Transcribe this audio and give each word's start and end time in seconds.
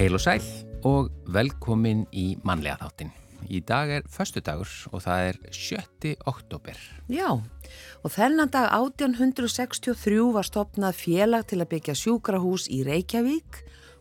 Heil 0.00 0.16
og 0.16 0.22
sæl 0.24 0.44
og 0.88 1.10
velkomin 1.28 2.06
í 2.16 2.30
mannlega 2.40 2.78
þáttin. 2.80 3.10
Í 3.52 3.58
dag 3.68 3.90
er 3.98 4.06
förstu 4.08 4.40
dagur 4.40 4.70
og 4.94 5.02
það 5.04 5.24
er 5.26 5.38
7. 5.52 6.12
oktober. 6.24 6.78
Já, 7.12 7.36
og 7.36 8.14
þennan 8.14 8.48
dag 8.48 8.70
1863 8.78 10.22
var 10.32 10.48
stopnað 10.48 10.96
félag 10.96 11.44
til 11.52 11.58
að 11.60 11.68
byggja 11.74 11.96
sjúkrahús 12.00 12.70
í 12.72 12.80
Reykjavík. 12.88 13.58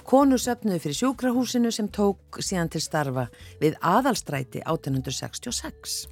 Konur 0.08 0.40
söpnuði 0.40 0.80
fyrir 0.86 1.00
sjúkrahúsinu 1.02 1.74
sem 1.76 1.92
tók 1.92 2.40
síðan 2.40 2.72
til 2.72 2.84
starfa 2.86 3.28
við 3.60 3.76
aðalstræti 3.84 4.64
1866. 4.64 6.06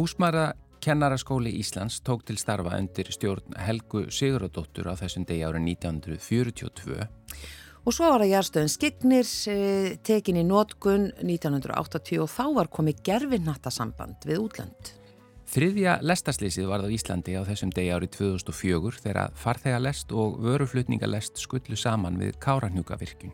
Húsmara 0.00 0.48
Kennaraskóli 0.82 1.54
Íslands 1.62 2.02
tók 2.02 2.26
til 2.26 2.42
starfa 2.42 2.74
undir 2.74 3.14
stjórn 3.14 3.54
Helgu 3.54 4.08
Siguradóttur 4.10 4.90
á 4.90 4.98
þessum 4.98 5.30
degi 5.30 5.46
árið 5.46 5.70
1942. 5.78 7.06
Og 7.86 7.94
svo 7.94 8.10
var 8.10 8.22
það 8.24 8.32
Jærstöðin 8.34 8.72
Skignir 8.72 9.32
eh, 9.52 9.96
tekin 10.04 10.40
í 10.40 10.44
nótkun 10.46 11.10
1980 11.22 12.22
og 12.24 12.30
þá 12.32 12.44
var 12.58 12.70
komið 12.72 13.02
gerfinnatasamband 13.06 14.26
við 14.28 14.42
útlönd. 14.46 14.94
Þriðja 15.48 15.94
lestaslýsið 16.04 16.66
varð 16.68 16.90
á 16.90 16.92
Íslandi 16.92 17.38
á 17.40 17.42
þessum 17.48 17.70
degi 17.72 17.92
árið 17.94 18.18
2004 18.18 19.00
þegar 19.00 19.36
farþegalest 19.38 20.12
og 20.12 20.36
vöruflutningalest 20.44 21.40
skullu 21.40 21.78
saman 21.78 22.18
við 22.20 22.36
Káranhjúkavirkjun. 22.44 23.32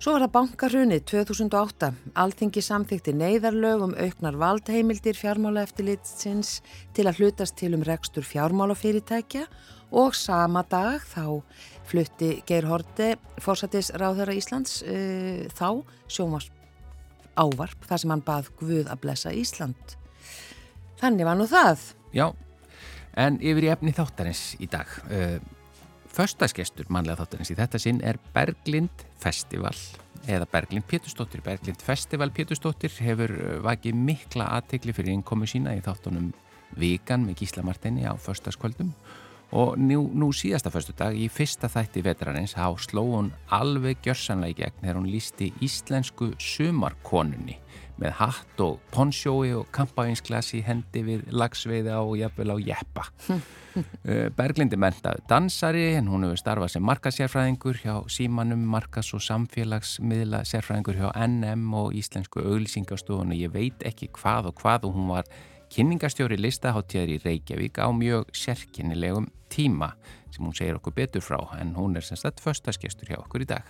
Svo 0.00 0.14
var 0.14 0.24
það 0.24 0.32
bankarhunni 0.34 0.96
2008. 1.08 1.90
Alþingi 2.20 2.62
samþykti 2.64 3.14
neyðarlög 3.16 3.84
um 3.86 3.92
auknar 3.96 4.36
valdheimildir 4.40 5.16
fjármálaeftilitsins 5.20 6.58
til 6.96 7.06
að 7.08 7.20
hlutast 7.20 7.56
til 7.60 7.70
um 7.76 7.84
rekstur 7.86 8.26
fjármálafyrirtækja 8.28 9.46
og 9.94 10.16
sama 10.18 10.64
dag 10.68 11.04
þá 11.08 11.44
flutti 11.88 12.30
Geir 12.48 12.68
Horti, 12.68 13.14
fórsatis 13.42 13.90
ráðhöra 13.98 14.34
Íslands, 14.36 14.80
uh, 14.86 15.44
þá 15.54 15.84
sjómas 16.08 16.50
ávarp 17.34 17.88
þar 17.88 18.00
sem 18.00 18.14
hann 18.14 18.24
bað 18.24 18.50
Guð 18.60 18.88
að 18.88 19.02
blessa 19.02 19.34
Ísland. 19.34 19.96
Þannig 21.00 21.26
var 21.26 21.38
nú 21.38 21.48
það. 21.50 21.90
Já, 22.14 22.28
en 23.18 23.40
yfir 23.42 23.66
í 23.66 23.72
efni 23.74 23.94
þáttarins 23.96 24.54
í 24.62 24.70
dag. 24.70 24.90
Uh, 25.10 25.38
Föstaskestur 26.14 26.86
mannlega 26.94 27.24
þáttarins 27.24 27.50
í 27.50 27.58
þetta 27.58 27.78
sinn 27.82 27.98
er 28.06 28.20
Berglind 28.34 29.02
Festival 29.18 29.74
eða 30.30 30.46
Berglind 30.46 30.86
Pétursdóttir. 30.86 31.42
Berglind 31.42 31.82
Festival 31.82 32.30
Pétursdóttir 32.30 32.94
hefur 33.02 33.34
vakið 33.64 33.98
mikla 33.98 34.46
aðtegli 34.60 34.94
fyrir 34.94 35.16
innkomu 35.16 35.48
sína 35.50 35.74
í 35.74 35.82
þáttunum 35.82 36.30
Vikan 36.78 37.26
með 37.26 37.42
Gísla 37.42 37.64
Martini 37.66 38.06
á 38.06 38.14
föstaskvöldum 38.14 38.94
og 38.94 39.22
nú, 39.54 40.10
nú 40.10 40.30
síðasta 40.34 40.72
förstu 40.74 40.94
dag 40.98 41.14
í 41.14 41.28
fyrsta 41.30 41.70
þætti 41.70 42.02
vetrarins 42.02 42.56
há 42.58 42.66
sló 42.82 43.04
hún 43.12 43.30
alveg 43.54 44.00
gjörsanlega 44.02 44.50
í 44.50 44.58
gegn 44.62 44.80
þegar 44.80 44.98
hún 44.98 45.12
lísti 45.12 45.52
íslensku 45.62 46.32
sumarkonunni 46.42 47.60
með 48.00 48.16
hatt 48.18 48.62
og 48.62 48.80
ponsjói 48.90 49.52
og 49.54 49.68
kampavinsglas 49.74 50.50
í 50.58 50.62
hendi 50.66 51.04
við 51.06 51.28
lagsveiða 51.30 52.00
og 52.02 52.16
jafnvel 52.18 52.54
á 52.54 52.56
jeppa. 52.58 53.04
Berglindi 54.38 54.78
mentaði 54.80 55.22
dansari 55.30 55.84
en 55.98 56.10
hún 56.10 56.26
hefur 56.26 56.40
starfað 56.42 56.74
sem 56.74 56.86
markasérfræðingur 56.90 57.80
hjá 57.84 57.94
símanum, 58.10 58.66
markas 58.74 59.12
og 59.14 59.22
samfélagsmiðla 59.22 60.42
sérfræðingur 60.48 60.98
hjá 60.98 61.08
NM 61.28 61.70
og 61.78 61.94
Íslensku 61.94 62.42
auglýsingastofunni. 62.42 63.38
Ég 63.44 63.54
veit 63.54 63.86
ekki 63.86 64.10
hvað 64.18 64.50
og 64.50 64.62
hvað 64.62 64.88
og 64.90 64.98
hún 64.98 65.12
var 65.14 65.30
kynningastjóri 65.74 66.38
listaháttíðar 66.38 67.10
í 67.10 67.20
Reykjavík 67.24 67.80
á 67.82 67.90
mjög 67.90 68.28
sérkynnilegum 68.36 69.26
tíma 69.50 69.94
sem 70.30 70.44
hún 70.44 70.54
segir 70.54 70.78
okkur 70.78 70.94
betur 70.94 71.24
frá 71.24 71.40
en 71.58 71.72
hún 71.74 71.96
er 71.98 72.06
sem 72.06 72.18
sagt 72.18 72.42
förstaskestur 72.42 73.10
hjá 73.10 73.18
okkur 73.18 73.42
í 73.42 73.48
dag. 73.50 73.66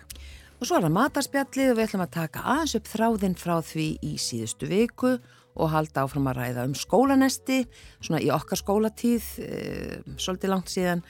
Og 0.60 0.68
svo 0.68 0.78
er 0.78 0.84
það 0.86 0.96
matarspjallið 0.98 1.70
og 1.72 1.78
við 1.78 1.86
ætlum 1.88 2.04
að 2.04 2.12
taka 2.18 2.44
aðeins 2.54 2.76
upp 2.78 2.90
þráðinn 2.92 3.38
frá 3.40 3.54
því 3.64 3.86
í 4.04 4.12
síðustu 4.20 4.68
viku 4.70 5.14
og 5.54 5.70
halda 5.70 6.04
áfram 6.04 6.28
að 6.30 6.38
ræða 6.40 6.66
um 6.68 6.76
skólanesti, 6.78 7.58
svona 8.02 8.20
í 8.22 8.30
okkar 8.34 8.60
skólatíð, 8.60 9.26
e, 9.40 9.58
svolítið 10.18 10.52
langt 10.52 10.72
síðan 10.72 11.02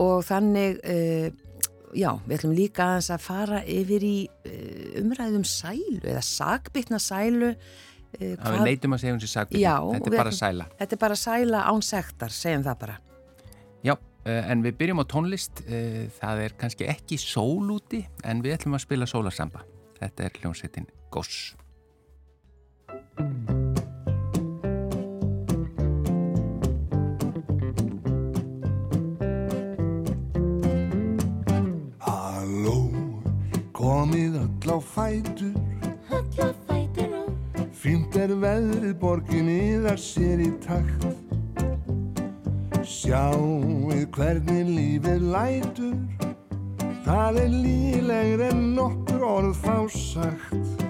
og 0.00 0.22
þannig, 0.24 0.78
e, 0.82 1.32
já, 1.98 2.10
við 2.26 2.36
ætlum 2.38 2.56
líka 2.56 2.88
aðeins 2.88 3.10
að 3.12 3.26
fara 3.26 3.62
yfir 3.68 4.06
í 4.06 4.16
e, 4.48 4.54
umræðum 5.02 5.44
sælu 5.46 6.00
eða 6.02 6.24
sagbytna 6.24 7.00
sælu. 7.02 7.52
Það 8.18 8.56
við 8.56 8.64
neytum 8.68 8.94
að 8.96 9.02
segja 9.02 9.14
um 9.14 9.20
þessi 9.22 9.32
sagbytna, 9.32 9.76
þetta 9.94 10.10
er 10.12 10.18
bara 10.20 10.34
sæla. 10.36 10.66
Þetta 10.78 10.96
er 10.96 11.02
bara 11.06 11.16
sæla 11.22 11.62
án 11.72 11.82
sektar, 11.86 12.34
segjum 12.36 12.66
það 12.66 12.76
bara. 12.84 12.98
Já, 13.82 13.94
en 14.34 14.62
við 14.66 14.76
byrjum 14.82 15.02
á 15.02 15.06
tónlist, 15.08 15.64
það 16.20 16.44
er 16.44 16.58
kannski 16.60 16.90
ekki 16.92 17.18
sól 17.20 17.72
úti 17.78 18.04
en 18.28 18.44
við 18.44 18.58
ætlum 18.58 18.76
að 18.78 18.84
spila 18.86 19.08
sólarsamba. 19.10 19.64
Þetta 20.02 20.28
er 20.28 20.40
hljómsveitin 20.42 20.88
Goss. 21.14 21.52
komið 33.82 34.36
öll 34.38 34.70
á 34.70 34.78
fætur 34.78 35.71
Fínt 37.82 38.14
er 38.14 38.30
veðrið 38.38 38.92
borginni 39.00 39.80
þar 39.82 39.96
sér 39.98 40.38
í 40.44 40.52
takt. 40.62 41.06
Sjáuð 42.86 44.04
hvernig 44.14 44.68
lífið 44.70 45.24
lætur. 45.32 45.96
Það 47.02 47.40
er 47.42 47.56
lílegri 47.64 48.46
en 48.52 48.62
nokkur 48.76 49.26
orð 49.26 49.58
fá 49.64 49.74
sagt. 49.90 50.86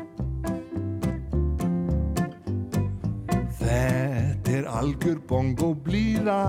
Þetta 3.62 4.52
er 4.58 4.68
algjör 4.68 5.22
bongo 5.32 5.72
blíða. 5.72 6.42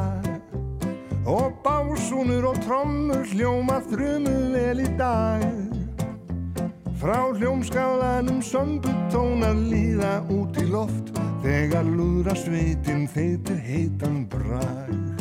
Og 1.23 1.55
básúnur 1.63 2.51
og 2.51 2.59
trommur 2.67 3.23
hljóma 3.31 3.79
þrumu 3.87 4.35
vel 4.57 4.83
í 4.83 4.91
dag 4.99 5.72
Frá 7.03 7.33
hljómskálanum 7.35 8.37
sömbutónar 8.39 9.57
líða 9.59 10.21
út 10.31 10.55
í 10.55 10.63
loft 10.71 11.09
Þegar 11.43 11.83
lúðra 11.83 12.31
sveitin 12.39 13.03
þeitir 13.11 13.59
heitan 13.59 14.21
brag 14.31 15.12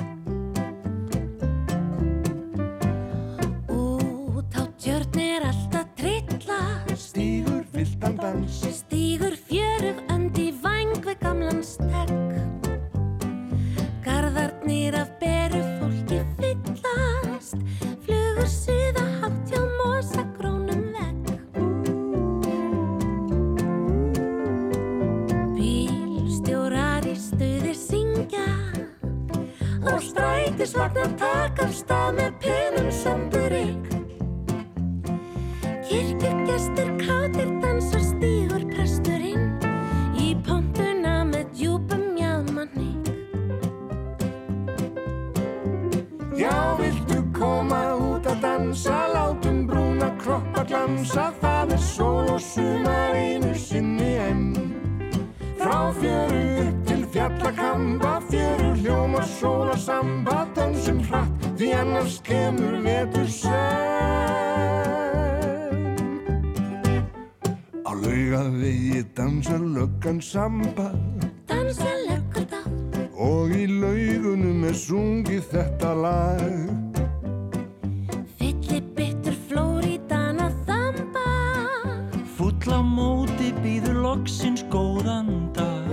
loksins 84.42 84.64
góðan 84.70 85.52
dag. 85.54 85.86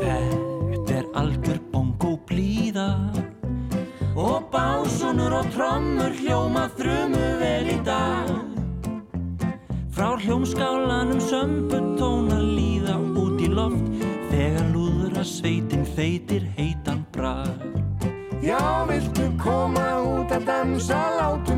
Þetta 0.00 0.94
er 0.96 1.08
algjör 1.14 1.58
bongo 1.72 2.16
blíða 2.24 2.96
og 4.16 4.48
básunur 4.52 5.34
og 5.42 5.50
trommur 5.52 6.14
hljóma 6.16 6.70
þrumu 6.78 7.26
vel 7.42 7.68
í 7.68 7.76
dag. 7.84 8.32
Frá 9.92 10.16
hljómskálanum 10.16 11.20
sömbu 11.20 11.82
tóna 12.00 12.40
líða 12.40 12.96
út 13.12 13.40
í 13.40 13.52
loft 13.52 13.84
þegar 14.30 14.72
lúðra 14.72 15.24
sveitin 15.24 15.84
feitir 15.84 16.48
heitan 16.56 17.04
brag. 17.12 17.60
Já, 18.40 18.86
viltu 18.88 19.28
koma 19.40 20.00
út 20.00 20.32
að 20.32 20.48
dansa, 20.48 20.98
látum 21.18 21.55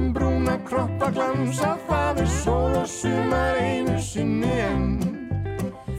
kroppa 0.69 1.09
glansa, 1.15 1.77
það 1.89 2.21
er 2.23 2.31
sól 2.43 2.75
og 2.77 2.89
sumar 2.89 3.57
einu 3.61 3.97
sinni 4.03 4.53
enn. 4.61 4.89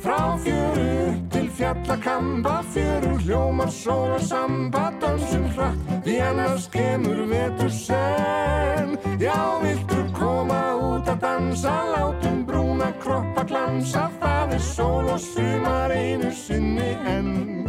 Frá 0.04 0.38
fjöru 0.44 0.86
upp 1.10 1.24
til 1.34 1.48
fjallakamba, 1.58 2.60
fjöru 2.74 3.16
hljómar 3.24 3.72
sól 3.74 4.14
og 4.16 4.22
samba, 4.24 4.86
dansum 5.02 5.48
hratt, 5.56 5.90
því 6.06 6.20
annars 6.30 6.70
kemur 6.74 7.26
vetur 7.32 7.74
senn. 7.74 8.96
Já, 9.20 9.40
viltu 9.64 10.04
koma 10.16 10.62
út 10.78 11.10
að 11.10 11.26
dansa, 11.26 11.76
látum 11.96 12.46
brúna 12.48 12.94
kroppa 13.04 13.48
glansa, 13.50 14.08
það 14.22 14.56
er 14.60 14.68
sól 14.72 15.10
og 15.16 15.20
sumar 15.24 15.98
einu 15.98 16.32
sinni 16.46 16.94
enn. 17.18 17.69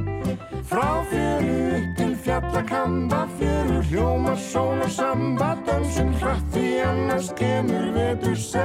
Frá 0.69 1.03
fjöru 1.11 1.55
upp 1.77 1.97
til 1.99 2.13
fjallakamba, 2.25 3.21
fjöru 3.39 3.81
hljóma, 3.91 4.35
sól 4.39 4.81
og 4.85 4.91
samba, 4.93 5.49
dansum 5.67 6.13
hratt 6.21 6.45
því 6.55 6.67
annars 6.87 7.29
kemur 7.39 7.87
vetur 7.97 8.37
senn. 8.39 8.61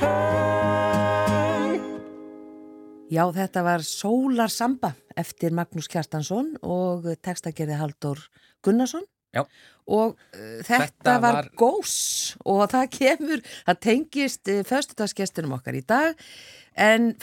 Hey. 0.00 1.78
Já, 3.14 3.24
þetta 3.38 3.60
var 3.64 3.80
Sólar 3.86 4.50
Samba 4.52 4.90
eftir 5.18 5.50
Magnús 5.56 5.88
Kjartansson 5.90 6.54
og 6.62 7.08
textagerði 7.24 7.78
Haldur 7.80 8.18
Gunnarsson. 8.64 9.06
Já. 9.36 9.42
Og 9.88 10.14
uh, 10.16 10.60
þetta, 10.64 10.84
Þetta 10.88 11.14
var, 11.24 11.34
var- 11.40 11.50
gós 11.60 11.96
og 12.44 12.66
það 12.72 12.86
kemur, 12.98 13.40
það 13.68 13.76
tengist 13.84 14.48
uh, 14.52 14.60
föstudagsgestunum 14.68 15.52
okkar 15.56 15.74
í 15.80 15.82
dag 15.88 16.12
en 16.78 17.14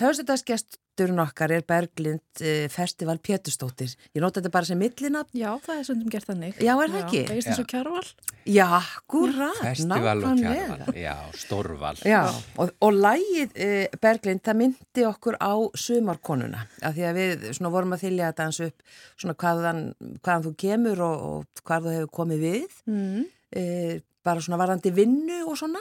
föstudagsgesturinn 0.96 1.20
okkar 1.20 1.52
er 1.52 1.64
Berglind 1.68 2.22
uh, 2.42 2.68
Festival 2.72 3.18
Péturstóttir. 3.20 3.92
Ég 4.16 4.22
nota 4.24 4.40
þetta 4.40 4.52
bara 4.54 4.66
sem 4.68 4.78
millinafn. 4.80 5.36
Já, 5.38 5.52
það 5.66 5.80
er 5.80 5.84
stundum 5.88 6.10
gert 6.14 6.28
þannig. 6.30 6.56
Já, 6.64 6.72
er 6.84 6.94
það 6.94 7.02
ekki? 7.02 7.22
Veist 7.34 7.50
eins 7.52 7.60
og 7.60 7.68
kjárval? 7.68 8.06
Já, 8.46 8.68
og 9.12 9.90
nákvæmlega. 9.90 10.88
já, 10.96 11.16
stórval. 11.36 12.00
Já, 12.06 12.22
og, 12.58 12.72
og 12.80 12.94
lægið 12.96 13.56
eh, 13.56 14.00
Berglind, 14.02 14.44
það 14.46 14.60
myndi 14.62 15.06
okkur 15.10 15.38
á 15.42 15.54
sumarkonuna, 15.76 16.64
af 16.86 16.96
því 16.96 17.08
að 17.10 17.20
við 17.20 17.46
svona 17.58 17.74
vorum 17.76 17.96
að 17.98 18.04
þylja 18.06 18.32
að 18.32 18.38
dansa 18.40 18.70
upp 18.70 18.84
svona 19.20 19.38
hvaðan, 19.44 19.84
hvaðan 20.22 20.46
þú 20.48 20.56
kemur 20.64 21.06
og, 21.06 21.26
og 21.32 21.64
hvað 21.66 21.88
þú 21.90 21.96
hefur 21.98 22.12
komið 22.22 22.46
við, 22.50 22.82
Mm. 22.86 23.26
eh, 23.56 24.00
bara 24.26 24.42
svona 24.42 24.58
varandi 24.58 24.90
vinnu 24.96 25.44
og 25.46 25.56
svona, 25.60 25.80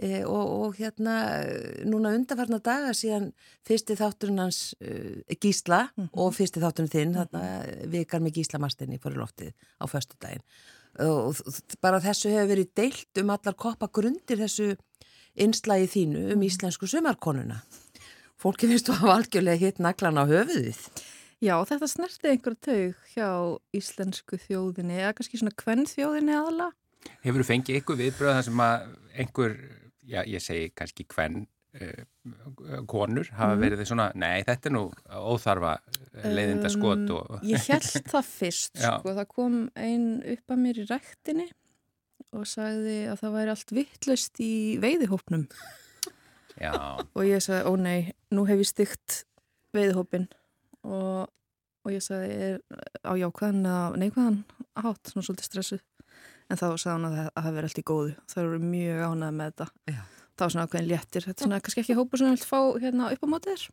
eh, 0.00 0.22
og, 0.24 0.46
og 0.66 0.78
hérna 0.80 1.16
eh, 1.44 1.84
núna 1.84 2.14
undarfarna 2.16 2.58
daga 2.64 2.94
síðan 2.96 3.30
fyrsti 3.68 3.96
þátturinn 4.00 4.40
hans 4.40 4.60
eh, 4.80 5.20
Gísla 5.36 5.82
og 6.12 6.32
fyrsti 6.36 6.62
þátturinn 6.64 6.92
þinn, 6.92 7.14
þarna 7.20 7.42
vikar 7.92 8.24
með 8.24 8.38
Gísla 8.40 8.60
Marsteini 8.62 8.98
fyrir 9.02 9.20
loftið 9.20 9.52
á 9.78 9.84
föstudaginn 9.92 10.44
og 11.04 11.34
þ- 11.36 11.76
bara 11.84 12.00
þessu 12.00 12.30
hefur 12.32 12.48
verið 12.54 12.70
deilt 12.80 13.20
um 13.20 13.30
allar 13.34 13.54
koppa 13.60 13.90
grundir 13.92 14.40
þessu 14.40 14.70
innslagi 15.36 15.90
þínu 15.92 16.22
um 16.32 16.40
íslensku 16.46 16.88
sumarkonuna. 16.88 17.58
Fólki 18.40 18.68
finnst 18.70 18.88
þú 18.88 18.94
hafa 19.02 19.18
algjörlega 19.18 19.60
hitt 19.60 19.78
naglan 19.84 20.16
á 20.16 20.24
höfuðið. 20.24 20.80
Já, 21.44 21.52
þetta 21.68 21.88
snerti 21.92 22.30
einhver 22.32 22.56
taug 22.64 22.96
hjá 23.12 23.28
íslensku 23.76 24.38
þjóðinni, 24.40 24.96
eða 25.02 25.12
kannski 25.18 25.36
svona 25.42 25.52
kvenn 25.60 25.84
þjóðinni 25.84 26.32
aðla. 26.38 26.70
Hefur 27.24 27.42
þú 27.42 27.48
fengið 27.50 27.80
ykkur 27.80 27.98
viðbröð 28.00 28.34
þar 28.38 28.46
sem 28.48 28.62
að 28.66 28.86
einhver, 29.16 29.54
já 30.06 30.20
ég 30.28 30.42
segi 30.44 30.70
kannski 30.76 31.06
hvern 31.12 31.46
uh, 31.80 32.02
konur 32.88 33.28
hafa 33.36 33.54
Mhm. 33.54 33.60
verið 33.62 33.84
svona, 33.86 34.08
nei 34.14 34.42
þetta 34.46 34.66
er 34.70 34.74
nú 34.76 34.84
óþarfa 35.10 35.74
leiðinda 36.24 36.70
skot 36.72 37.10
og 37.10 37.30
Um, 37.36 37.48
Ég 37.50 37.66
held 37.68 37.82
það 38.14 38.24
fyrst, 38.32 38.76
sko, 38.80 39.14
það 39.14 39.28
kom 39.28 39.58
ein 39.76 40.06
upp 40.24 40.50
að 40.54 40.62
mér 40.64 40.78
í 40.82 40.86
rektinni 40.90 41.48
og 42.36 42.46
sagði 42.48 42.96
að 43.12 43.20
það 43.22 43.34
væri 43.36 43.50
allt 43.54 43.70
vittlust 43.76 44.40
í 44.44 44.52
veiðihópnum. 44.82 45.46
Já, 46.60 46.72
og 47.14 47.22
ég 47.24 47.40
sagði, 47.44 47.62
ó 47.68 47.72
nei, 47.76 48.12
nú 48.32 48.46
hef 48.48 48.58
ég 48.62 48.68
stygt 48.70 49.24
veiðihópin 49.76 50.26
og, 50.84 51.28
og 51.84 51.92
ég 51.92 52.00
sagði, 52.04 52.30
er 52.32 52.60
á 53.04 53.12
jákvæðan 53.20 53.66
eða 53.68 53.96
neikvæðan 54.00 54.38
hátt, 54.80 55.10
svona 55.12 55.26
svolítið 55.28 55.48
stressuð 55.50 55.82
en 56.50 56.56
þá 56.60 56.66
sagði 56.76 56.92
hann 56.94 57.08
að 57.10 57.16
það 57.18 57.30
að 57.36 57.46
það 57.48 57.56
veri 57.58 57.70
allt 57.70 57.80
í 57.82 57.86
góðu 57.92 58.12
það 58.32 58.44
eru 58.44 58.60
mjög 58.66 59.00
ánægð 59.10 59.34
með 59.40 59.50
þetta 59.50 59.66
Já. 59.90 60.02
það 60.36 60.44
var 60.44 60.52
svona 60.54 60.66
ákveðin 60.68 60.88
léttir, 60.90 61.24
þetta 61.26 61.40
er 61.40 61.46
svona 61.46 61.60
kannski 61.66 61.82
ekki 61.82 61.96
hópur 61.96 62.20
sem 62.22 62.34
vil 62.34 62.46
fá 62.50 62.60
hérna 62.82 63.10
upp 63.16 63.24
á 63.24 63.28
mótið 63.32 63.52
þér 63.56 63.64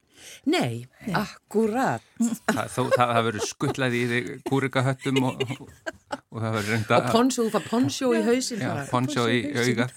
Nei, 0.54 0.86
akkurat. 1.24 2.06
það, 2.48 2.70
þó, 2.72 2.82
það, 2.94 3.12
það 3.14 3.26
verður 3.28 3.48
skuttlað 3.50 3.98
í 4.00 4.04
þig 4.14 4.32
kúrikahöttum 4.48 5.20
og, 5.28 5.44
og 5.52 6.40
það 6.40 6.56
verður 6.58 6.72
reynda 6.78 7.02
Og 7.02 7.12
ponsjó, 7.18 7.44
þú 7.50 7.52
fær 7.58 7.68
ponsjó 7.70 8.14
í 8.16 8.24
hausin. 8.30 8.64
já, 8.64 8.74
ponsjó 8.94 9.28
í 9.30 9.44
auga 9.60 9.90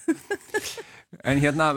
En 1.23 1.39
hérna, 1.39 1.69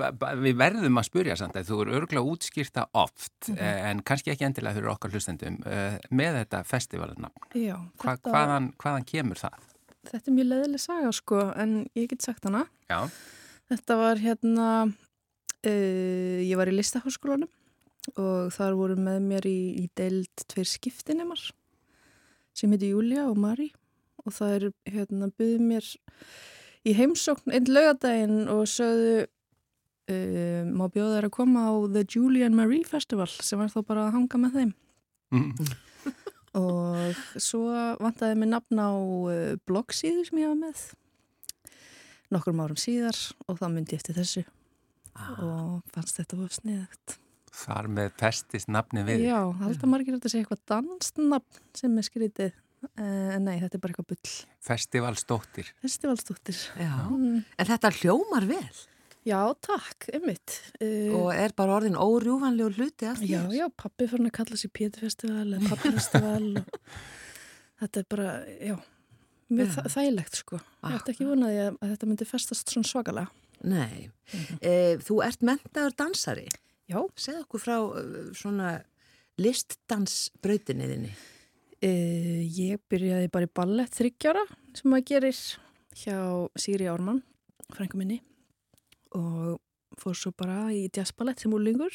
við 0.43 0.57
verðum 0.59 0.99
að 0.99 1.07
spurja 1.07 1.37
samt 1.39 1.55
að 1.57 1.69
þú 1.71 1.77
eru 1.85 1.93
örgulega 2.01 2.33
útskýrta 2.33 2.83
oft, 2.99 3.31
Mhm. 3.49 3.59
eh, 3.63 3.91
en 3.91 4.01
kannski 4.03 4.33
ekki 4.35 4.45
endilega 4.45 4.75
fyrir 4.75 4.91
okkar 4.91 5.11
hlustendum, 5.15 5.57
eh, 5.71 5.99
með 6.11 6.41
þetta 6.45 6.65
festivalnafn. 6.67 7.47
Já, 7.55 7.77
Hva, 7.97 8.17
þetta, 8.17 8.33
hvaðan, 8.35 8.67
hvaðan 8.77 9.07
kemur 9.07 9.39
það? 9.39 9.70
Þetta 10.09 10.31
er 10.31 10.37
mjög 10.39 10.49
leðileg 10.55 10.83
saga 10.83 11.13
sko, 11.13 11.43
en 11.61 11.77
ég 11.99 12.09
get 12.11 12.25
sagt 12.25 12.49
hana. 12.49 12.65
Já, 12.89 13.11
Þetta 13.71 13.97
var 14.01 14.19
hérna, 14.19 14.69
uh, 15.63 16.39
ég 16.43 16.57
var 16.59 16.71
í 16.71 16.75
listaháskólanum 16.75 17.51
og 18.19 18.49
þar 18.51 18.75
voru 18.75 18.97
með 18.99 19.19
mér 19.29 19.47
í, 19.47 19.61
í 19.79 19.85
deild 19.95 20.43
tveir 20.51 20.67
skiptinemar 20.67 21.43
sem 22.57 22.73
heiti 22.73 22.89
Júlia 22.91 23.29
og 23.29 23.39
Mari 23.39 23.69
og 24.25 24.35
það 24.35 24.55
er 24.57 24.65
hérna 24.91 25.29
byggð 25.39 25.63
mér 25.69 25.91
í 26.89 26.95
heimsókn 26.97 27.55
einn 27.55 27.71
laugadaginn 27.71 28.49
og 28.51 28.65
sögðu 28.73 29.21
uh, 29.23 30.67
má 30.67 30.89
bjóða 30.91 31.21
þær 31.21 31.29
að 31.29 31.37
koma 31.37 31.69
á 31.71 31.73
The 31.95 32.05
Julia 32.09 32.49
and 32.51 32.59
Marie 32.59 32.83
Festival 32.89 33.29
sem 33.31 33.61
var 33.61 33.71
þá 33.71 33.81
bara 33.85 34.09
að 34.09 34.17
hanga 34.17 34.43
með 34.43 34.59
þeim. 34.59 34.75
Mm. 35.31 35.71
Og 36.59 37.19
svo 37.41 37.67
vantaði 38.03 38.39
mér 38.41 38.51
nafn 38.57 38.81
á 38.83 38.91
uh, 38.91 39.57
bloggsíðu 39.69 40.25
sem 40.29 40.41
ég 40.43 40.51
hafa 40.51 40.59
með 40.65 40.83
nokkrum 42.35 42.63
árum 42.63 42.79
síðar 42.79 43.19
og 43.49 43.59
þá 43.59 43.67
myndi 43.75 43.95
ég 43.97 44.01
eftir 44.03 44.19
þessu 44.19 44.45
og 45.43 45.81
fannst 45.95 46.21
þetta 46.21 46.39
var 46.39 46.53
sniðagt. 46.55 47.17
þar 47.61 47.89
með 47.93 48.13
festist 48.21 48.71
nafni 48.71 49.03
við. 49.05 49.25
Já, 49.27 49.41
halda 49.61 49.89
margir 49.91 50.15
að 50.15 50.21
þetta 50.21 50.31
sé 50.33 50.43
eitthvað 50.43 50.63
dansnafn 50.71 51.65
sem 51.77 51.97
er 51.99 52.07
skrítið 52.07 52.53
uh, 52.55 53.35
en 53.35 53.45
nei, 53.49 53.57
þetta 53.61 53.77
er 53.77 53.83
bara 53.83 53.93
eitthvað 53.95 54.13
bull. 54.15 54.37
Festivalsdóttir. 54.65 55.73
Festivalstúttir. 55.83 56.61
Já. 56.79 56.93
Mm, 57.11 57.43
En 57.59 57.69
þetta 57.73 57.91
hljómar 57.99 58.47
vel 58.49 58.63
já, 59.27 59.41
takk, 59.65 60.09
ymmit. 60.17 60.57
Uh, 60.81 61.11
og 61.19 61.29
er 61.35 61.53
bara 61.57 61.77
orðin 61.79 61.99
órjúvanlegur 62.01 62.79
hluti 62.79 63.09
af 63.11 63.21
því. 63.21 63.33
já, 63.35 63.43
já, 63.57 63.67
pappi 63.77 64.09
fyrir 64.11 64.31
að 64.31 64.37
kalla 64.39 64.61
sér 64.61 64.73
Péturfestival 64.77 65.47
eða 65.49 65.71
pappifestival 65.73 66.47
og 66.61 66.71
þetta 67.83 68.03
er 68.03 68.09
bara, 68.15 68.31
já, 68.61 68.77
mjög 69.51 69.71
Já. 69.71 69.75
þæ 69.77 69.91
þægilegt 69.97 70.41
sko. 70.41 70.61
Ég 70.87 70.97
ætti 70.99 71.15
ekki 71.15 71.29
vonaði 71.29 71.61
að, 71.67 71.79
að 71.81 71.93
þetta 71.95 72.11
myndi 72.11 72.29
festast 72.29 72.73
svona 72.73 72.91
svakalega. 72.91 73.35
Nei. 73.71 74.09
Eh, 74.65 74.95
þú 75.05 75.19
ert 75.27 75.43
mentaður 75.45 75.97
dansari. 75.99 76.47
Já. 76.91 77.03
Segð 77.21 77.43
okkur 77.45 77.63
frá 77.63 77.77
uh, 77.77 78.31
svona 78.37 78.79
listdansbrautinni 79.41 80.89
þinni. 80.91 81.13
Uh, 81.81 82.41
ég 82.57 82.81
byrjaði 82.93 83.29
bara 83.33 83.49
í 83.49 83.53
ballett 83.57 83.95
þryggjara 83.97 84.43
sem 84.77 84.91
maður 84.93 85.07
gerir 85.15 85.39
hjá 86.01 86.17
Sýri 86.61 86.89
Ármann, 86.91 87.23
frængu 87.73 88.01
minni 88.01 88.21
og 89.17 89.59
fór 90.01 90.17
svo 90.17 90.31
bara 90.39 90.69
í 90.75 90.85
jazzballett 90.95 91.43
sem 91.43 91.53
úrlingur 91.57 91.95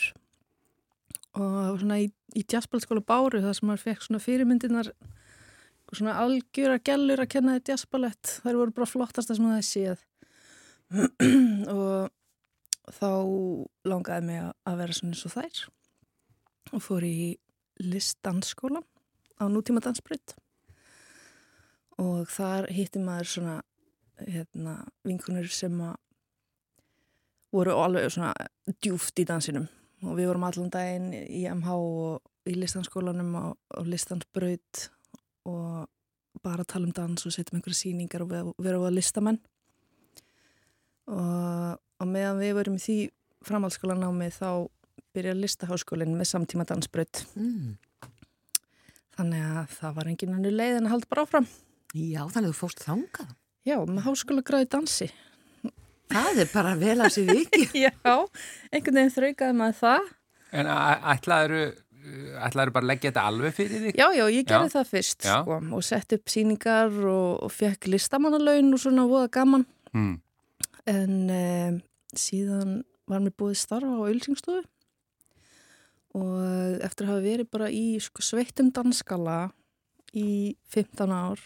og 1.36 1.79
svona 1.81 1.98
í, 2.03 2.10
í 2.36 2.43
jazzballettskóla 2.43 3.03
Báru 3.07 3.41
þar 3.43 3.55
sem 3.57 3.67
maður 3.69 3.84
fekk 3.89 4.03
svona 4.05 4.24
fyrirmyndinar 4.24 4.89
svona 5.95 6.17
algjöra 6.19 6.79
gellur 6.84 7.22
að 7.24 7.29
kenna 7.31 7.55
í 7.60 7.63
jazzballett 7.63 8.39
þær 8.43 8.57
voru 8.60 8.74
bara 8.75 8.89
flottasta 8.89 9.36
sem 9.38 9.45
það 9.48 9.62
séð. 9.67 10.01
Og 11.75 12.10
þá 12.95 13.10
langaði 13.88 14.25
mig 14.27 14.41
að- 14.43 14.55
að 14.72 14.79
vera 14.81 14.95
svona 14.98 15.13
eins 15.15 15.25
og 15.29 15.34
þær. 15.36 15.62
Og 16.75 16.84
fór 16.84 17.05
í 17.07 17.38
listdansskóla 17.79 18.81
á 19.39 19.43
nútíma 19.51 19.81
dansbreyt 19.84 20.36
og 22.00 22.27
þar 22.27 22.67
hitti 22.75 23.00
maður 23.00 23.29
svona 23.31 23.55
hérna, 24.19 24.74
vinkunur 25.07 25.48
sem 25.51 25.75
að 25.84 25.95
voru 27.55 27.75
alveg 27.79 28.12
svona 28.13 28.33
djúft 28.83 29.19
í 29.21 29.25
dansinum. 29.27 29.67
Og 30.05 30.17
við 30.19 30.29
vorum 30.29 30.45
allan 30.45 30.71
daginn 30.74 31.12
í 31.15 31.45
MH 31.50 31.75
og 31.75 32.50
í 32.51 32.55
listanskólanum 32.59 33.31
og, 33.39 33.57
og 33.79 33.88
listansbraut 33.89 34.88
og 35.50 35.88
bara 36.43 36.65
að 36.65 36.71
tala 36.74 36.89
um 36.89 36.93
dans 36.95 37.25
og 37.25 37.33
setja 37.33 37.53
um 37.53 37.59
einhverja 37.59 37.79
sýningar 37.79 38.25
og 38.25 38.33
vera, 38.62 38.77
á 38.77 38.91
listamenn. 38.93 39.39
Og, 41.09 41.79
og 42.01 42.09
meðan 42.09 42.41
við 42.41 42.55
verum 42.59 42.77
í 42.77 42.83
því 42.83 42.97
framhaldsskólanámi 43.45 44.29
þá 44.33 44.50
byrja 45.15 45.35
listaháskólinn 45.38 46.15
með 46.17 46.31
samtíma 46.33 46.67
dansbröð 46.67 47.25
Mm. 47.35 47.77
þannig 49.15 49.43
að 49.47 49.75
það 49.77 49.95
var 49.95 50.07
engin 50.12 50.33
annu 50.35 50.51
leið 50.51 50.77
en 50.77 50.88
að 50.89 50.93
halda 50.95 51.09
bara 51.09 51.24
áfram. 51.24 51.47
Já, 51.95 52.21
þannig 52.27 52.50
að 52.50 52.51
þú 52.51 52.59
fórst 52.59 52.81
þangað. 52.83 53.29
Já, 53.65 53.77
með 53.88 54.03
háskóla 54.09 54.43
gráði 54.45 54.67
dansi 54.75 55.07
Það 56.12 56.38
er 56.43 56.50
bara 56.53 56.75
vel 56.79 56.97
að 57.01 57.13
sér 57.15 57.31
viki. 57.33 57.65
Já, 57.85 57.91
einhvern 58.71 59.00
veginn 59.00 59.15
þraukaði 59.15 59.57
maður 59.57 59.79
það 59.81 60.12
En 60.55 60.69
ætlaður 60.69 61.55
ætlaður 62.45 62.71
bara 62.75 62.85
að 62.85 62.89
leggja 62.91 63.09
þetta 63.09 63.24
alveg 63.31 63.55
fyrir 63.57 63.81
þig? 63.88 63.95
Já, 63.97 64.05
já, 64.13 64.24
ég 64.29 64.45
gerði 64.45 64.67
Já. 64.69 64.74
það 64.75 64.89
fyrst 64.91 65.25
sko, 65.25 65.55
og 65.74 65.83
sett 65.88 66.13
upp 66.13 66.29
síningar 66.29 66.93
og, 67.09 67.31
og 67.47 67.51
fekk 67.55 67.88
listamannalaun 67.89 68.69
og 68.77 68.81
svona 68.83 69.07
voða 69.09 69.31
gaman 69.39 69.65
Mm. 69.95 70.13
en 70.91 71.13
um, 71.31 71.75
síðan 72.19 72.71
var 73.07 73.21
mér 73.24 73.31
búið 73.39 73.53
starfa 73.62 73.95
á 73.95 74.05
Ölsingstofu 74.12 74.62
og 76.15 76.83
eftir 76.85 77.05
að 77.07 77.12
hafa 77.13 77.24
verið 77.25 77.50
bara 77.51 77.69
í 77.71 77.83
sko, 78.03 78.24
sveittum 78.24 78.69
danskala 78.75 79.38
í 80.15 80.55
15 80.71 81.12
ár 81.15 81.41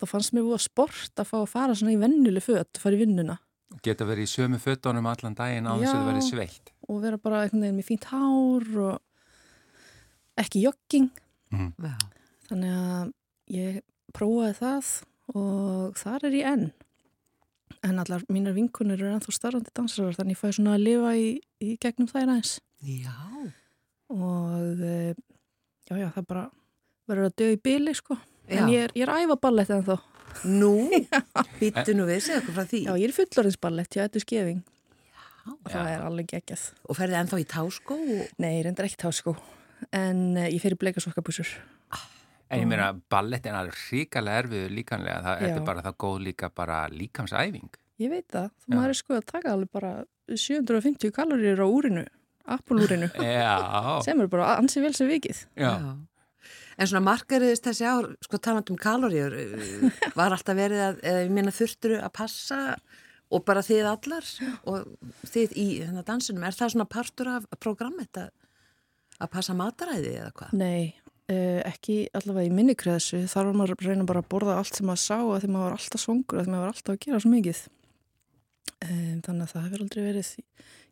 þá 0.00 0.06
fannst 0.10 0.34
mér 0.34 0.46
búið 0.48 0.64
sport 0.68 1.18
að 1.22 1.28
fá 1.30 1.36
að 1.42 1.50
fara 1.52 1.76
svona 1.78 1.94
í 1.94 2.00
vennuleg 2.00 2.42
föt, 2.46 2.78
fara 2.82 2.96
í 2.98 3.02
vinnuna 3.04 3.36
Geta 3.82 4.04
verið 4.06 4.28
í 4.28 4.30
sömu 4.30 4.58
fötunum 4.62 5.06
allan 5.10 5.34
daginn 5.34 5.66
á 5.66 5.74
þess 5.74 5.94
að 5.94 6.06
verið 6.10 6.28
sveitt. 6.28 6.70
og 6.88 7.00
vera 7.02 7.16
bara 7.18 7.42
einhvern 7.42 7.64
veginn 7.64 7.78
með 7.80 7.88
fínt 7.88 8.04
hár 8.12 8.66
og 8.84 9.00
ekki 10.40 10.62
jogging 10.64 11.10
Já. 11.50 11.94
þannig 12.48 12.72
að 12.76 13.12
ég 13.54 13.82
prófaði 14.14 14.54
það 14.60 14.88
og 15.34 15.98
þar 15.98 16.26
er 16.28 16.36
ég 16.38 16.48
enn 16.52 16.66
en 17.84 17.98
allar 18.00 18.22
mínar 18.32 18.54
vinkunir 18.56 19.00
eru 19.00 19.12
ennþá 19.14 19.32
starfandi 19.36 19.72
dansarar 19.76 20.16
þannig 20.16 20.36
ég 20.36 20.40
fæði 20.40 20.56
svona 20.58 20.74
að 20.76 20.84
lifa 20.86 21.12
í, 21.16 21.28
í 21.64 21.76
gegnum 21.80 22.08
þær 22.10 22.24
aðeins 22.28 22.54
Já. 22.84 23.14
og 24.12 24.84
eh, 24.84 25.14
já 25.88 25.94
já 26.00 26.08
það 26.14 26.26
bara 26.28 26.44
verður 27.08 27.30
að 27.30 27.36
dö 27.40 27.50
í 27.54 27.60
bíli 27.60 27.94
sko 27.96 28.16
Já. 28.18 28.58
en 28.60 28.68
ég 28.72 28.86
er, 28.88 28.94
ég 28.96 29.06
er 29.06 29.12
að 29.14 29.24
æfa 29.24 29.40
ballett 29.40 29.72
en 29.72 29.84
þá 29.86 29.96
Nú, 30.44 30.72
býttu 31.60 31.94
nú 31.96 32.06
við, 32.08 32.20
segja 32.26 32.40
okkur 32.42 32.56
frá 32.58 32.64
því. 32.70 32.80
já 32.88 32.92
ég 33.00 33.08
er 33.08 33.14
fullorðinsballett, 33.18 33.94
já 33.96 34.02
þetta 34.06 34.20
er 34.20 34.24
skefing 34.26 34.62
og 35.44 35.68
það 35.68 35.84
Já. 35.84 35.92
er 35.94 36.02
alveg 36.06 36.26
geggjað 36.32 36.62
Og 36.88 36.96
ferði 36.96 37.16
ennþá 37.20 37.38
í 37.42 37.46
táskó 37.52 37.96
og... 38.00 38.28
nei, 38.40 38.50
ég 38.56 38.62
reyndar 38.64 38.86
ekki 38.88 38.96
tá 39.02 39.10
sko 39.12 39.34
en 39.92 40.20
uh, 40.40 40.46
ég 40.48 40.60
fer 40.62 40.72
í 40.72 40.78
bleikasokkabúsur 40.80 41.50
En 42.54 42.60
ég 42.62 42.68
meina, 42.70 42.90
ballett 43.10 43.44
er 43.48 43.56
alveg 43.56 43.76
ríkalega 43.90 44.42
erfiður 44.44 44.72
líkanlega. 44.76 45.20
Það 45.24 45.40
Já. 45.42 45.48
er 45.56 45.62
bara 45.66 45.82
það 45.82 45.94
góð 46.04 46.16
líka 46.26 46.50
bara 46.54 46.76
líkamsæfing. 46.92 47.70
ég 48.04 48.10
veit 48.12 48.26
það, 48.30 48.50
þú 48.62 48.68
Já. 48.68 48.74
maður 48.76 48.92
er 48.94 48.98
sko 49.00 49.16
að 49.18 49.24
taka 49.32 49.52
alveg 49.54 49.70
bara 49.74 49.92
750 50.32 51.12
kaloríur 51.16 51.60
á 51.64 51.68
úrinu 51.68 52.04
Apple-úrinu 52.44 53.08
Já. 53.24 54.00
sem 54.04 54.20
eru 54.20 54.28
bara 54.32 54.54
ansi 54.60 54.80
vel 54.84 54.92
sem 54.96 55.08
vikið 55.08 55.44
Já. 55.60 55.72
En 56.74 56.90
svona 56.90 57.04
markariðist 57.06 57.68
þessi 57.68 57.86
ár, 57.86 58.10
sko 58.24 58.40
taland 58.42 58.70
um 58.72 58.78
kaloríur, 58.80 59.36
uh, 59.38 60.02
var 60.18 60.34
alltaf 60.34 60.58
verið 60.58 60.82
að, 60.88 61.00
eða 61.06 61.24
ég 61.24 61.34
minna 61.34 61.54
þurfturu 61.54 62.00
að 62.02 62.14
passa 62.18 62.60
og 63.34 63.44
bara 63.46 63.62
þið 63.64 63.88
allar 63.90 64.26
og 64.70 64.90
þið 65.30 65.54
í 65.58 65.68
þennan 65.82 66.06
dansinum, 66.06 66.44
er 66.46 66.56
það 66.56 66.74
svona 66.74 66.90
partur 66.90 67.30
af 67.36 67.48
programmet 67.62 68.20
að, 68.20 68.30
að 69.18 69.32
passa 69.32 69.56
mataræði 69.58 70.12
eða 70.18 70.34
hvað? 70.38 70.54
Nei, 70.60 70.92
uh, 71.30 71.60
ekki 71.70 72.00
allavega 72.14 72.50
í 72.50 72.54
minni 72.54 72.76
kreðsu 72.78 73.24
þar 73.30 73.50
var 73.50 73.58
maður 73.60 73.76
að 73.78 73.88
reyna 73.90 74.08
bara 74.10 74.24
að 74.24 74.30
borða 74.34 74.58
allt 74.60 74.78
sem 74.78 74.88
maður 74.90 75.04
sá 75.06 75.18
að 75.22 75.40
því 75.44 75.52
maður 75.54 75.66
var 75.68 75.78
alltaf 75.78 76.04
svongur 76.04 76.40
að 76.40 76.46
því 76.46 76.54
maður 76.54 76.66
var 76.66 76.76
alltaf 76.76 76.94
að 76.94 77.02
gera 77.06 77.22
svo 77.24 77.34
mikið. 77.34 77.64
Um, 78.84 79.20
þannig 79.24 79.44
að 79.44 79.52
það 79.52 79.66
hefur 79.68 79.84
aldrei 79.84 80.02
verið 80.04 80.30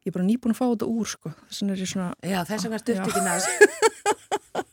ég 0.03 0.11
er 0.11 0.15
bara 0.17 0.27
nýbúin 0.27 0.55
að 0.55 0.59
fá 0.59 0.65
þetta 0.67 0.91
úr 0.91 1.11
sko. 1.13 1.33
Þess 1.49 1.63
vegna 1.63 1.75
er 1.75 1.83
ég 1.83 1.91
svona 1.91 2.09
Já, 2.27 2.39
þess 2.49 2.67
vegna 2.67 2.83
stutt 2.83 3.03
ekki 3.05 3.25
næst. 3.27 4.69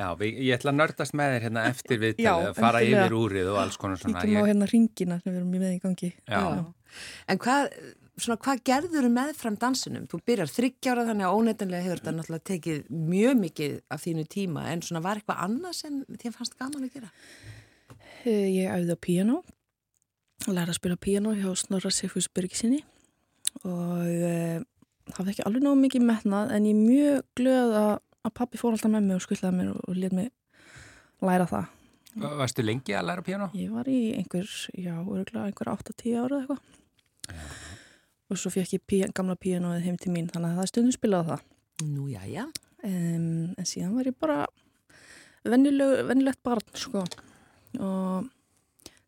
Já, 0.00 0.06
við, 0.16 0.38
ég 0.46 0.56
ætla 0.56 0.72
að 0.72 0.78
nördast 0.80 1.14
með 1.18 1.32
þér 1.34 1.42
hérna 1.46 1.62
eftir 1.68 1.96
Já, 1.98 2.02
viðtalið, 2.06 2.46
að 2.50 2.60
fara 2.62 2.80
endilega. 2.80 3.06
yfir 3.06 3.16
úrið 3.20 3.48
og 3.52 3.58
alls 3.60 3.76
konar 3.80 4.00
svona. 4.00 4.22
kíkjum 4.24 4.40
á 4.40 4.48
hérna 4.48 4.68
ringina 4.70 5.18
sem 5.20 5.32
við 5.34 5.40
erum 5.42 5.50
með 5.52 5.66
í 5.74 5.80
gangi 5.84 6.10
Já. 6.24 6.40
En 7.30 7.40
hvað, 7.44 7.68
svona, 8.16 8.38
hvað 8.46 8.62
gerður 8.70 9.08
meðfram 9.14 9.58
dansinum? 9.60 10.06
Þú 10.10 10.20
byrjar 10.30 10.50
þryggjára 10.56 11.04
þannig 11.10 11.28
að 11.28 11.36
óneitanlega 11.40 11.84
hefur 11.86 12.00
þetta 12.00 12.14
náttúrulega 12.16 12.48
tekið 12.50 12.80
mjög 13.12 13.38
mikið 13.44 13.76
af 13.94 14.04
þínu 14.06 14.24
tíma 14.32 14.64
en 14.72 14.82
svona 14.88 15.04
var 15.04 15.20
eitthvað 15.20 15.44
annað 15.46 15.76
sem 15.82 16.00
þér 16.24 16.36
fannst 16.38 16.56
gaman 16.58 16.88
að 16.88 16.96
gera? 16.96 17.12
Uh, 18.24 18.48
Ég 18.56 18.72
æfði 18.72 18.96
á 18.96 19.04
píanó 19.04 19.38
læra 20.48 20.72
að 20.72 20.78
spila 20.80 20.96
píanó 20.96 21.34
hjá 21.36 21.50
Snorra 21.60 21.92
Sigfús 21.92 22.30
Byrgisinni 22.32 22.80
og 23.68 24.06
það 25.10 25.18
var 25.24 25.32
ekki 25.32 25.44
alveg 25.46 25.64
nóg 25.64 25.78
mikið 25.80 26.04
metnað 26.06 26.52
en 26.56 26.68
ég 26.68 26.76
er 26.76 26.80
mjög 26.86 27.24
glöð 27.36 27.74
að, 27.80 27.90
að 28.26 28.34
pappi 28.36 28.60
fór 28.60 28.76
alltaf 28.76 28.92
með 28.92 29.06
mig 29.08 29.18
og 29.18 29.24
skullaði 29.24 29.58
mér 29.58 29.72
og, 29.74 29.82
og 29.88 30.00
let 30.00 30.16
mig 30.16 30.30
læra 31.24 31.46
það. 31.50 31.76
Varstu 32.40 32.64
lengi 32.66 32.96
að 32.98 33.06
læra 33.06 33.24
piano? 33.26 33.50
Ég 33.54 33.70
var 33.74 33.88
í 33.90 34.00
einhver, 34.18 34.48
já, 34.74 34.94
örgulega 34.98 35.46
einhver 35.46 35.70
8-10 35.76 36.16
ára 36.18 36.40
eða 36.40 36.56
eitthvað. 36.56 37.60
Og 38.30 38.38
svo 38.38 38.50
fekk 38.54 38.74
ég 38.76 38.82
pí, 38.86 39.00
gamla 39.14 39.36
píanóið 39.38 39.86
heim 39.86 39.98
til 40.00 40.12
mín 40.14 40.28
þannig 40.30 40.52
að 40.52 40.60
það 40.60 40.70
stundum 40.72 40.96
spilað 40.96 41.22
á 41.22 41.30
það. 41.30 41.46
Nú, 41.90 42.08
já, 42.10 42.20
já. 42.30 42.44
Um, 42.86 43.54
en 43.58 43.68
síðan 43.68 43.94
var 43.96 44.10
ég 44.10 44.16
bara 44.18 44.40
venjuleg, 45.46 46.04
venjulegt 46.10 46.42
barn, 46.46 46.66
sko. 46.78 47.04
Og 47.78 48.28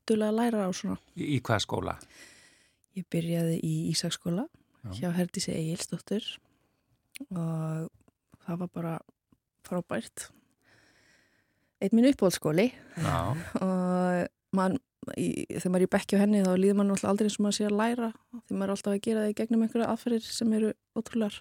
duðlega 0.08 0.30
að 0.32 0.38
læra 0.38 0.66
á 0.66 0.70
svona. 0.74 0.98
Í, 1.16 1.36
í 1.36 1.40
hvað 1.44 1.64
skóla? 1.66 1.96
Ég 2.98 3.06
byrjaði 3.12 3.56
í 3.64 3.74
Ísaksskóla 3.92 4.44
Já. 4.82 4.90
hjá 4.98 5.08
Herdísi 5.16 5.54
Egilsdóttur 5.54 6.26
og 7.30 7.86
það 8.46 8.62
var 8.62 8.70
bara 8.76 8.94
frábært. 9.66 10.28
Eitt 11.82 11.94
minn 11.96 12.06
uppbóðskóli 12.12 12.68
Já. 13.02 13.16
og 13.64 14.26
man, 14.54 14.76
í, 15.18 15.46
þegar 15.50 15.72
maður 15.74 15.82
er 15.82 15.86
í 15.88 15.92
bekki 15.96 16.18
á 16.18 16.22
henni 16.22 16.42
þá 16.46 16.52
líður 16.54 16.76
maður 16.78 16.90
náttúrulega 16.92 17.12
aldrei 17.12 17.26
eins 17.28 17.38
og 17.40 17.44
maður 17.46 17.56
sé 17.58 17.66
að 17.66 17.78
læra 17.80 18.10
þegar 18.12 18.58
maður 18.60 18.66
er 18.68 18.74
alltaf 18.76 18.92
að 18.94 19.00
gera 19.06 19.22
það 19.24 19.32
í 19.32 19.36
gegnum 19.40 19.64
einhverja 19.66 19.88
aðferðir 19.94 20.26
sem 20.28 20.52
eru 20.58 20.72
ótrúlegar 20.98 21.38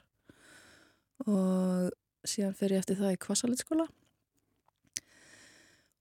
og 1.28 1.92
síðan 2.32 2.56
fer 2.58 2.74
ég 2.74 2.82
eftir 2.82 2.98
það 3.02 3.14
í 3.14 3.20
Kvasalitskóla 3.22 3.86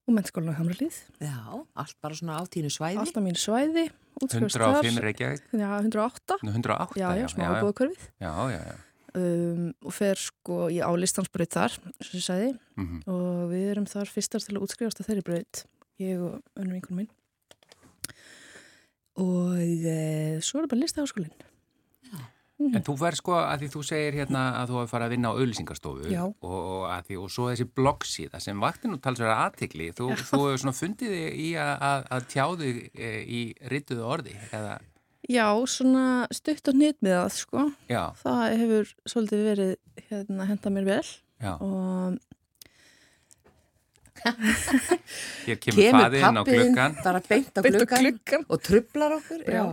og 0.01 0.15
mennskólan 0.17 0.53
á 0.53 0.57
Hamralíð 0.57 0.97
Já, 1.21 1.37
allt 1.77 1.97
bara 2.01 2.17
svona 2.17 2.39
á 2.41 2.43
tínu 2.49 2.71
svæði. 2.73 2.97
alltaf 3.03 3.23
mín 3.25 3.37
svæði 3.37 3.85
útskrifast 4.21 4.57
105 4.57 4.95
þar. 4.97 5.05
Reykjavík? 5.05 5.43
Já, 5.53 5.69
108 5.85 6.39
Nú, 6.41 6.55
108? 6.57 6.97
Já, 6.97 7.07
já, 7.21 7.27
smá 7.29 7.45
búðakörfið 7.61 8.07
Já, 8.17 8.31
já, 8.49 8.61
já. 8.71 8.75
Um, 9.17 9.71
og 9.85 9.95
fer 9.95 10.19
sko 10.19 10.67
í 10.73 10.81
álistansbraut 10.83 11.57
þar, 11.57 11.79
sem 12.01 12.19
ég 12.19 12.27
sagði. 12.27 12.51
Mm 12.79 13.01
og 13.11 13.49
við 13.51 13.71
erum 13.73 13.89
þar 13.89 14.09
fyrstar 14.09 14.43
til 14.43 14.57
að 14.57 14.63
útskrifast 14.65 15.01
að 15.01 15.09
þeirri 15.09 15.27
braut, 15.27 15.65
ég 16.01 16.21
og 16.21 16.39
önnum 16.55 16.77
vinkunum 16.77 17.03
minn 17.03 17.11
og 19.19 19.57
e, 19.59 20.39
svo 20.43 20.59
er 20.59 20.65
það 20.65 20.73
bara 20.73 20.83
listaháskólinn. 20.85 21.47
En 22.61 22.83
þú 22.85 22.93
verð 22.99 23.17
sko 23.17 23.33
að 23.39 23.63
því 23.63 23.67
þú 23.73 23.79
segir 23.87 24.15
hérna 24.19 24.41
að 24.59 24.69
þú 24.69 24.75
hafi 24.77 24.91
farið 24.91 25.05
að 25.07 25.13
vinna 25.15 25.29
á 25.33 25.37
auðlýsingastofu 25.39 26.11
Já. 26.11 26.21
og, 26.29 26.57
og, 26.61 26.83
því, 27.07 27.15
og 27.17 27.31
svo 27.33 27.47
þessi 27.49 27.65
bloggsíða 27.79 28.41
sem 28.43 28.61
vakti 28.61 28.91
nú 28.91 28.99
talsverða 29.01 29.37
aðtikli 29.47 29.87
þú, 29.97 30.11
þú 30.19 30.41
hefur 30.43 30.61
svona 30.61 30.77
fundið 30.77 31.15
þig 31.15 31.39
í 31.41 31.47
að, 31.57 31.71
að, 31.87 32.05
að 32.13 32.27
tjáðu 32.35 32.69
e, 32.69 33.09
í 33.25 33.41
rituðu 33.73 34.05
orði 34.05 34.35
eða, 34.51 34.77
Já, 35.29 35.45
svona 35.69 36.25
stutt 36.33 36.65
og 36.71 36.77
hnýtt 36.77 36.97
með 37.05 37.13
það 37.19 37.33
sko. 37.37 37.65
Já, 37.91 38.03
það 38.23 38.39
hefur 38.61 38.93
svolítið 39.11 39.43
verið 39.45 39.73
hérna 40.09 40.47
henda 40.49 40.71
mér 40.73 40.87
vel. 40.89 41.03
Já, 41.41 41.53
og 41.61 42.17
hér 45.47 45.57
kemur 45.61 45.95
faðinn 45.95 46.41
á 46.41 46.43
gluggan 46.45 46.97
bara 47.01 47.21
beint 47.25 47.55
á 47.57 47.61
gluggan, 47.65 48.45
og 48.47 48.61
trublar 48.61 49.15
okkur. 49.17 49.45
Já. 49.49 49.63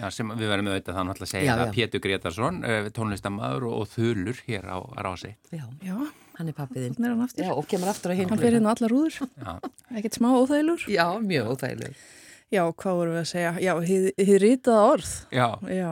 já, 0.00 0.06
sem 0.14 0.32
við 0.32 0.48
verðum 0.48 0.70
auðvitað 0.72 0.98
þannig 1.00 1.20
að 1.26 1.30
segja 1.32 1.56
Já. 1.60 1.64
Pétur 1.76 2.04
Gretarsson, 2.04 2.60
tónlistamæður 2.96 3.68
og, 3.68 3.74
og 3.82 3.92
þulur 3.92 4.40
hér 4.48 4.64
á 4.68 4.78
Rási. 5.04 5.34
Já, 5.52 5.64
Já, 5.84 5.96
hann 6.38 6.50
er 6.52 6.56
pappiðinn. 6.56 6.96
þannig 6.96 7.08
er 7.10 7.14
hann 7.16 7.24
aftur. 7.28 7.44
Já, 7.44 7.52
og 7.52 7.68
kemur 7.70 7.92
aftur 7.92 8.12
á 8.12 8.18
hinn. 8.20 8.32
Hann 8.32 8.40
fer 8.44 8.56
hérna 8.56 8.72
á 8.72 8.74
allar 8.76 8.94
rúður, 8.96 9.20
Já, 9.20 9.54
ekkert 9.98 10.20
smá 10.20 10.28
óþægilur 10.40 10.88
Já, 10.88 11.06
mjög 11.20 11.52
óþægileg. 11.54 12.04
Já, 12.52 12.62
hvað 12.70 12.98
vorum 12.98 13.14
við 13.16 13.22
að 13.22 13.30
segja? 13.30 13.52
Já, 13.62 13.72
hið 13.88 14.34
ritaða 14.42 14.82
orð. 14.92 15.12
Já, 15.34 15.46
Já, 15.70 15.90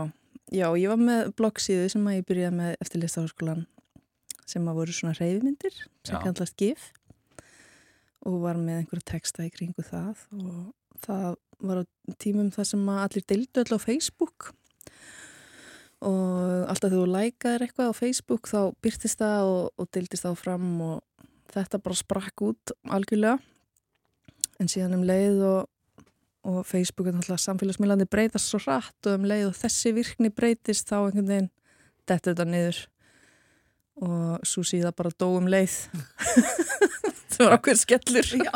já, 0.53 0.67
ég 0.79 0.93
var 0.93 1.01
með 1.01 1.31
bloggsíðu 1.39 1.87
sem 1.95 2.09
að 2.09 2.19
ég 2.19 2.27
byrjaði 2.29 2.57
með 2.59 2.75
eftir 2.85 3.03
listaháskólan 3.03 3.63
sem 4.53 4.67
að 4.69 4.79
voru 4.83 4.95
svona 4.95 5.17
reyfmyndir 5.17 5.79
sem 6.05 6.19
kallast 6.21 6.59
GIF 6.61 6.91
og 8.27 8.43
var 8.43 8.59
með 8.61 8.83
einhverja 8.83 9.09
texta 9.15 9.47
í 9.47 9.53
kringu 9.55 9.85
það 9.87 10.21
og 10.37 10.99
það 11.07 11.29
var 11.63 11.81
á 11.81 11.85
tímum 12.21 12.51
það 12.53 12.69
sem 12.73 12.91
að 12.91 13.01
allir 13.07 13.25
deildu 13.33 13.63
öll 13.63 13.79
á 13.79 13.85
Facebook 13.87 14.51
og 16.03 16.67
alltaf 16.71 16.93
þú 16.93 17.05
lækaðir 17.07 17.65
eitthvað 17.67 17.93
á 17.95 17.95
Facebook 17.95 18.51
þá 18.51 18.61
byrtist 18.83 19.23
það 19.23 19.49
og, 19.49 19.65
og 19.79 19.91
deildist 19.95 20.27
það 20.27 20.39
fram 20.43 20.69
og 20.83 21.01
þetta 21.53 21.81
bara 21.85 21.99
sprakk 21.99 22.45
út 22.49 22.73
algjörlega. 22.91 23.39
En 24.61 24.71
síðan 24.71 24.97
um 24.99 25.05
leið 25.07 25.43
og, 25.47 25.69
og 26.49 26.63
Facebook 26.67 27.07
er 27.11 27.15
náttúrulega 27.17 27.45
samfélagsmiðlandi 27.47 28.09
breytast 28.11 28.51
svo 28.51 28.59
hratt 28.65 29.07
og 29.11 29.19
um 29.21 29.27
leið 29.31 29.49
og 29.51 29.59
þessi 29.61 29.93
virkni 29.95 30.31
breytist 30.35 30.89
þá 30.91 30.97
einhvern 31.05 31.29
veginn 31.31 31.51
dettur 32.11 32.35
þetta 32.35 32.49
niður 32.51 32.81
og 34.03 34.47
svo 34.49 34.65
síða 34.67 34.91
bara 34.97 35.13
dó 35.21 35.29
um 35.37 35.47
leið 35.53 35.75
það 37.33 37.45
var 37.47 37.57
okkur 37.59 37.79
skellur 37.79 38.31
Já. 38.43 38.53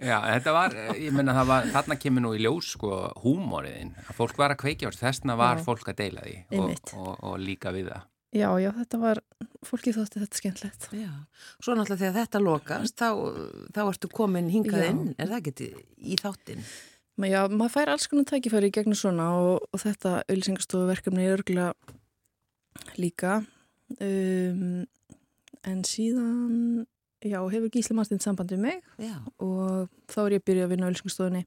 Já, 0.00 0.16
þetta 0.24 0.52
var, 0.56 0.74
ég 0.96 1.12
menna 1.12 1.34
það 1.36 1.50
var, 1.50 1.66
þarna 1.74 1.96
kemur 2.00 2.24
nú 2.24 2.30
í 2.32 2.40
ljós 2.40 2.70
sko 2.74 2.92
húmóriðin, 3.20 3.90
að 4.08 4.16
fólk 4.16 4.38
var 4.40 4.54
að 4.54 4.62
kveikja 4.62 4.92
þessna 4.96 5.36
var 5.36 5.60
Já. 5.60 5.64
fólk 5.66 5.90
að 5.92 5.98
deila 6.00 6.24
því 6.24 6.36
og, 6.56 6.94
og, 6.96 7.10
og 7.28 7.34
líka 7.42 7.72
við 7.74 7.90
það. 7.92 8.06
já, 8.40 8.48
já, 8.64 8.70
þetta 8.78 9.00
var, 9.02 9.20
fólki 9.66 9.92
þótti 9.92 10.22
þetta 10.22 10.40
skemmtlegt 10.40 10.88
Já, 10.96 11.10
svo 11.60 11.76
náttúrulega 11.76 12.00
þegar 12.06 12.16
þetta 12.22 12.42
lokast 12.46 12.96
þá, 13.02 13.08
þá 13.76 13.82
ertu 13.90 14.10
komin 14.16 14.48
hingað 14.54 14.86
Já. 14.86 14.88
inn, 14.94 15.04
er 15.20 15.34
það 15.34 15.50
ekki 15.52 15.70
í 16.00 16.18
þáttinn? 16.22 16.64
Men 17.20 17.34
já, 17.34 17.40
maður 17.52 17.72
fær 17.74 17.90
alls 17.92 18.08
konar 18.08 18.24
tækifæri 18.30 18.70
í 18.70 18.72
gegnum 18.72 18.96
svona 18.96 19.26
og, 19.36 19.66
og 19.68 19.82
þetta 19.82 20.22
auðlýsingastofu 20.24 20.86
verkefni 20.88 21.26
er 21.26 21.34
örgulega 21.36 21.74
líka. 22.96 23.42
Um, 24.00 24.86
en 25.68 25.82
síðan 25.84 26.86
já, 27.20 27.36
hefur 27.42 27.68
Gísli 27.74 27.96
Martin 27.98 28.22
samband 28.22 28.52
við 28.54 28.62
mig 28.62 28.78
Já, 29.02 29.18
og 29.42 29.90
þá 30.08 30.20
er 30.22 30.36
ég 30.36 30.40
að 30.40 30.46
byrja 30.48 30.66
að 30.68 30.72
vinna 30.72 30.86
á 30.86 30.88
auðlýsingastofunni 30.88 31.42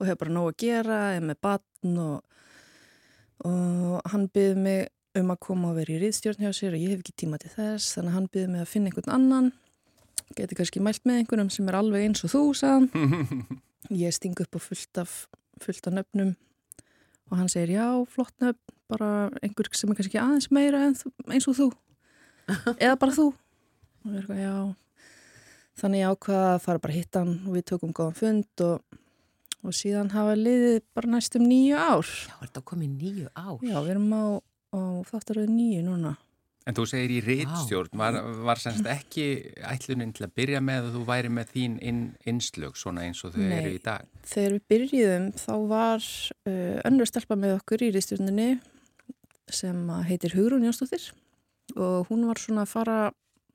og 0.00 0.08
hef 0.08 0.20
bara 0.22 0.32
nóg 0.32 0.52
að 0.52 0.60
gera, 0.62 1.00
er 1.18 1.26
með 1.28 1.40
batn 1.44 1.98
og, 2.00 2.36
og 3.50 4.12
hann 4.14 4.28
byrði 4.32 4.62
mig 4.64 4.84
um 5.20 5.34
að 5.34 5.42
koma 5.44 5.72
og 5.72 5.80
vera 5.82 5.92
í 5.92 5.98
riðstjórn 6.00 6.46
hjá 6.46 6.54
sér 6.56 6.78
og 6.78 6.84
ég 6.84 6.94
hef 6.94 7.02
ekki 7.02 7.18
tíma 7.24 7.40
til 7.42 7.50
þess 7.52 7.98
þannig 7.98 8.14
að 8.14 8.16
hann 8.16 8.30
byrði 8.32 8.52
mig 8.54 8.62
að 8.64 8.70
finna 8.70 8.92
einhvern 8.92 9.16
annan. 9.18 9.50
Geti 10.38 10.56
kannski 10.56 10.80
mælt 10.80 11.02
með 11.04 11.24
einhverjum 11.24 11.50
sem 11.52 11.68
er 11.68 11.80
alveg 11.82 12.06
eins 12.06 12.24
og 12.24 12.32
þú, 12.32 12.44
sagðan 12.62 13.60
ég 13.88 14.14
sting 14.14 14.36
upp 14.42 14.56
á 14.56 14.60
fullt 14.60 15.00
af, 15.00 15.14
fullt 15.62 15.88
af 15.88 15.96
nöfnum. 15.96 16.34
Og 17.30 17.38
hann 17.38 17.48
segir 17.48 17.76
já, 17.78 17.86
flott 18.10 18.34
nöfn, 18.42 18.74
bara 18.90 19.30
einhver 19.40 19.70
sem 19.72 19.90
er 19.90 19.98
kannski 19.98 20.16
ekki 20.16 20.22
aðeins 20.22 20.50
meira 20.50 20.82
eins 20.90 21.48
og 21.48 21.56
þú. 21.56 21.68
Eða 22.82 22.96
bara 23.00 23.16
þú. 23.16 23.26
Og 24.04 24.10
ég 24.10 24.16
er 24.16 24.22
eitthvað, 24.22 24.40
já. 24.44 24.56
Þannig 25.80 26.02
ég 26.02 26.14
ákvað 26.14 26.46
að 26.48 26.62
fara 26.64 26.82
bara 26.82 26.92
að 26.92 26.98
hitta 26.98 27.22
hann 27.22 27.36
og 27.46 27.54
við 27.56 27.68
tökum 27.70 27.92
góðan 27.96 28.18
fund 28.18 28.64
og, 28.66 28.98
og 29.64 29.76
síðan 29.76 30.10
hafa 30.12 30.34
liðið 30.36 30.80
bara 30.96 31.12
næstum 31.14 31.46
nýju 31.46 31.78
ár. 31.78 32.10
Já, 32.10 32.34
er 32.36 32.48
þetta 32.50 32.64
komin 32.72 32.98
nýju 32.98 33.30
ár? 33.32 33.62
já, 33.62 33.76
við 33.78 33.94
erum 33.94 34.10
á, 34.12 34.24
á 34.74 34.80
þáttaröðu 35.08 35.54
nýju 35.54 35.86
núna 35.86 36.16
En 36.70 36.76
þú 36.76 36.84
segir 36.86 37.10
í 37.16 37.20
rítstjórn, 37.24 37.96
var, 37.98 38.16
var 38.46 38.60
semst 38.62 38.86
ekki 38.86 39.24
ætlunin 39.66 40.12
til 40.14 40.28
að 40.28 40.34
byrja 40.38 40.60
með 40.62 40.84
að 40.84 40.92
þú 40.94 41.00
væri 41.08 41.32
með 41.34 41.48
þín 41.56 41.72
inn, 41.82 42.02
innslög 42.30 42.78
svona 42.78 43.08
eins 43.08 43.24
og 43.26 43.34
þau 43.34 43.40
Nei. 43.42 43.56
eru 43.56 43.72
í 43.74 43.80
dag? 43.82 44.06
þegar 44.30 44.54
við 44.54 44.68
byrjuðum 44.70 45.26
þá 45.40 45.54
var 45.72 46.06
uh, 46.46 46.76
önnur 46.86 47.10
stelpa 47.10 47.38
með 47.40 47.56
okkur 47.56 47.82
í 47.82 47.90
rýstjórninni 47.96 48.48
sem 49.50 49.82
heitir 50.06 50.36
Hugrún 50.38 50.68
Jónsdóttir 50.68 51.08
og 51.74 52.06
hún 52.12 52.22
var 52.30 52.38
svona 52.38 52.62
að 52.68 52.72
fara, 52.76 52.98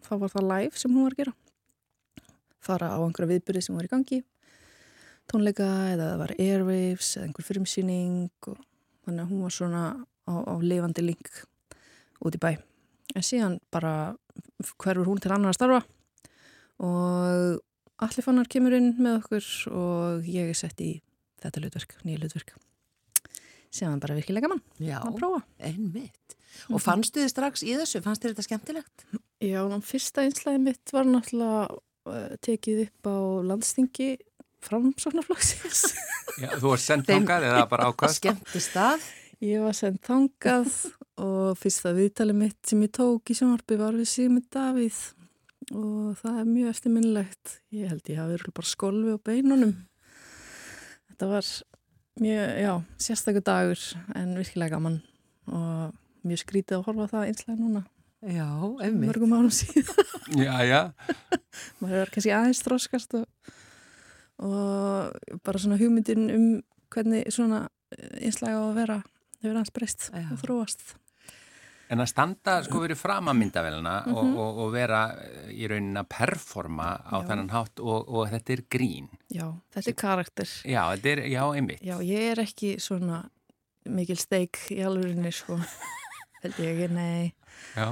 þá 0.04 0.14
var 0.26 0.36
það 0.36 0.50
live 0.52 0.84
sem 0.84 0.92
hún 0.92 1.08
var 1.08 1.16
að 1.16 1.24
gera 1.24 1.36
fara 2.66 2.92
á 2.92 3.00
einhverja 3.00 3.32
viðbyrði 3.32 3.64
sem 3.64 3.80
var 3.80 3.88
í 3.88 3.96
gangi 3.96 4.22
tónleika 5.32 5.72
eða 5.94 6.12
það 6.12 6.22
var 6.26 6.38
airwaves 6.50 7.16
eða 7.16 7.30
einhver 7.30 7.48
fyrirmsýning 7.48 8.52
og 8.52 8.62
þannig 9.08 9.24
að 9.24 9.32
hún 9.32 9.48
var 9.48 9.60
svona 9.62 9.90
á, 10.04 10.34
á 10.36 10.54
lifandi 10.60 11.12
link 11.14 11.46
út 12.20 12.36
í 12.36 12.42
bæ 12.42 12.58
en 13.14 13.26
síðan 13.26 13.60
bara 13.74 14.16
hverfur 14.82 15.06
hún 15.06 15.22
til 15.22 15.34
annar 15.36 15.54
að 15.54 15.60
starfa 15.60 15.82
og 16.86 17.62
Allir 18.04 18.26
fannar 18.26 18.48
kemur 18.52 18.74
inn 18.76 18.90
með 19.00 19.22
okkur 19.22 19.46
og 19.72 20.26
ég 20.28 20.50
er 20.52 20.58
sett 20.60 20.82
í 20.84 20.98
þetta 21.40 21.62
hlutverk, 21.62 21.94
nýja 22.04 22.20
hlutverk. 22.20 22.50
Sem 23.72 23.88
var 23.88 24.02
bara 24.04 24.18
virkilega 24.18 24.50
gaman 24.50 24.60
Já, 24.84 24.98
að 25.00 25.16
prófa. 25.22 25.40
einmitt. 25.64 26.36
Og 26.72 26.82
fannstu 26.84 27.22
þið 27.24 27.32
strax 27.32 27.64
í 27.64 27.72
þessu? 27.80 28.02
Fannst 28.04 28.24
þið 28.24 28.34
þetta 28.34 28.46
skemmtilegt? 28.50 29.06
Já, 29.44 29.62
fyrsta 29.88 30.26
einslæði 30.28 30.62
mitt 30.64 30.94
var 30.96 31.08
náttúrulega 31.08 31.64
uh, 32.12 32.36
tekið 32.44 32.84
upp 32.86 33.10
á 33.12 33.16
landstingi 33.52 34.10
framsóknarflokksins. 34.66 35.86
Já, 36.44 36.50
þú 36.60 36.74
var 36.74 36.84
sendt 36.84 37.12
þangað 37.12 37.48
eða 37.48 37.66
bara 37.72 37.90
ákvæðst? 37.92 38.20
Skemmti 38.24 38.64
stað? 38.64 39.08
Ég 39.44 39.60
var 39.64 39.76
sendt 39.76 40.06
þangað 40.08 40.72
og 41.26 41.58
fyrsta 41.60 41.92
viðtali 41.96 42.36
mitt 42.38 42.60
sem 42.68 42.84
ég 42.86 42.94
tók 42.96 43.32
í 43.32 43.36
sjónvarpi 43.38 43.78
var 43.80 43.98
við 43.98 44.10
Sigmund 44.12 44.48
Davíð 44.54 45.00
og 45.74 46.14
það 46.20 46.40
er 46.40 46.48
mjög 46.50 46.72
eftirminnilegt. 46.72 47.56
Ég 47.74 47.90
held 47.90 48.12
ég 48.12 48.22
hafi 48.22 48.52
bara 48.54 48.70
skolfi 48.70 49.16
á 49.16 49.20
beinunum. 49.26 49.74
Þetta 51.10 51.30
var 51.32 51.50
mjög, 52.22 52.46
já, 52.62 52.72
sérstakur 53.02 53.44
dagur 53.46 53.84
en 54.16 54.36
virkilega 54.38 54.76
gaman 54.78 55.00
og 55.50 55.96
mjög 56.26 56.42
skrítið 56.44 56.80
að 56.80 56.88
horfa 56.88 57.10
það 57.12 57.28
einslega 57.32 57.60
núna 57.60 57.84
Já, 58.26 58.48
einmitt. 58.82 59.10
mörgum 59.10 59.36
árum 59.38 59.52
síðan. 59.54 60.14
Já, 60.46 60.56
já. 60.66 60.80
Maður 61.82 62.00
er 62.02 62.14
kannski 62.14 62.32
aðeins 62.34 62.64
þróskast 62.66 63.18
og, 63.20 63.26
og 64.42 65.42
bara 65.46 65.62
svona 65.62 65.78
hugmyndin 65.78 66.32
um 66.34 66.48
hvernig 66.94 67.30
svona 67.34 67.68
einslega 68.18 68.58
á 68.58 68.64
að 68.66 68.80
vera 68.80 68.98
hefur 69.46 69.58
aðeins 69.60 69.74
breyst 69.76 70.08
Já. 70.12 70.26
og 70.34 70.40
þróast. 70.44 70.86
En 71.94 72.02
að 72.02 72.08
standa 72.10 72.56
sko 72.66 72.80
verið 72.82 72.98
fram 72.98 73.28
að 73.30 73.38
myndavélina 73.44 73.92
og, 74.10 74.24
Mhm. 74.26 74.38
og, 74.42 74.58
og 74.64 74.72
vera 74.74 75.02
eh, 75.22 75.52
í 75.54 75.68
raunin 75.70 76.00
að 76.02 76.08
performa 76.10 76.88
á 76.98 77.22
Já. 77.22 77.28
þennan 77.30 77.52
hátt 77.54 77.80
og, 77.84 78.10
og 78.10 78.30
þetta 78.32 78.54
er 78.56 78.64
grín. 78.74 79.10
Já, 79.30 79.46
þetta 79.76 79.92
er 79.94 79.98
karakter. 80.02 80.50
Já, 80.66 80.82
þetta 80.96 81.12
er, 81.14 81.22
já, 81.30 81.44
einmitt. 81.54 81.84
Já, 81.86 82.00
ég 82.02 82.32
er 82.32 82.42
ekki 82.42 82.76
svona 82.82 83.22
mikil 83.86 84.18
steik 84.18 84.58
í 84.74 84.80
alvörinni, 84.82 85.30
sko. 85.32 85.60
Held 86.42 86.58
ég 86.58 86.74
ekki, 86.74 86.90
nei. 86.94 87.34
Já. 87.78 87.92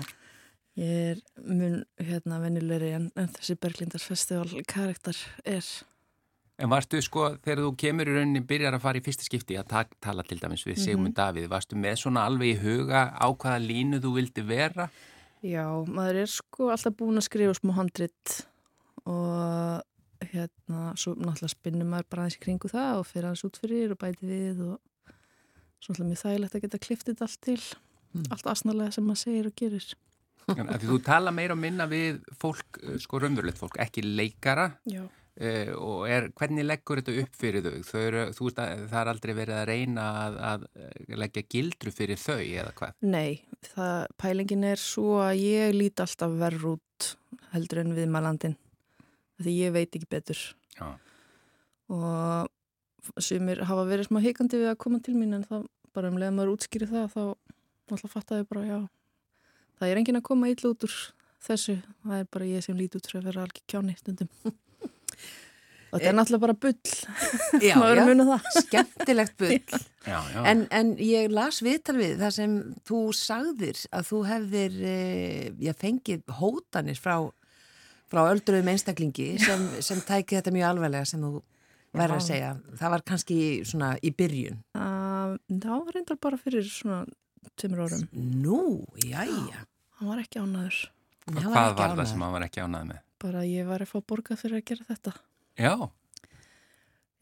Ég 0.73 1.11
er 1.13 1.19
mun, 1.45 1.83
hérna, 2.01 2.39
venjulegri 2.41 2.95
en, 2.97 3.11
en 3.15 3.27
þessi 3.29 3.59
Berglindars 3.61 4.07
festival 4.09 4.49
karakter 4.65 5.13
er. 5.45 5.61
En 6.61 6.69
varstu 6.69 6.99
sko, 7.01 7.31
þegar 7.41 7.63
þú 7.65 7.69
kemur 7.81 8.09
í 8.09 8.13
rauninni 8.13 8.41
byrjar 8.45 8.75
að 8.77 8.83
fara 8.83 8.99
í 8.99 9.03
fyrsta 9.03 9.25
skipti 9.25 9.55
að 9.57 9.69
ta 9.71 9.79
tala 10.05 10.21
til 10.27 10.37
dæmis 10.37 10.61
við 10.67 10.77
Sigmund 10.83 11.15
Davíð, 11.17 11.47
varstu 11.49 11.75
með 11.75 11.95
svona 12.03 12.27
alveg 12.29 12.53
í 12.53 12.59
huga 12.61 13.07
á 13.17 13.25
hvaða 13.33 13.57
línu 13.63 13.99
þú 14.03 14.11
vildi 14.19 14.43
vera? 14.45 14.85
Já, 15.41 15.65
maður 15.89 16.21
er 16.21 16.29
sko 16.29 16.69
alltaf 16.71 16.93
búin 16.99 17.17
að 17.19 17.25
skrifa 17.25 17.55
smá 17.57 17.73
handrit 17.79 18.35
og 19.09 19.81
hérna, 20.29 20.93
svo 20.95 21.15
náttúrulega 21.17 21.51
spinnum 21.51 21.89
maður 21.91 22.07
bara 22.13 22.27
aðeins 22.27 22.37
í 22.37 22.43
kringu 22.45 22.69
það 22.71 22.99
og 23.01 23.09
fyrir 23.09 23.27
aðeins 23.31 23.43
út 23.49 23.59
fyrir 23.59 23.95
og 23.95 23.99
bæti 24.05 24.29
við 24.29 24.61
og 24.69 24.77
svo 25.83 25.89
náttúrulega 25.91 26.11
mjög 26.13 26.21
þægilegt 26.21 26.55
að 26.59 26.63
geta 26.67 26.83
kliftið 26.85 27.25
allt 27.27 27.41
til, 27.49 27.59
Mm. 28.13 28.27
allt 28.29 28.45
asnalega 28.45 28.93
sem 28.93 29.03
maður 29.09 29.21
segir 29.23 29.47
og 29.49 29.53
gerir. 29.57 29.85
En 30.53 30.67
að 30.69 30.83
því 30.83 30.89
þú 30.91 30.97
tala 31.01 31.31
meira 31.33 31.55
og 31.55 31.57
minna 31.57 31.87
við 31.89 32.19
fólk, 32.37 32.77
eh, 32.83 32.99
sko 33.01 33.17
raunverulegt 33.23 33.57
fólk, 33.57 33.79
ekki 33.81 34.03
leikara 34.05 34.67
Já. 34.85 35.01
Uh, 35.41 35.71
og 35.77 36.07
er, 36.09 36.29
hvernig 36.37 36.65
leggur 36.67 37.01
þetta 37.01 37.15
upp 37.23 37.37
fyrir 37.39 37.65
þau? 37.65 37.77
þau 37.87 37.99
eru, 38.01 38.23
þú 38.37 38.47
veist 38.47 38.61
að 38.63 38.83
það 38.91 38.99
er 39.01 39.11
aldrei 39.13 39.33
verið 39.37 39.59
að 39.59 39.67
reyna 39.69 40.07
að, 40.23 40.39
að 40.49 40.65
eh, 40.77 41.15
leggja 41.23 41.45
gildru 41.55 41.93
fyrir 41.93 42.21
þau 42.21 42.39
eða 42.41 42.73
hvað? 42.79 42.97
Nei, 43.13 43.43
það, 43.73 43.95
pælingin 44.21 44.67
er 44.71 44.81
svo 44.81 45.19
að 45.23 45.43
ég 45.43 45.77
lít 45.77 46.03
alltaf 46.03 46.35
verð 46.41 46.67
út 46.75 47.13
heldur 47.53 47.83
en 47.83 47.95
við 47.97 48.11
malandin. 48.13 48.57
Því 49.41 49.55
ég 49.57 49.73
veit 49.75 49.95
ekki 49.95 50.09
betur. 50.09 50.41
Já. 50.77 50.93
Og 51.93 53.21
sumir 53.21 53.63
hafa 53.67 53.85
verið 53.87 54.07
smá 54.07 54.21
hikandi 54.23 54.61
við 54.61 54.71
að 54.71 54.81
koma 54.85 55.01
til 55.03 55.15
mín 55.17 55.35
en 55.37 55.45
það 55.47 55.67
bara 55.93 56.09
um 56.09 56.17
leiðum 56.17 56.39
maður 56.39 56.53
útskýri 56.55 56.87
það 56.89 57.09
þá 57.13 57.23
alltaf 57.93 58.13
fattaði 58.13 58.47
bara 58.49 58.63
já. 58.65 58.77
Það 59.79 59.89
er 59.89 59.99
enginn 59.99 60.19
að 60.19 60.27
koma 60.29 60.49
illa 60.49 60.71
út 60.71 60.85
úr 60.87 60.95
þessu. 61.43 61.77
Það 62.05 62.21
er 62.21 62.29
bara 62.33 62.49
ég 62.49 62.65
sem 62.65 62.77
lít 62.77 62.95
út 62.97 63.09
fyrir 63.09 63.21
að 63.21 63.29
vera 63.31 63.45
algjör 63.45 63.65
kjáni 63.73 63.97
stundum. 63.99 64.31
Og 65.93 65.99
þetta 66.01 66.09
er 66.09 66.15
náttúrulega 66.17 66.41
bara 66.41 66.55
bull. 66.57 66.93
Já, 67.61 67.73
maður 67.81 67.99
já, 67.99 68.05
muna 68.07 68.23
það. 68.31 68.47
skemmtilegt 68.63 69.35
bull. 69.37 69.81
Já, 70.03 70.17
já. 70.33 70.39
En, 70.51 70.65
en 70.75 70.89
ég 70.99 71.29
las 71.31 71.61
viðtal 71.63 71.93
við 71.95 72.17
þar 72.19 72.33
sem 72.35 72.55
þú 72.83 72.97
sagðir 73.15 73.77
að 73.95 74.09
þú 74.09 74.17
hefðir 74.27 74.73
eh, 74.83 75.45
já, 75.63 75.71
fengið 75.79 76.25
hótanir 76.41 76.99
frá, 76.99 77.13
frá 78.11 78.19
öldruðum 78.25 78.73
einstaklingi 78.73 79.29
sem, 79.39 79.63
sem 79.79 80.01
tæki 80.03 80.35
þetta 80.35 80.51
mjög 80.57 80.67
alvarlega 80.73 81.07
sem 81.07 81.23
þú 81.23 81.31
verður 81.93 82.17
að 82.17 82.19
Já. 82.19 82.27
segja. 82.27 82.49
Það 82.81 82.93
var 82.97 83.05
kannski 83.13 83.37
svona 83.69 83.93
í 84.03 84.11
byrjun. 84.17 84.59
Uh, 84.75 85.37
það 85.53 85.71
var 85.77 85.95
reyndar 85.95 86.19
bara 86.27 86.41
fyrir 86.41 86.67
svona 86.67 86.99
tveimur 87.55 87.85
árum. 87.85 88.03
Nú, 88.43 88.59
jæja. 89.05 89.63
Hann 90.01 90.11
var 90.11 90.25
ekki 90.25 90.43
Hann 90.43 91.39
hvað 91.39 91.77
var 91.79 91.95
það 91.95 92.07
sem 92.11 92.23
hann 92.25 92.35
var 92.35 92.43
ekki 92.49 92.63
ánægð 92.65 92.87
með? 92.91 93.01
Bara 93.23 93.43
að 93.43 93.51
ég 93.53 93.67
var 93.69 93.83
að 93.85 93.91
fá 93.93 93.99
borgað 94.11 94.41
fyrir 94.43 94.59
að 94.59 94.65
gera 94.71 94.87
þetta. 94.91 95.13
Já, 95.59 95.73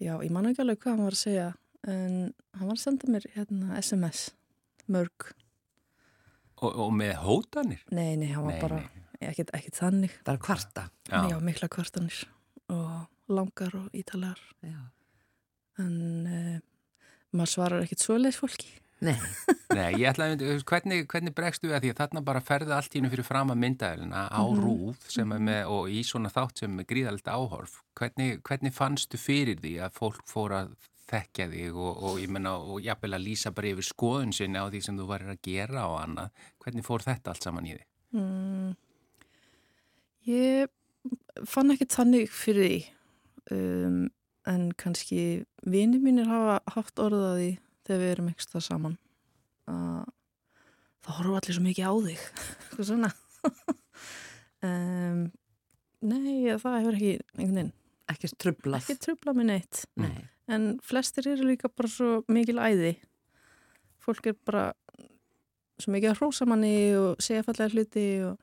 Já, 0.02 0.16
ég 0.26 0.32
man 0.34 0.48
ekki 0.50 0.64
alveg 0.64 0.80
hvað 0.82 0.96
hann 0.96 1.04
var 1.06 1.14
að 1.14 1.20
segja 1.22 1.48
en 1.92 2.14
hann 2.58 2.70
var 2.72 2.74
að 2.78 2.82
senda 2.82 3.10
mér 3.14 3.28
hérna 3.36 3.76
SMS, 3.78 4.22
mörg. 4.90 5.28
og, 6.62 6.72
og 6.88 6.90
með 6.98 7.14
hótanir? 7.22 7.84
Nei, 7.94 8.16
nei, 8.18 8.32
hann 8.34 8.48
var 8.48 8.56
Nei, 8.56 8.62
bara 8.64 8.80
nei. 8.82 9.30
ekkit 9.30 9.78
þannig. 9.78 10.16
Bara 10.26 10.42
kvarta. 10.42 10.88
Já. 11.06 11.22
Já, 11.30 11.38
mikla 11.46 11.70
kvartanir 11.70 12.24
og 12.74 13.06
langar 13.30 13.76
og 13.78 13.94
ítalegar 13.94 14.42
Já. 14.66 14.80
en 15.84 15.96
uh, 16.26 16.58
maður 17.36 17.52
svarar 17.54 17.86
ekkit 17.86 18.02
svoleiðs 18.06 18.40
fólki 18.42 18.74
Nei, 19.02 19.16
Nei, 19.78 19.96
ég 19.98 20.12
ætlaði 20.12 20.36
að 20.52 20.64
hvernig, 20.70 21.06
hvernig 21.10 21.34
bregstu 21.34 21.68
við 21.70 21.76
að 21.78 21.86
því 21.86 21.92
að 21.94 22.00
þarna 22.04 22.22
bara 22.28 22.42
ferði 22.46 22.74
allt 22.76 22.94
í 22.94 23.00
hennu 23.00 23.10
fyrir 23.10 23.26
fram 23.26 23.50
að 23.54 23.62
myndaðilina 23.64 24.28
á 24.30 24.42
Mhm. 24.46 24.60
rúð 24.62 25.08
sem 25.10 25.32
er 25.34 25.40
með, 25.48 25.62
og 25.74 25.90
í 25.90 26.04
svona 26.06 26.30
þátt 26.30 26.62
sem 26.62 26.80
er 26.84 26.86
gríðalegt 26.92 27.32
áhorf. 27.34 27.80
Hvernig, 27.98 28.42
hvernig 28.46 28.74
fannstu 28.78 29.18
fyrir 29.18 29.58
því 29.64 29.74
að 29.88 29.96
fólk 29.98 30.22
fór 30.30 30.54
að 30.60 30.76
þekkja 31.12 31.48
þig 31.52 31.76
og, 31.76 32.04
og 32.08 32.20
ég 32.22 32.30
menna 32.32 32.54
og 32.62 32.78
jafnvel 32.86 33.16
að 33.18 33.26
lýsa 33.26 33.52
bara 33.56 33.72
yfir 33.74 33.84
skoðun 33.90 34.32
sinni 34.38 34.62
á 34.62 34.70
því 34.70 34.84
sem 34.86 34.98
þú 35.02 35.08
varir 35.10 35.34
að 35.34 35.42
gera 35.44 35.88
og 35.90 35.98
annað. 36.04 36.30
Hvernig 36.64 36.86
fór 36.88 37.04
þetta 37.04 37.34
allt 37.34 37.44
saman 37.50 37.66
í 37.68 37.74
því? 37.76 37.84
mm, 38.14 38.76
Ég 40.30 40.70
fann 41.50 41.72
ekkit 41.74 41.96
þannig 41.98 42.30
fyrir 42.30 42.68
því 42.70 43.58
um, 43.58 44.00
en 44.52 44.68
kannski 44.78 45.24
vini 45.66 45.98
mínir 46.02 46.30
hafa 46.30 46.60
haft 46.76 47.02
orðaði 47.02 47.56
þegar 47.88 48.02
við 48.04 48.12
erum 48.16 48.30
ekki 48.32 48.46
stað 48.48 48.66
saman 48.68 48.98
að 49.72 50.10
það 51.02 51.16
horfa 51.18 51.40
allir 51.42 51.58
svo 51.58 51.64
mikið 51.66 51.88
á 51.88 51.94
þig 52.08 52.26
eitthvað 52.62 52.90
svona 52.92 53.12
um, 54.68 55.22
Nei, 56.02 56.50
það 56.58 56.76
hefur 56.80 56.96
ekki 56.98 57.10
einhvern 57.38 57.56
veginn, 57.58 57.74
ekkert 58.10 58.38
trublað. 58.42 58.82
ekki 58.88 58.96
trubla 59.06 59.34
mig 59.38 59.46
neitt 59.52 59.84
Nei. 60.02 60.24
en 60.50 60.64
flestir 60.86 61.28
eru 61.30 61.46
líka 61.52 61.70
bara 61.70 61.92
svo 61.94 62.22
mikil 62.34 62.58
æði 62.62 62.96
fólk 64.02 64.32
er 64.32 64.38
bara 64.50 64.64
svo 65.82 65.94
mikið 65.94 66.12
að 66.16 66.18
hrósa 66.24 66.48
manni 66.50 66.74
og 66.98 67.22
segja 67.22 67.46
fallega 67.48 67.74
hluti 67.76 68.08
og 68.30 68.40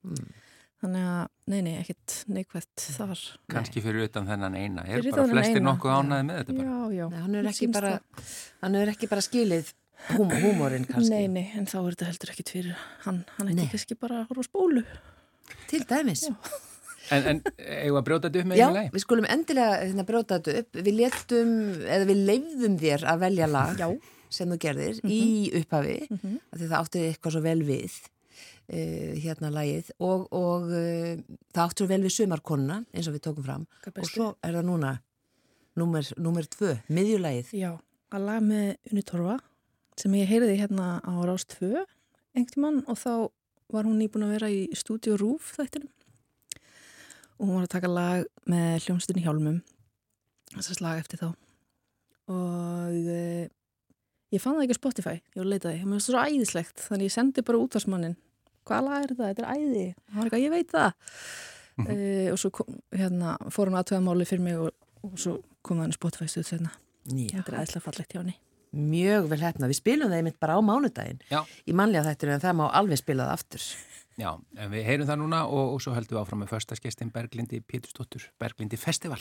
Mm. 0.00 0.30
Þannig 0.80 1.04
að, 1.12 1.26
nei, 1.52 1.58
nei, 1.66 1.74
ekkert 1.82 2.14
neikvægt 2.32 2.84
þar 2.96 3.20
Kannski 3.52 3.82
fyrir 3.84 4.06
utan 4.08 4.26
þennan 4.30 4.54
eina. 4.56 4.84
Er 4.86 5.02
Fyrir 5.02 5.12
bara 5.16 5.26
flestir 5.34 5.60
nokkuð 5.66 5.92
ánaði 5.98 6.26
með 6.30 6.38
þetta 6.40 6.56
bara? 6.56 6.70
Já, 6.70 6.96
já, 7.00 7.06
Nei, 7.12 7.20
hann 7.26 7.34
er 7.40 7.50
ekki 7.52 7.68
bara, 7.74 7.92
hann 8.62 8.78
er 8.80 8.92
ekki 8.94 9.10
bara 9.10 9.24
skilið 9.26 9.72
húm, 10.16 10.30
húmorinn 10.32 10.86
kannski. 10.88 11.10
Nei, 11.12 11.26
nei, 11.28 11.46
en 11.60 11.66
þá 11.68 11.76
er 11.82 11.92
þetta 11.94 12.08
heldur 12.12 12.32
ekkit 12.34 12.52
fyrir 12.56 12.80
hann, 13.04 13.20
hann 13.36 13.52
ætti 13.52 13.68
kannski 13.74 13.98
bara 14.00 14.22
að 14.22 14.30
horfa 14.32 14.46
spólu 14.48 14.84
Til 15.70 15.82
dæmis. 15.90 16.24
Já. 16.30 16.34
En, 17.10 17.24
en 17.26 17.38
eigum 17.58 17.96
að 17.98 18.04
brjóta 18.06 18.28
þetta 18.30 18.38
upp 18.44 18.48
með 18.52 18.58
Já, 18.60 18.66
einu 18.68 18.76
leið? 18.78 18.90
við 18.94 19.02
skulum 19.02 19.26
endilega 19.34 19.78
hérna, 19.82 20.04
bróta 20.06 20.36
þetta 20.38 20.52
upp. 20.62 20.78
Við 20.86 20.94
letum, 21.00 21.50
eða 21.90 22.06
við 22.06 22.20
leifðum 22.28 22.76
þér 22.78 23.04
að 23.10 23.22
velja 23.24 23.48
lag 23.50 23.80
Já. 23.82 23.88
sem 24.30 24.52
þú 24.54 24.58
gerðir 24.62 25.00
í 25.10 25.18
upphafi, 25.60 25.96
mm 26.06 26.20
Mhm. 26.20 26.36
af 26.52 26.58
því 26.60 26.68
það 26.70 26.76
átti 26.84 27.02
eitthvað 27.08 27.34
svo 27.34 27.42
vel 27.48 27.62
við 27.66 27.96
uh, 28.70 29.12
hérna 29.20 29.50
lagið 29.54 29.90
og, 29.98 30.26
og 30.32 30.70
uh, 30.70 31.20
það 31.54 31.76
svo 31.76 31.88
vel 31.90 32.00
við 32.06 32.16
sumarkonuna 32.16 32.80
eins 32.94 33.10
og 33.10 33.16
við 33.16 33.24
tókum 33.26 33.46
fram. 33.46 33.68
Og 33.92 34.06
svo 34.08 34.32
er 34.46 34.58
það 34.58 34.68
núna 34.70 34.96
númer 35.80 36.48
tvö, 36.50 36.74
miðjulagið. 36.90 37.52
Já, 37.56 37.72
að 38.12 38.26
lag 38.26 38.44
með 38.44 38.74
Unni 38.90 39.04
Torfa 39.06 39.38
sem 40.00 40.14
ég 40.16 40.30
heyrði 40.30 40.56
hérna 40.60 40.98
á 41.04 41.12
Rás 41.28 41.44
2 41.58 41.84
einhvern 42.36 42.64
mann 42.64 42.80
og 42.88 42.98
þá 43.00 43.12
var 43.70 43.86
hún 43.86 44.00
nýbúin 44.00 44.26
að 44.26 44.34
vera 44.36 44.50
í 44.50 44.62
stúdíu 44.76 45.16
Rúf 45.20 45.54
þættinum. 45.58 45.90
Og 47.40 47.46
hún 47.46 47.56
var 47.56 47.68
að 47.68 47.74
taka 47.76 47.90
lag 47.90 48.26
með 48.50 48.86
hljómsdunni 48.86 49.24
Hjálmum 49.24 49.60
þessast 50.56 50.82
lag 50.82 50.98
eftir 51.00 51.20
þá. 51.22 51.28
Og 52.30 53.10
e, 53.10 53.48
ég 54.34 54.42
fann 54.42 54.58
það 54.58 54.64
ekki 54.66 54.76
á 54.76 54.80
Spotify 54.80 55.14
ég 55.18 55.38
var 55.38 55.46
að 55.46 55.52
leita 55.54 55.70
því, 55.72 55.86
það 55.86 56.02
svo 56.06 56.24
æðislegt 56.24 56.84
þannig 56.86 57.08
ég 57.08 57.14
sendi 57.14 57.46
bara 57.46 57.62
útvarsmannin 57.62 58.16
hvaða 58.70 58.86
lag 58.88 59.06
er 59.06 59.14
það, 59.18 59.30
þetta 59.32 59.46
er 59.46 59.54
æði 59.56 59.86
og 59.90 60.12
hann 60.14 60.20
var 60.20 60.28
eitthvað, 60.30 60.44
ég 60.46 60.54
veit 60.56 60.76
það 60.76 60.92
Mhm. 61.80 61.86
e, 61.94 62.30
og 62.32 62.36
svo 62.42 62.50
kom, 62.52 62.66
hérna, 62.92 63.36
fór 63.54 63.70
hann 63.70 63.78
aðtöða 63.80 64.02
máli 64.04 64.24
fyrir 64.28 64.42
mig 64.44 64.56
og, 64.60 64.70
og 65.06 65.12
svo 65.18 65.36
kom 65.64 65.78
hann 65.80 65.92
Spotify 65.94 66.26
stuð 66.28 66.44
senna 66.50 66.72
Já. 67.08 67.30
þetta 67.38 67.52
er 67.54 67.60
æðislega 67.62 67.84
fallegt 67.86 68.12
hjá 68.14 68.20
henni 68.22 68.34
Mjög 68.70 69.24
vel 69.32 69.40
hefna. 69.42 69.66
Við 69.66 69.80
spilum 69.80 70.10
það 70.12 70.18
einmitt 70.20 70.36
bara 70.38 70.54
á 70.54 70.60
mánudaginn 70.62 71.18
Já. 71.26 71.40
í 71.66 71.72
mannlega 71.74 72.04
þættir 72.06 72.30
en 72.36 72.42
það 72.44 72.54
má 72.60 72.66
alveg 72.70 73.00
spila 73.00 73.24
það 73.26 73.32
aftur. 73.34 73.64
Já, 74.20 74.28
en 74.62 74.70
við 74.70 74.84
heyrum 74.86 75.08
það 75.08 75.18
núna 75.24 75.40
og, 75.48 75.72
og 75.74 75.80
svo 75.82 75.94
höldum 75.96 76.14
við 76.14 76.20
áfram 76.20 76.42
með 76.44 76.52
förstaskestin 76.52 77.10
Berglindi 77.10 77.58
Pétursdóttur, 77.66 78.28
Berglindi 78.38 78.78
Festival. 78.78 79.18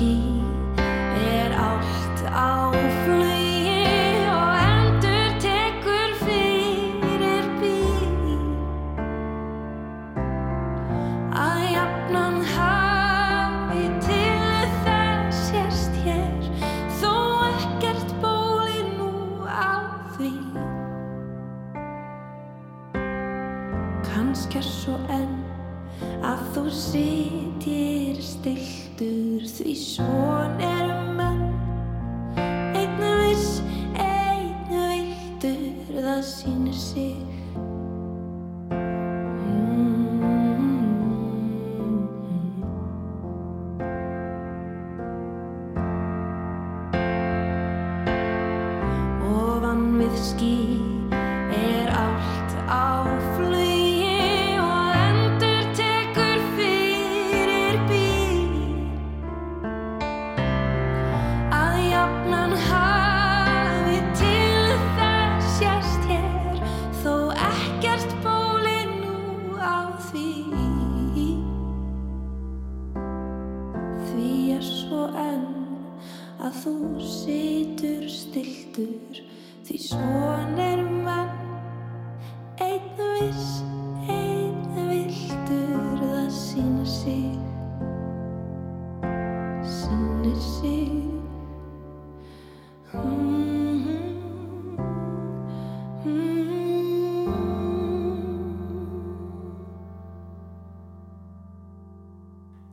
Við 0.00 0.29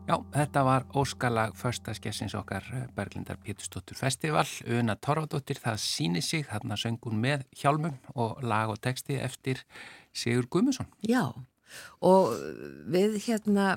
Já, 0.08 0.22
þetta 0.32 0.62
var 0.64 0.86
óskalag 0.96 1.56
förstaskessins 1.60 2.32
okkar 2.40 2.64
eh, 2.72 2.86
Berglindar 2.96 3.36
Pétursdóttur 3.44 3.98
Festival. 4.00 4.46
Una 4.72 4.94
Torfadóttir, 4.96 5.58
það 5.60 5.82
síni 5.84 6.22
sig. 6.24 6.46
Þarna 6.48 6.78
söngun 6.80 7.18
með 7.20 7.42
hjálmum 7.60 7.98
og 8.16 8.40
lag 8.40 8.72
og 8.72 8.80
texti 8.80 9.18
eftir 9.20 9.66
Sigur 10.16 10.46
Guðmusson 10.48 10.88
Já, 11.04 11.34
og 12.00 12.30
við 12.88 13.18
hérna, 13.26 13.74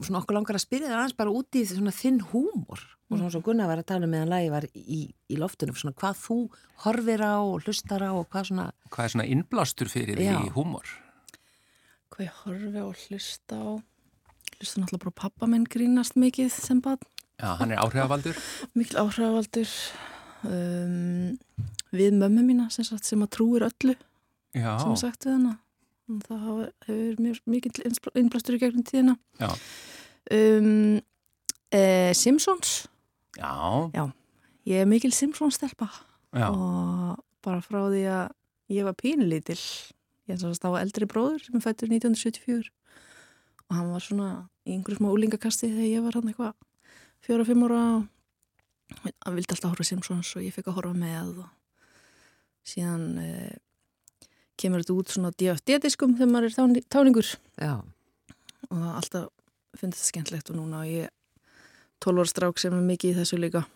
svona 0.00 0.22
okkur 0.22 0.38
langar 0.38 0.56
að 0.56 0.64
spyrja 0.64 0.88
það 0.88 0.96
aðeins 1.02 1.18
bara 1.18 1.34
út 1.42 1.58
í 1.60 1.64
svona 1.68 1.92
þinn 1.92 2.22
húmor. 2.30 2.86
Og 3.10 3.18
svona 3.18 3.34
svo 3.34 3.42
Gunnar 3.44 3.68
var 3.68 3.82
að 3.82 3.88
tala 3.90 4.08
um 4.08 4.14
meðan 4.16 4.32
lagi 4.32 4.48
var 4.54 4.66
í, 4.72 5.02
í 5.12 5.36
loftunum, 5.36 5.76
svona 5.76 5.98
hvað 6.00 6.22
þú 6.22 6.38
horfir 6.86 7.20
á 7.20 7.36
og 7.36 7.66
hlustar 7.66 8.06
á 8.08 8.16
og 8.16 8.24
hvað 8.32 8.48
svona 8.48 8.66
Hvað 8.88 9.04
er 9.04 9.12
svona 9.12 9.28
innblástur 9.36 9.92
fyrir 9.92 10.16
því 10.16 10.30
Já. 10.30 10.40
í 10.40 10.54
húmor? 10.56 10.88
Hvað 12.08 12.26
ég 12.30 12.40
horfi 12.46 12.82
og 12.86 13.04
hlusta 13.04 13.60
á 13.60 13.68
hlusta 14.58 14.80
náttúrulega 14.82 15.04
bara 15.04 15.18
pappa 15.22 15.48
minn 15.50 15.66
grínast 15.70 16.16
mikið 16.18 16.50
sem 16.52 16.80
barn. 16.84 17.02
Já, 17.36 17.52
hann 17.60 17.74
er 17.74 17.82
áhrifavaldur. 17.82 18.38
Mikil 18.78 19.00
áhrifavaldur. 19.02 19.72
Um, 20.46 21.36
við 21.96 22.16
mömmu 22.16 22.44
mína 22.46 22.68
sem, 22.72 22.86
sagt, 22.86 23.06
sem 23.08 23.22
að 23.24 23.32
trúir 23.34 23.64
öllu 23.66 23.94
Já, 24.54 24.76
sem 24.80 24.94
sagt 25.00 25.26
við 25.26 25.38
hana. 25.38 25.54
Það 26.28 26.44
hefur 26.86 27.16
mjög 27.24 27.40
mikil 27.50 27.72
innblastur 28.14 28.56
í 28.56 28.60
gegnum 28.62 28.84
tíðina. 28.86 29.16
Já, 29.40 29.48
um, 30.36 31.00
e, 31.74 31.82
Simpsons. 32.14 32.76
Já, 33.36 34.06
ég 34.68 34.84
er 34.84 34.88
mikil 34.88 35.12
Simpsons 35.12 35.58
stelpa 35.58 35.88
já. 36.32 36.48
og 36.48 37.18
bara 37.44 37.62
frá 37.64 37.82
því 37.90 38.04
að 38.10 38.32
ég 38.76 38.86
var 38.86 38.96
pínlítil 38.98 39.58
ég 40.26 40.34
er 40.34 40.40
svo 40.40 40.50
að 40.50 40.58
stáða 40.58 40.82
eldri 40.82 41.08
bróður 41.10 41.44
sem 41.44 41.58
er 41.58 41.64
fættur 41.64 41.90
1974 41.92 42.70
og 43.66 43.76
hann 43.76 43.92
var 43.92 44.04
svona 44.04 44.30
í 44.66 44.74
einhverju 44.74 45.00
smá 45.00 45.10
úlingakasti 45.12 45.70
þegar 45.72 45.90
ég 45.90 46.04
var 46.04 46.18
hann 46.18 46.30
eitthvað 46.30 46.54
fjóra-fimm 47.26 47.66
ára 47.66 47.82
og 47.96 49.06
hann 49.26 49.36
vildi 49.36 49.54
alltaf 49.54 49.72
horfa 49.72 49.86
á 49.86 49.90
Simpsons 49.90 50.32
og 50.38 50.44
ég 50.46 50.54
fekk 50.54 50.70
að 50.70 50.78
horfa 50.78 50.98
með 50.98 51.42
og 51.42 51.48
síðan 52.66 53.06
eh, 53.22 53.56
kemur 54.58 54.82
þetta 54.82 54.96
út 54.96 55.14
svona 55.14 55.32
DFD-diskum 55.34 56.16
þegar 56.18 56.32
maður 56.32 56.48
er 56.48 56.56
táni, 56.56 56.82
táningur. 56.90 57.32
Já, 57.60 57.74
og 58.70 58.76
það 58.76 58.92
alltaf 59.00 59.26
finnst 59.76 59.98
þetta 59.98 60.10
skemmtlegt 60.10 60.52
og 60.52 60.60
núna 60.60 60.84
ég 60.88 61.10
12 62.04 62.22
ára 62.22 62.30
strák 62.30 62.60
sem 62.60 62.76
er 62.76 62.86
mikið 62.86 63.12
í 63.12 63.18
þessu 63.20 63.40
líka. 63.40 63.66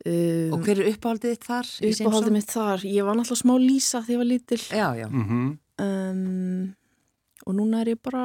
Um, 0.00 0.54
og 0.56 0.62
hver 0.64 0.80
er 0.80 0.94
uppáhaldið 0.94 1.34
þitt 1.34 1.46
þar? 1.50 1.70
Uppáhaldið 1.90 2.34
mitt 2.38 2.52
þar, 2.54 2.84
ég 2.88 3.04
var 3.04 3.18
náttúrulega 3.18 3.42
smá 3.42 3.54
lísa 3.60 4.00
þegar 4.00 4.14
ég 4.14 4.22
var 4.22 4.30
lítil. 4.30 4.62
Já, 4.68 4.86
já, 4.96 5.08
Mm 5.10 5.58
um, 5.80 6.74
og 7.46 7.56
núna 7.56 7.82
er 7.84 7.92
ég 7.94 8.00
bara 8.02 8.24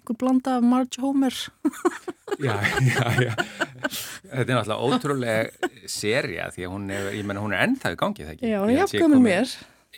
einhver 0.00 0.18
blanda 0.20 0.56
af 0.58 0.66
Marge 0.66 1.00
Homer 1.02 1.34
Já, 2.42 2.52
já, 2.82 3.06
já. 3.22 3.32
Þetta 4.26 4.42
er 4.42 4.56
náttúrulega 4.58 4.82
ótrúlega 4.82 5.70
serja 5.88 6.48
því 6.52 6.64
að 6.66 6.72
hún 6.74 6.90
er, 6.92 7.06
ég 7.16 7.24
menna 7.24 7.40
hún 7.44 7.54
er 7.54 7.62
ennþá 7.64 7.92
í 7.94 7.98
gangi 8.00 8.26
ekki? 8.26 8.50
Já, 8.50 8.58
hún 8.60 8.72
er 8.74 8.80
jafnkvæmur 8.82 9.22
mér 9.24 9.52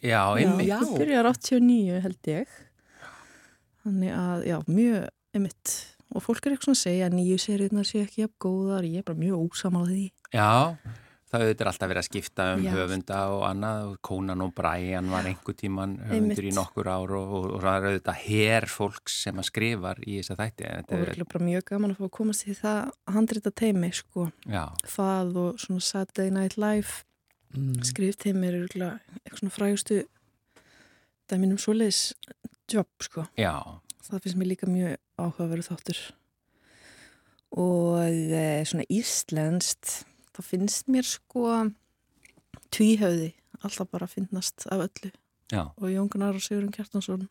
Já, 0.05 0.21
einmitt. 0.38 0.69
Já. 0.69 0.77
Hún 0.85 1.01
byrjar 1.01 1.29
89 1.33 2.03
held 2.05 2.31
ég 2.31 2.53
Þannig 3.83 4.12
að, 4.14 4.45
já, 4.51 4.59
mjög 4.69 5.09
einmitt 5.35 5.75
og 6.14 6.25
fólk 6.25 6.47
er 6.47 6.55
eitthvað 6.55 6.69
svona 6.69 6.79
að 6.79 6.85
segja 6.87 7.09
að 7.09 7.17
nýju 7.19 7.41
seriðnar 7.43 7.88
sé 7.88 8.01
ekki 8.05 8.23
jafn 8.23 8.37
góðar, 8.45 8.87
ég 8.88 9.03
er 9.03 9.09
bara 9.09 9.21
mjög 9.21 9.43
ósamála 9.49 9.91
því 9.91 10.07
Já, 10.33 10.51
það 11.29 11.45
er 11.49 11.69
alltaf 11.71 11.91
verið 11.91 12.01
að 12.01 12.07
skipta 12.07 12.47
um 12.55 12.62
Já. 12.64 12.71
höfunda 12.75 13.19
og 13.35 13.43
annað 13.49 13.83
og 13.88 13.97
Conan 14.09 14.45
og 14.45 14.53
Brian 14.57 15.11
var 15.12 15.29
einhver 15.29 15.57
tíman 15.59 15.97
höfundur 16.09 16.45
í 16.45 16.49
Einmitt. 16.49 16.57
nokkur 16.57 16.88
ár 16.88 17.14
og, 17.19 17.35
og, 17.38 17.49
og 17.57 17.64
það 17.64 17.79
er 17.79 17.88
auðvitað 17.91 18.23
her 18.25 18.69
fólks 18.73 19.19
sem 19.27 19.41
að 19.41 19.49
skrifar 19.51 20.01
í 20.05 20.19
þessa 20.21 20.38
þætti. 20.41 20.69
en 20.69 20.87
og 20.87 20.95
Þetta 20.95 21.12
er, 21.12 21.29
bara 21.35 21.49
mjög 21.49 21.67
gaman 21.73 21.95
að 21.95 22.01
fá 22.01 22.07
að 22.09 22.14
komast 22.19 22.49
í 22.49 22.57
það 22.59 22.81
handrita 23.19 23.55
teimi, 23.62 23.93
sko 23.97 24.29
já, 24.49 24.64
það 24.97 25.41
og 25.45 25.62
svona 25.64 25.87
Saturday 25.88 26.33
Night 26.35 26.57
Live 26.57 27.03
mm. 27.55 27.83
skrifteimi 27.91 28.49
er 28.49 28.61
örugglega 28.62 29.19
eitthvað 29.23 29.43
svona 29.43 29.57
frægustu 29.59 30.01
dæminum 31.29 31.61
svoleiðis 31.61 32.03
jobb, 32.73 32.93
sko 33.05 33.29
já, 33.37 33.53
það 34.09 34.25
finnst 34.25 34.41
mér 34.41 34.53
líka 34.55 34.71
mjög 34.71 34.97
áhugaverið 35.21 35.71
þáttur 35.73 36.05
og 37.59 38.05
e, 38.05 38.64
svona 38.69 38.85
íslenskt 38.93 40.03
það 40.38 40.48
finnst 40.53 40.88
mér 40.92 41.07
sko 41.07 41.44
tvíhauði 42.74 43.33
alltaf 43.64 43.90
bara 43.90 44.07
finnast 44.11 44.68
af 44.70 44.87
öllu. 44.87 45.11
Já, 45.51 45.64
og 45.64 45.88
Jón 45.90 46.11
Gunnar 46.12 46.37
og 46.37 46.44
Sigurinn 46.44 46.72
Kjartansson. 46.72 47.27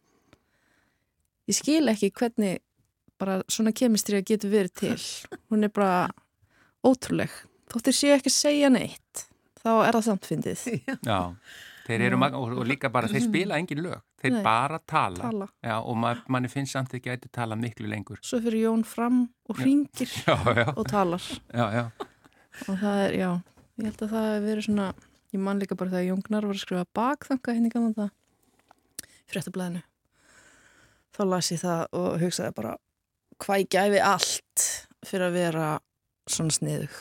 Ég 1.47 1.55
skil 1.55 1.87
ekki 1.87 2.09
hvernig 2.11 2.57
bara 3.21 3.39
svona 3.49 3.71
kemistrið 3.71 4.25
getur 4.27 4.51
verið 4.51 4.73
til. 4.81 4.97
Hún 5.49 5.63
er 5.63 5.71
bara 5.73 6.09
ótrúleg. 6.85 7.31
Þóttir 7.71 7.95
sé 7.95 8.13
ekki 8.15 8.31
að 8.33 8.37
segja 8.37 8.71
neitt 8.73 9.27
þá 9.61 9.71
er 9.87 9.97
það 9.97 10.05
samt 10.09 10.27
fyndið. 10.27 10.67
Já. 11.11 11.19
Þeir 11.87 12.03
eru, 12.09 12.17
og, 12.19 12.53
og 12.59 12.65
líka 12.67 12.89
bara, 12.91 13.07
þeir 13.07 13.23
spila 13.23 13.55
engin 13.61 13.79
lög, 13.79 14.01
þeir 14.19 14.33
Nei. 14.35 14.41
bara 14.43 14.75
tala. 14.83 15.21
tala. 15.21 15.45
Já, 15.63 15.77
og 15.79 15.95
ma 15.95 16.09
manni 16.35 16.49
finnst 16.51 16.75
samt 16.75 16.91
ekki 16.97 17.13
að 17.13 17.21
þetta 17.21 17.29
tala 17.37 17.55
miklu 17.55 17.87
lengur. 17.87 18.19
svo 18.19 18.41
fyrir 18.43 18.65
Jón 18.65 18.83
fram 18.83 19.21
og 19.47 19.61
hringir 19.61 20.11
Já, 20.27 20.35
já, 20.51 20.65
og 20.73 20.83
talar. 20.91 21.23
Já, 21.47 21.63
já, 21.77 21.85
og 22.65 22.79
það 22.81 23.01
er, 23.03 23.17
já, 23.17 23.29
ég 23.77 23.89
held 23.89 24.01
að 24.01 24.13
það 24.13 24.29
hefur 24.31 24.47
verið 24.47 24.67
svona, 24.67 24.87
ég 25.33 25.43
man 25.43 25.61
líka 25.61 25.77
bara 25.79 25.93
þegar 25.93 26.09
Jóngnar 26.09 26.47
var 26.47 26.57
að 26.57 26.63
skrifa 26.63 26.89
bakþanga 26.97 27.55
henni 27.57 27.73
kannan 27.73 27.97
það 27.97 28.09
fréttablaðinu 29.27 29.83
þá 31.17 31.21
las 31.27 31.51
ég 31.53 31.61
það 31.63 31.83
og 31.99 32.09
hugsaði 32.23 32.57
bara 32.57 32.73
hvað 33.43 33.63
ég 33.63 33.71
gæfi 33.77 34.01
allt 34.05 34.67
fyrir 35.07 35.27
að 35.27 35.37
vera 35.37 35.69
svona 36.27 36.57
sniðug 36.57 36.99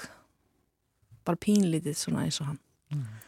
bara 1.27 1.43
pínlítið 1.43 1.99
svona 1.99 2.27
eins 2.27 2.41
og 2.43 2.53
hann 2.53 2.63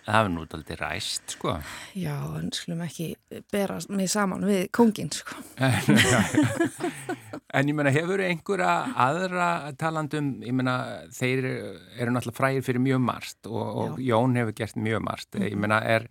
það 0.09 0.25
er 0.25 0.31
nú 0.33 0.45
aldrei 0.47 0.77
ræst, 0.79 1.35
sko. 1.35 1.57
já, 1.99 2.15
en 2.39 2.53
skulum 2.55 2.85
ekki 2.87 3.11
bera 3.53 3.81
mig 3.91 4.09
saman 4.13 4.47
við 4.47 4.69
kóngin 4.73 5.11
sko. 5.13 5.43
En 7.57 7.69
ég 7.71 7.77
meina, 7.77 7.89
hefur 7.95 8.21
einhverja 8.21 8.73
aðra 9.01 9.45
talandum, 9.81 10.35
ég 10.45 10.53
meina, 10.53 10.75
þeir 11.17 11.47
eru 11.49 12.13
náttúrulega 12.13 12.37
frægir 12.37 12.65
fyrir 12.67 12.83
mjög 12.85 13.01
margt 13.01 13.49
og, 13.49 13.63
og 13.65 14.03
Jón 14.05 14.37
hefur 14.37 14.57
gert 14.59 14.77
mjög 14.77 15.01
margt. 15.07 15.39
Ég 15.41 15.57
meina, 15.57 15.79
er, 15.81 16.05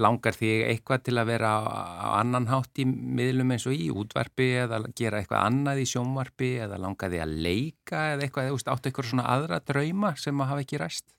langar 0.00 0.36
því 0.36 0.50
eitthvað 0.70 1.02
til 1.08 1.16
að 1.20 1.30
vera 1.32 1.50
á, 1.60 2.06
annan 2.20 2.48
hátt 2.48 2.80
í 2.80 2.86
miðlum 2.88 3.52
eins 3.52 3.66
og 3.68 3.76
í 3.76 3.90
útvarpi 3.92 4.46
eða 4.62 4.80
gera 4.96 5.20
eitthvað 5.20 5.46
annað 5.50 5.82
í 5.82 5.86
sjónvarpi 5.90 6.50
eða 6.64 6.78
langar 6.80 7.12
því 7.12 7.22
að 7.24 7.34
leika 7.46 8.04
eða 8.14 8.26
eitthvað, 8.26 8.50
eða 8.50 8.74
áttu 8.74 8.90
eitthvað 8.90 9.10
svona 9.10 9.26
aðra 9.34 9.60
drauma 9.66 10.12
sem 10.20 10.40
að 10.40 10.50
hafa 10.52 10.64
ekki 10.64 10.80
ræst? 10.80 11.12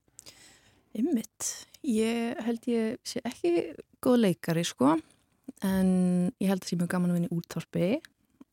Ymmit, 0.97 1.51
ég 1.87 2.41
held 2.47 2.71
ég 2.71 2.97
sé 3.07 3.21
ekki 3.27 3.53
góð 4.03 4.23
leikari 4.25 4.65
sko. 4.67 4.95
En 5.67 5.91
ég 6.41 6.49
held 6.49 6.63
að 6.63 6.71
sé 6.71 6.79
mjög 6.79 6.95
gaman 6.95 7.13
að 7.13 7.19
vinna 7.19 7.29
í 7.29 7.37
útvarpi 7.37 7.91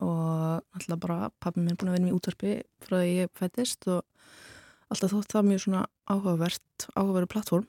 og 0.04 0.60
alltaf 0.76 1.00
bara 1.02 1.30
pappi 1.42 1.62
minn 1.62 1.72
er 1.74 1.78
búin 1.80 1.90
að 1.90 1.98
vinna 1.98 2.12
í 2.12 2.16
útvarpi 2.16 2.52
frá 2.84 3.00
því 3.00 3.14
ég 3.16 3.32
fættist 3.38 3.88
og 3.90 4.04
alltaf 4.92 5.12
þótt 5.14 5.34
það 5.34 5.48
mjög 5.48 5.64
svona 5.64 5.82
áhugavert 6.08 6.86
áhugaveru 6.94 7.30
plattform 7.32 7.66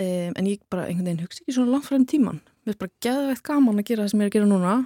um, 0.00 0.32
en 0.32 0.48
ég 0.48 0.62
bara 0.72 0.88
einhvern 0.88 1.10
veginn 1.10 1.24
hugsa 1.26 1.42
ekki 1.42 1.56
svona 1.58 1.74
langt 1.76 1.90
þeim 1.90 2.08
tíman 2.08 2.40
mér 2.64 2.74
er 2.74 2.80
bara 2.80 2.96
geðveitt 3.04 3.44
gaman 3.46 3.82
að 3.82 3.88
gera 3.90 4.06
það 4.06 4.12
sem 4.14 4.22
ég 4.22 4.28
er 4.28 4.32
að 4.32 4.36
gera 4.38 4.50
núna 4.50 4.76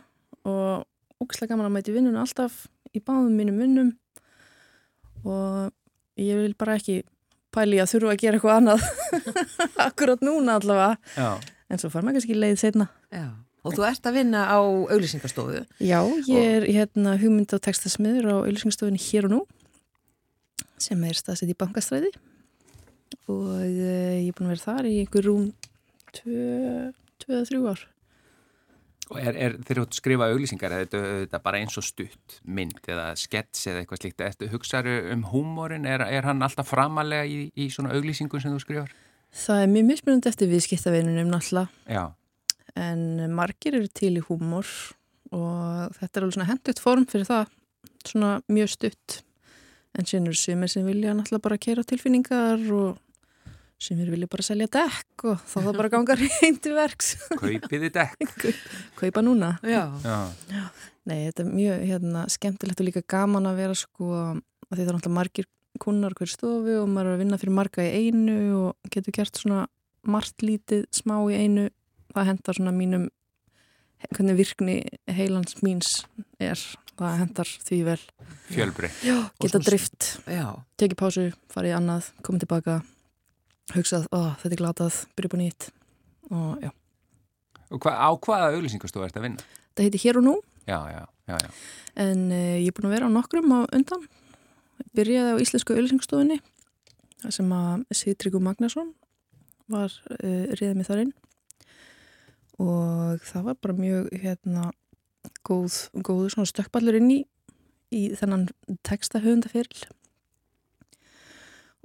og 0.46 1.22
ógæslega 1.22 1.52
gaman 1.54 1.68
að 1.70 1.76
mæti 1.76 1.94
vinnuna 1.94 2.24
alltaf 2.24 2.64
í 2.96 3.02
báðum 3.04 3.36
mínum 3.38 3.62
vinnum 3.62 3.92
og 5.26 5.72
ég 6.20 6.42
vil 6.42 6.56
bara 6.58 6.76
ekki 6.80 7.02
pæli 7.54 7.80
að 7.80 7.92
þurfa 7.94 8.12
að 8.12 8.22
gera 8.22 8.38
eitthvað 8.38 8.58
annað 8.60 8.80
akkurat 9.86 10.24
núna 10.24 10.58
allavega 10.58 10.96
Já. 11.16 11.28
en 11.70 11.80
svo 11.80 11.90
far 11.92 12.04
maður 12.04 12.20
kannski 12.20 12.36
leið 12.36 12.58
setna 12.60 12.90
Já. 13.14 13.28
Og 13.66 13.74
þú 13.74 13.86
ert 13.88 14.06
að 14.06 14.18
vinna 14.20 14.44
á 14.46 14.58
auglýsingastofu. 14.62 15.64
Já, 15.82 15.98
ég 16.30 16.50
er 16.60 16.66
hérna 16.70 17.16
hugmynd 17.18 17.54
og 17.56 17.62
textasmiður 17.66 18.30
á 18.30 18.36
auðlýsingastofunni 18.44 19.02
hér 19.02 19.28
og 19.28 19.34
nú 19.34 19.42
sem 20.80 21.02
er 21.08 21.16
staðsett 21.16 21.50
í 21.50 21.58
bankastræði 21.58 22.12
og 23.32 23.42
uh, 23.48 23.66
ég 23.66 24.28
er 24.28 24.36
búin 24.36 24.50
að 24.50 24.54
vera 24.54 24.64
þar 24.64 24.88
í 24.90 24.96
einhver 25.02 25.26
rúm 25.26 25.46
2-3 26.20 27.62
ár 27.72 27.86
Og 29.06 29.20
er, 29.22 29.36
er 29.38 29.52
þegar 29.62 29.84
þú 29.84 29.96
skrifa 30.00 30.26
auglýsingar, 30.32 30.72
er 30.74 30.86
þetta, 30.86 31.00
þetta 31.22 31.40
bara 31.44 31.58
eins 31.62 31.76
og 31.78 31.84
stutt 31.86 32.40
mynd 32.42 32.88
eða 32.90 33.12
skets 33.18 33.68
eða 33.70 33.84
eitthvað 33.84 34.00
slíkt? 34.00 34.24
Ertu 34.26 34.48
hugsaðu 34.50 34.96
um 35.14 35.22
húmórin? 35.30 35.86
Er, 35.86 36.02
er 36.02 36.26
hann 36.26 36.42
alltaf 36.42 36.72
framalega 36.72 37.28
í, 37.30 37.44
í 37.54 37.68
svona 37.70 37.94
auglýsingum 37.94 38.42
sem 38.42 38.54
þú 38.56 38.64
skrifar? 38.64 38.96
Það 39.36 39.62
er 39.62 39.70
mjög 39.76 39.86
mismunandi 39.92 40.30
eftir 40.32 40.50
viðskiptavinunum 40.50 41.30
náttúrulega 41.30 41.94
Já, 41.94 42.02
en 42.76 43.32
margir 43.34 43.78
eru 43.78 43.88
til 43.88 44.16
í 44.20 44.24
húmor 44.26 44.68
og 45.34 45.96
þetta 45.96 46.12
er 46.12 46.24
alveg 46.26 46.36
svona 46.36 46.50
hendugt 46.50 46.82
form 46.82 47.06
fyrir 47.10 47.26
það, 47.28 47.48
svona 48.06 48.36
mjög 48.52 48.74
stutt 48.76 49.20
en 49.96 50.06
síðan 50.06 50.30
eru 50.30 50.38
sumir 50.38 50.70
sem 50.70 50.86
vilja 50.86 51.16
náttúrulega 51.16 51.46
bara 51.48 51.60
kera 51.60 51.84
tilfinningar 51.88 52.62
og 52.76 53.02
sem 53.80 53.98
við 53.98 54.14
viljum 54.14 54.30
bara 54.32 54.44
selja 54.46 54.68
dekk 54.72 55.24
og 55.28 55.40
þá 55.44 55.56
það 55.56 55.78
bara 55.80 55.92
ganga 55.92 56.16
reynd 56.20 56.60
til 56.64 56.74
verks 56.76 57.14
Kaupiði 57.36 57.90
dekk. 57.92 58.46
kaupa 59.00 59.24
núna 59.24 59.56
Já. 59.64 59.84
Já. 60.04 60.68
Nei, 61.06 61.28
þetta 61.28 61.44
er 61.44 61.50
mjög 61.52 61.82
hérna, 61.86 62.24
skemmtilegt 62.32 62.80
og 62.82 62.88
líka 62.88 63.04
gaman 63.06 63.48
að 63.50 63.60
vera 63.60 63.76
sko 63.78 64.08
að 64.16 64.40
því 64.72 64.80
það 64.80 64.88
er 64.88 64.96
náttúrulega 64.96 65.18
margir 65.20 65.50
kunnar 65.80 66.16
hver 66.16 66.32
stofu 66.32 66.78
og 66.80 66.88
maður 66.88 67.10
er 67.10 67.16
að 67.18 67.22
vinna 67.22 67.38
fyrir 67.40 67.56
marga 67.58 67.84
í 67.84 68.06
einu 68.06 68.38
og 68.56 68.92
getur 68.92 69.14
gert 69.18 69.36
svona 69.38 69.66
margt 70.08 70.44
lítið 70.44 70.86
smá 70.94 71.18
í 71.28 71.36
einu 71.36 71.66
það 72.16 72.28
hendar 72.32 72.58
svona 72.58 72.72
mínum 72.76 73.06
hvernig 74.12 74.36
virkni 74.38 74.76
heilans 75.16 75.56
míns 75.64 75.92
er 76.40 76.58
það 76.96 77.18
hendar 77.22 77.48
því 77.66 77.78
vel 77.84 78.00
Fjölbreytt. 78.50 79.00
geta 79.40 79.58
svona- 79.58 79.64
drift, 79.68 80.10
Já. 80.28 80.46
tekið 80.78 80.98
pásu, 81.00 81.24
farið 81.52 81.72
í 81.72 81.76
annað 81.76 82.10
komið 82.22 82.44
tilbaka, 82.46 82.76
hugsað 83.74 84.06
ó, 84.12 84.36
þetta 84.40 84.52
er 84.52 84.60
glatað, 84.62 85.00
byrja 85.16 85.28
upp 85.30 85.36
á 85.36 85.40
nýtt 85.42 85.68
og 86.30 86.62
já, 86.62 86.70
Og 87.70 87.80
hva, 87.82 87.92
á 87.98 88.08
hvaða 88.14 88.52
auglýsingastofu 88.54 89.04
ert 89.04 89.16
að 89.18 89.22
vinna? 89.26 89.42
það 89.76 89.84
heiti 89.88 90.02
hér 90.04 90.16
og 90.20 90.24
nú 90.24 90.36
Já, 90.66 90.78
já, 90.90 91.02
já, 91.28 91.36
já. 91.42 91.50
En 91.96 92.30
uh, 92.30 92.56
ég 92.58 92.68
er 92.68 92.74
búin 92.74 92.88
að 92.90 92.94
vera 92.96 93.06
á 93.06 93.10
nokkrum 93.14 93.52
á 93.54 93.60
undan. 93.72 94.02
Byrjaði 94.98 95.30
á 95.38 95.42
Íslensku 95.42 95.74
auðlýsingstofunni 95.76 96.40
þar 97.22 97.32
sem 97.32 97.52
að 97.54 97.84
Sigtryggur 97.94 98.42
Magnason 98.42 98.90
var 99.70 99.90
uh, 100.10 100.46
riðið 100.58 100.74
mig 100.76 100.86
þar 100.88 101.02
inn 101.04 101.12
og 102.62 103.22
það 103.26 103.48
var 103.50 103.58
bara 103.62 103.78
mjög 103.78 104.10
hérna 104.22 104.70
góð, 105.46 105.88
góð 105.94 106.28
svona 106.32 106.50
stökkballur 106.50 106.98
inn 106.98 107.10
í 107.12 107.20
í 107.94 108.08
þennan 108.18 108.48
texta 108.86 109.20
höfundafyrl 109.22 109.86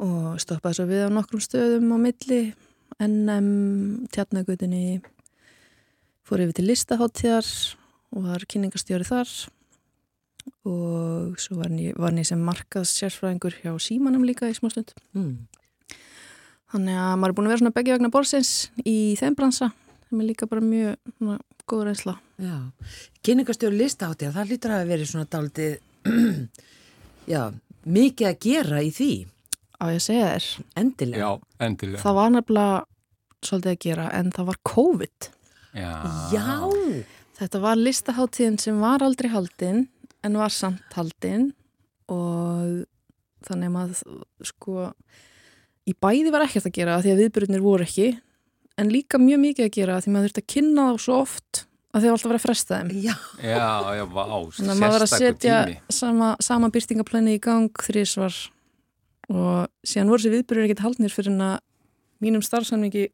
og 0.01 0.41
stoppaði 0.41 0.79
svo 0.79 0.87
við 0.89 1.05
á 1.05 1.09
nokkrum 1.13 1.43
stöðum 1.43 1.93
á 1.93 1.97
milli 2.01 2.41
NM, 3.01 4.07
tjarnagutinni 4.13 5.01
fór 6.25 6.43
yfir 6.43 6.57
til 6.57 6.67
listaháttíðar 6.69 7.47
og 8.11 8.27
var 8.27 8.45
kynningastjóri 8.49 9.07
þar 9.07 9.31
og 10.65 11.37
svo 11.41 11.59
var 11.61 11.73
ég 11.77 12.27
sem 12.27 12.41
markaðs 12.41 12.93
sérfræðingur 12.97 13.61
hjá 13.61 13.73
símanum 13.81 14.25
líka 14.25 14.49
í 14.49 14.55
smá 14.57 14.71
stund. 14.73 14.93
Mm. 15.13 15.45
Þannig 16.71 16.97
að 16.97 17.13
maður 17.19 17.31
er 17.31 17.37
búin 17.37 17.47
að 17.47 17.53
vera 17.53 17.61
svona 17.61 17.75
begge 17.75 17.95
vegna 17.95 18.13
borsins 18.13 18.51
í 18.81 18.97
þeim 19.19 19.37
bransa 19.37 19.71
sem 20.11 20.21
er 20.21 20.27
líka 20.27 20.47
bara 20.51 20.61
mjög 20.61 20.97
svona, 21.15 21.37
góð 21.71 21.83
reynsla. 21.87 22.13
Já. 22.43 22.55
Kynningastjóri 23.23 23.79
listaháttið, 23.79 24.33
það 24.35 24.49
lítur 24.51 24.73
að 24.73 24.81
hafa 24.81 24.89
verið 24.91 25.11
svona 25.11 25.29
daldið, 25.31 25.77
já, 27.33 27.43
mikið 27.97 28.27
að 28.31 28.41
gera 28.43 28.81
í 28.83 28.91
því, 28.95 29.11
Á 29.81 29.89
ég 29.89 29.97
að 29.97 30.03
segja 30.05 30.25
þér, 30.29 30.47
endilega. 30.77 31.21
Já, 31.25 31.29
endilega. 31.65 32.01
það 32.03 32.17
var 32.19 32.33
nefnilega 32.35 32.81
svolítið 33.41 33.71
að 33.71 33.79
gera 33.87 34.03
en 34.19 34.27
það 34.35 34.49
var 34.51 34.59
COVID. 34.69 35.27
Já. 35.73 35.93
Já. 36.35 36.47
Þetta 37.39 37.61
var 37.63 37.79
listaháttíðin 37.79 38.59
sem 38.61 38.77
var 38.83 39.01
aldrei 39.01 39.31
haldin 39.33 39.79
en 40.21 40.37
var 40.37 40.53
samt 40.53 40.93
haldin 40.93 41.47
og 42.13 42.83
þannig 43.47 43.79
að 43.81 44.03
sko 44.51 44.91
í 45.89 45.95
bæði 45.97 46.29
var 46.35 46.45
ekkert 46.45 46.69
að 46.69 46.75
gera 46.77 46.99
því 47.01 47.15
að 47.15 47.23
viðbyrjunir 47.23 47.63
voru 47.65 47.87
ekki 47.87 48.11
en 48.81 48.93
líka 48.93 49.19
mjög 49.21 49.43
mikið 49.45 49.67
að 49.67 49.75
gera 49.77 49.99
því 50.01 50.13
maður 50.13 50.29
þurfti 50.29 50.43
að 50.43 50.49
kynna 50.55 50.87
þá 50.89 51.05
svo 51.05 51.19
oft 51.21 51.65
að 51.91 52.05
að 52.05 52.13
alltaf 52.13 52.29
verið 52.29 52.39
að 52.39 52.45
fresta 52.45 52.79
þeim. 52.79 52.91
Já. 53.03 53.15
Já, 53.43 53.71
já, 53.97 54.03
vá, 54.07 54.23
Þannig 54.25 54.73
að 54.73 54.81
maður 54.81 54.93
var 54.95 55.05
að 55.05 55.13
setja 55.13 55.61
tími. 55.67 55.79
sama, 55.91 56.33
sama 56.43 56.69
byrtingaplæni 56.71 57.35
í 57.35 57.41
gang 57.43 57.81
þrísvar 57.87 58.37
og 59.31 59.87
síðan 59.87 60.11
voru 60.11 60.23
þessi 60.23 60.35
viðbyrjur 60.37 60.67
ekkert 60.67 60.85
haldnir 60.85 61.13
fyrir 61.13 61.33
en 61.33 61.43
að 61.49 61.57
mínum 62.23 62.45
starfsamningi 62.45 63.09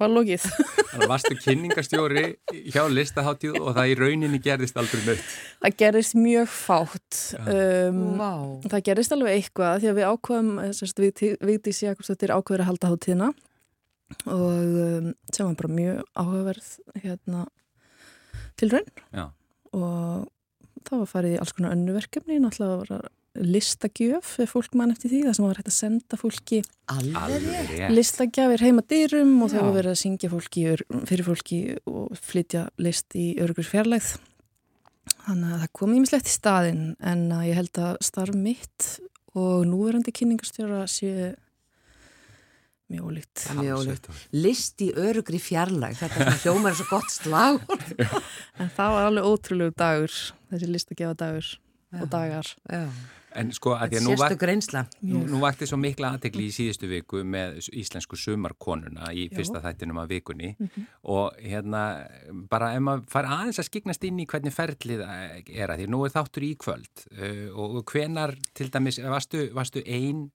var 0.00 0.10
lokið. 0.10 0.46
Það 0.92 1.04
varstu 1.10 1.36
kynningastjóri 1.42 2.22
hjá 2.72 2.80
listaháttíð 2.90 3.58
og 3.60 3.74
það 3.76 3.90
í 3.92 3.96
rauninni 3.98 4.40
gerðist 4.42 4.78
aldrei 4.80 5.02
nöytt. 5.04 5.26
Það 5.60 5.74
gerist 5.82 6.16
mjög 6.16 6.48
fátt. 6.48 7.18
Um, 7.44 7.98
Vá. 8.18 8.32
Það 8.72 8.84
gerist 8.88 9.14
alveg 9.14 9.36
eitthvað 9.36 9.82
því 9.82 9.90
að 9.90 9.98
við 10.00 10.08
ákvaðum, 10.08 10.50
sérst, 10.78 11.02
Vigdís 11.44 11.82
Jakobsdóttir 11.84 12.32
ákveður 12.32 12.64
að 12.64 12.70
halda 12.72 12.92
hátíðina 12.94 13.28
og 14.24 14.80
um, 14.84 15.12
sem 15.32 15.46
var 15.46 15.58
bara 15.58 15.74
mjög 15.74 16.00
áhugaverð 16.16 16.70
hérna, 17.02 17.44
til 18.58 18.72
raun 18.72 18.90
Já. 19.12 19.24
og 19.76 20.28
það 20.88 21.02
var 21.02 21.12
farið 21.12 21.36
í 21.36 21.40
alls 21.42 21.54
konar 21.56 21.76
önnu 21.76 21.94
verkefni, 21.96 22.40
náttúrulega 22.42 22.82
var 22.82 23.08
listagjöf 23.38 24.38
ef 24.42 24.54
fólk 24.54 24.74
mann 24.78 24.90
eftir 24.90 25.12
því, 25.12 25.20
það 25.26 25.36
sem 25.36 25.46
var 25.46 25.60
hægt 25.60 25.70
að 25.70 25.76
senda 25.76 26.18
fólki 26.18 26.62
Alveg. 26.90 27.84
Listagjafir 27.92 28.64
heima 28.64 28.82
dyrum 28.88 29.36
og 29.44 29.52
það 29.52 29.60
Já. 29.60 29.66
var 29.66 29.76
verið 29.76 29.92
að 29.92 30.00
syngja 30.00 30.32
fólki 30.32 30.64
fyrir 31.10 31.28
fólki 31.28 31.60
og 31.86 32.16
flytja 32.18 32.64
list 32.82 33.14
í 33.18 33.28
örgur 33.44 33.68
fjarlægð 33.68 34.16
þannig 35.28 35.52
að 35.52 35.62
það 35.62 35.74
kom 35.80 35.94
ímislegt 35.96 36.30
í 36.30 36.34
staðinn 36.34 36.86
en 37.04 37.26
að 37.36 37.46
ég 37.50 37.60
held 37.60 37.82
að 37.84 38.00
starf 38.08 38.38
mitt 38.38 38.88
og 39.38 39.66
núverandi 39.68 40.14
kynningastjóra 40.14 40.86
sé 40.90 41.34
mjög 42.92 43.10
ólíkt 43.10 43.44
Mjög 43.58 43.82
ólíkt. 43.82 44.10
List 44.36 44.82
í 44.84 44.90
örugri 44.96 45.40
fjarlag, 45.42 45.96
þetta 45.98 46.14
er 46.14 46.24
svona 46.24 46.40
hljómar 46.44 46.78
svo 46.78 46.88
gott 46.90 47.12
slag. 47.12 47.62
en 48.60 48.74
það 48.74 48.96
var 48.96 49.10
alveg 49.10 49.30
ótrúlegu 49.30 49.76
dagur 49.78 50.18
þessi 50.48 50.72
listagjafa 50.72 51.20
dagur 51.26 51.54
og 51.98 52.10
dagar 52.12 52.52
Já. 52.68 52.88
En 53.38 53.50
sko, 53.52 53.74
að 53.76 53.92
því 53.92 53.98
að 53.98 54.04
nú, 54.06 54.12
vak, 54.16 54.32
Sérstök 54.32 54.44
reynsla. 54.48 54.80
nú, 55.04 55.18
nú 55.28 55.38
vakti 55.42 55.66
svo 55.68 55.76
mikla 55.78 56.14
aðtekli 56.14 56.46
í 56.48 56.54
síðustu 56.54 56.88
viku 56.90 57.20
með 57.28 57.58
íslensku 57.76 58.16
sumarkonuna 58.18 59.10
í 59.12 59.26
fyrsta 59.34 59.60
þættinum 59.62 60.00
af 60.00 60.08
vikunni 60.10 60.54
og 61.04 61.36
hérna, 61.36 61.82
bara 62.50 62.72
ef 62.74 62.82
maður 62.86 63.04
fara 63.12 63.36
aðeins 63.42 63.60
að 63.60 63.68
skiknast 63.68 64.08
inn 64.08 64.22
í 64.24 64.26
hvernig 64.28 64.56
ferlið 64.56 65.04
er 65.04 65.68
að 65.68 65.82
því 65.82 65.90
nú 65.92 66.00
er 66.08 66.14
þáttur 66.16 66.48
í 66.48 66.50
kvöld 66.64 67.04
uh, 67.12 67.46
og 67.52 67.84
hvenar 67.92 68.32
til 68.56 68.70
dæmis, 68.72 68.98
varstu, 69.04 69.44
varstu 69.54 69.84
ein, 69.84 70.30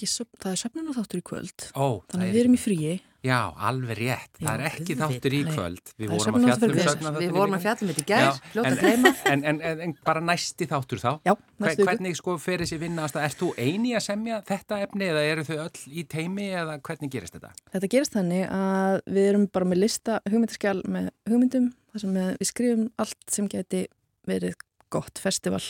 Ekki 0.00 0.24
það 0.40 0.52
er 0.54 0.58
söfnun 0.62 0.86
og 0.88 0.94
þáttur 0.96 1.20
í 1.20 1.24
kvöld. 1.28 1.64
Ó, 1.76 2.00
þannig 2.08 2.22
að 2.22 2.28
er, 2.30 2.32
við 2.32 2.40
erum 2.40 2.54
í 2.56 2.60
fríi. 2.60 2.92
Já, 3.20 3.52
alveg 3.68 3.98
rétt, 3.98 4.38
það 4.38 4.46
Já, 4.46 4.52
er 4.54 4.62
ekki 4.64 4.94
auðvitað. 4.94 5.10
þáttur 5.10 5.34
í 5.36 5.40
Nei. 5.44 5.50
kvöld, 5.52 5.90
við 5.98 6.06
er 6.06 6.12
vorum 6.14 6.36
að 6.38 6.52
söfnun 6.54 6.70
um 6.70 6.78
í 6.78 6.84
sögna 6.86 7.10
Við 7.18 7.34
vorum 7.34 7.56
að 7.58 7.64
fjalla 7.66 7.88
með 7.90 7.98
þetta 7.98 8.20
í 8.20 8.30
að 8.30 8.68
en, 8.70 8.78
gleyma. 8.80 9.12
en, 9.34 9.42
en, 9.50 9.58
en, 9.60 9.82
en 9.84 9.92
bara 10.06 10.22
næsti 10.24 10.68
þáttur 10.70 11.02
þá? 11.02 11.10
Já, 11.28 11.34
Hver, 11.34 11.66
næstu 11.66 11.86
hvernig 11.90 12.16
sko 12.16 12.36
fer 12.40 12.64
þessi 12.64 12.78
vinna 12.80 13.10
ert 13.10 13.36
þú 13.42 13.50
eini 13.60 13.92
að 13.98 14.06
semja 14.06 14.40
þetta 14.48 14.80
efni 14.86 15.10
eða 15.10 15.26
eru 15.34 15.44
þau 15.50 15.54
öll 15.66 15.84
í 15.92 16.06
teimi 16.16 16.48
eða 16.62 16.78
hvernig 16.88 17.12
gerist 17.12 17.36
þetta? 17.36 17.52
Þetta 17.76 17.92
gerist 17.98 18.16
þannig 18.16 18.56
að 18.56 18.96
við 19.12 19.30
erum 19.34 19.46
bara 19.52 19.68
með 19.68 19.82
lista 19.84 20.18
hugmyndaskjál 20.24 20.76
með 20.88 21.12
hugmyndum 21.28 21.70
þar 21.92 22.06
sem 22.06 22.18
við 22.24 22.50
skrifum 22.54 22.88
allt 23.04 23.36
sem 23.36 23.52
geti 23.52 23.84
verið 24.32 24.56
gott 24.88 25.20
festival. 25.20 25.60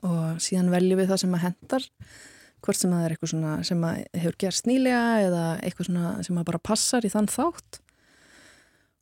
Og 0.00 0.40
síðan 0.40 0.72
veljum 0.72 1.04
við 1.04 1.12
það 1.12 1.26
sem 1.26 1.36
að 1.36 1.50
hendar 1.50 1.90
hvort 2.64 2.78
sem 2.78 2.92
það 2.92 3.04
er 3.04 3.14
eitthvað 3.14 3.32
svona 3.32 3.52
sem 3.66 3.86
hefur 4.22 4.40
gerst 4.44 4.66
nýlega 4.68 5.04
eða 5.26 5.44
eitthvað 5.64 5.90
svona 5.90 6.12
sem 6.26 6.42
bara 6.48 6.62
passar 6.70 7.06
í 7.06 7.12
þann 7.12 7.30
þátt. 7.30 7.80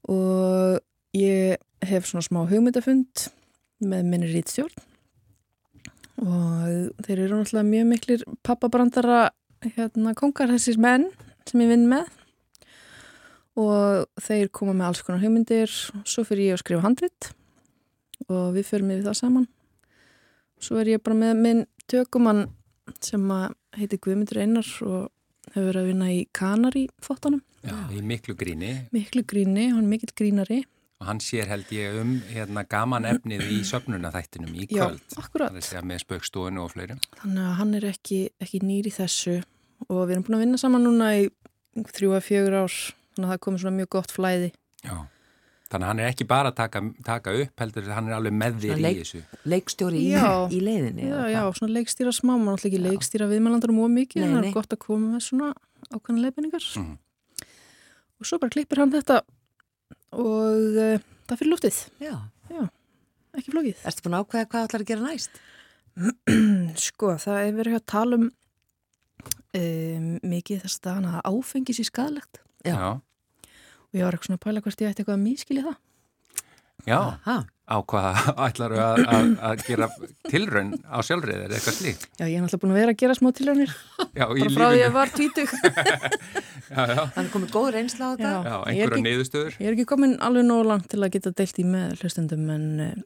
Og 0.08 0.78
ég 1.18 1.58
hef 1.88 2.08
svona 2.08 2.26
smá 2.26 2.44
hugmyndafund 2.48 3.28
með 3.84 4.06
minni 4.10 4.30
rítstjórn 4.32 4.86
og 6.18 7.02
þeir 7.06 7.20
eru 7.22 7.38
náttúrulega 7.38 7.68
mjög 7.68 7.84
miklir 7.92 8.22
pappabrandara 8.46 9.28
hérna 9.62 10.14
kongar 10.18 10.50
þessir 10.50 10.78
menn 10.82 11.06
sem 11.46 11.62
ég 11.62 11.70
vinn 11.72 11.86
með. 11.90 12.08
Og 13.58 14.06
þeir 14.22 14.50
koma 14.54 14.74
með 14.76 14.90
alls 14.90 15.02
konar 15.02 15.22
hugmyndir. 15.22 15.70
Svo 16.06 16.24
fyrir 16.26 16.50
ég 16.52 16.58
að 16.58 16.62
skrifa 16.62 16.84
handrit. 16.84 17.30
Og 18.28 18.52
við 18.54 18.68
förum 18.68 18.92
við 18.92 19.06
það 19.08 19.18
saman. 19.18 19.48
Svo 20.62 20.78
er 20.78 20.92
ég 20.94 21.02
bara 21.02 21.18
með 21.18 21.42
minn 21.42 21.64
tökumann 21.90 22.46
sem 23.04 23.24
heiti 23.78 23.98
Guðmundur 23.98 24.40
Einar 24.42 24.68
og 24.86 25.10
hefur 25.54 25.68
verið 25.70 25.80
að 25.82 25.90
vinna 25.92 26.08
í 26.12 26.24
Kanari 26.36 26.86
þóttanum, 27.04 27.42
Já, 27.64 27.74
í 27.90 28.02
miklu 28.06 28.34
gríni. 28.38 28.72
Miklu 28.94 29.24
gríni 29.26 29.68
hann 29.72 29.82
er 29.84 29.88
mikill 29.90 30.12
grínari. 30.16 30.60
Og 30.98 31.06
hann 31.06 31.20
sér 31.22 31.46
held 31.50 31.70
ég 31.74 31.94
um 32.00 32.12
hérna 32.32 32.64
gaman 32.66 33.04
efnið 33.06 33.44
í 33.54 33.58
söfnunarþættinum 33.66 34.54
í 34.54 34.66
Já, 34.66 34.88
kvöld. 34.88 35.02
akkurat. 35.18 35.52
Það 35.52 35.60
er 35.60 35.66
segja 35.66 35.82
með 35.86 36.00
spökstofinu 36.04 36.62
og 36.64 36.72
fleirum. 36.74 37.00
Þannig 37.20 37.44
að 37.44 37.56
hann 37.60 37.74
er 37.78 37.86
ekki, 37.92 38.18
ekki 38.42 38.60
nýr 38.66 38.88
í 38.90 38.94
þessu. 38.94 39.36
Og 39.88 40.00
við 40.08 40.14
erum 40.16 40.24
búin 40.26 40.38
að 40.38 40.42
vinna 40.46 40.58
saman 40.58 40.82
núna 40.86 41.10
í 41.20 41.28
þrjú 41.94 42.14
að 42.18 42.24
fjögur 42.26 42.56
ár. 42.64 42.78
Þannig 43.14 43.28
að 43.28 43.32
það 43.34 43.42
komið 43.46 43.62
svona 43.64 43.76
mjög 43.78 43.90
gott 43.94 44.14
flæði. 44.14 44.50
Já, 44.82 44.96
þannig 45.68 45.84
að 45.84 45.90
hann 45.92 46.00
er 46.00 46.08
ekki 46.12 46.26
bara 46.28 46.50
að 46.52 46.56
taka, 46.58 46.80
taka 47.04 47.34
upp 47.42 47.60
heldur 47.62 47.88
hann 47.92 48.08
er 48.08 48.16
alveg 48.16 48.32
með 48.40 48.54
þér 48.62 48.70
Svona 48.72 48.78
í 48.78 48.84
leik- 48.86 49.00
þessu 49.02 49.20
Leikstjóri 49.52 49.98
í, 50.00 50.06
Já. 50.14 50.28
í 50.48 50.60
leiðinni. 50.64 51.08
Já, 51.10 51.18
já, 51.34 51.42
svona 51.58 51.74
leikstýra 51.76 52.12
smá, 52.16 52.32
maður 52.36 52.56
náttúrulega 52.56 52.70
ekki 52.72 52.80
leikstýra 52.86 53.28
viðmælandarum 53.32 53.82
og 53.84 53.90
mikið, 53.92 54.22
en 54.24 54.32
það 54.38 54.46
er 54.48 54.56
gott 54.56 54.72
að 54.72 54.80
koma 54.86 55.12
með 55.16 55.26
svona 55.28 55.50
ákvæmna 55.92 56.24
leifinningar. 56.24 56.64
Mhm. 56.80 56.96
Og 58.18 58.26
svo 58.26 58.38
bara 58.42 58.50
klippir 58.50 58.80
hann 58.82 58.90
þetta 58.96 59.20
og 60.12 60.80
uh, 60.80 60.98
það 61.28 61.38
fyrir 61.38 61.52
lúftið, 61.52 61.76
Já. 62.02 62.16
ekki 63.36 63.52
flókið. 63.52 63.84
Erstu 63.86 64.02
búin 64.08 64.16
að 64.18 64.24
ákveða 64.24 64.48
hvað 64.48 64.66
ætlar 64.68 64.82
að 64.82 64.88
gera 64.88 65.04
næst? 65.04 65.38
Sko, 66.88 67.12
það 67.18 67.38
er 67.44 67.52
verið 67.58 67.76
að 67.78 67.86
tala 67.92 68.18
um 68.18 68.26
um, 69.58 70.08
mikið 70.22 70.62
þess 70.64 70.80
að 70.86 71.20
áfengis 71.26 71.80
í 71.82 71.86
skadalegt 71.88 72.40
Já. 72.66 72.74
Já, 72.74 72.88
og 73.88 73.98
ég 74.00 74.04
var 74.06 74.16
eitthvað 74.16 74.30
svona 74.30 74.40
að 74.40 74.46
pæla 74.48 74.64
hvort 74.66 74.82
ég 74.84 74.90
ætti 74.92 75.02
eitthvað 75.04 75.16
að 75.18 75.22
mískilja 75.26 75.62
það. 75.68 75.78
já. 76.88 76.98
Ha, 77.28 77.36
á 77.68 77.76
hvað 77.84 78.18
ætlar 78.48 78.72
að, 78.80 79.00
að, 79.12 79.26
að 79.50 79.62
gera 79.66 79.88
tilraun 80.30 80.70
á 80.88 80.98
sjálfrið 81.04 81.42
er 81.44 81.54
eitthvað 81.58 81.76
slíkt 81.78 82.06
Já, 82.16 82.24
ég 82.24 82.36
er 82.38 82.44
náttúrulega 82.44 82.62
búin 82.62 82.72
að 82.72 82.78
vera 82.80 82.94
að 82.94 83.00
gera 83.02 83.16
smá 83.18 83.28
tilraunir 83.36 83.74
já, 83.74 84.24
í 84.24 84.40
bara 84.40 84.54
frá 84.54 84.64
því 84.64 84.68
að 84.70 84.78
ég 84.80 84.94
var 84.96 85.12
tvítug. 85.18 85.52
já, 86.72 86.80
já, 86.80 87.02
það 87.02 87.20
er 87.24 87.30
komið 87.34 87.52
góð 87.58 87.68
reynsla 87.76 88.08
á 88.08 88.10
þetta. 88.14 88.30
Já. 88.32 88.38
já, 88.48 88.56
er 88.56 88.72
einhverja 88.72 89.04
niðurstöður 89.08 89.58
Ég 89.58 89.68
er 89.68 89.76
ekki 89.76 89.88
komin 89.92 90.16
alveg 90.28 90.48
nóg 90.48 90.64
langt 90.70 90.88
til 90.92 91.02
að 91.04 91.12
geta 91.18 91.34
deilt 91.42 91.60
í 91.60 91.66
með 91.68 92.00
hlustendum 92.02 92.48
en 92.56 92.66
uh, 92.86 92.96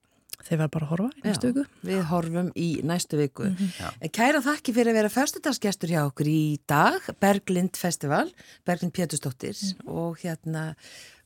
þeir 0.46 0.58
verða 0.58 0.72
bara 0.76 0.86
að 0.86 0.92
horfa 0.92 1.08
í 1.12 1.24
næstu 1.26 1.48
Já. 1.48 1.52
viku. 1.52 1.64
Við 1.88 2.02
horfum 2.10 2.50
í 2.58 2.68
næstu 2.88 3.20
viku. 3.20 3.48
Já. 3.78 3.88
Kæra 4.18 4.42
þakki 4.44 4.76
fyrir 4.76 4.92
að 4.92 5.00
vera 5.00 5.12
förstudagsgestur 5.16 5.94
hjá 5.94 6.00
okkur 6.04 6.30
í 6.30 6.42
dag, 6.70 7.10
Berglind 7.22 7.78
Festival, 7.80 8.28
Berglind 8.68 8.94
Pétursdóttir 8.96 9.58
og 9.86 10.22
hérna 10.22 10.72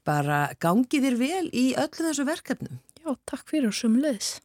bara 0.07 0.47
gangi 0.63 1.03
þér 1.03 1.21
vel 1.21 1.47
í 1.51 1.69
öllu 1.75 2.09
þessu 2.09 2.27
verkefnum. 2.29 2.81
Já, 3.03 3.15
takk 3.29 3.49
fyrir 3.51 3.71
og 3.71 3.79
sumleðis. 3.79 4.37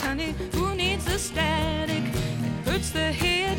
Honey, 0.00 0.34
who 0.52 0.74
needs 0.74 1.04
the 1.04 1.18
static? 1.18 2.02
It 2.04 2.68
hurts 2.68 2.90
the 2.90 3.12
head, 3.12 3.58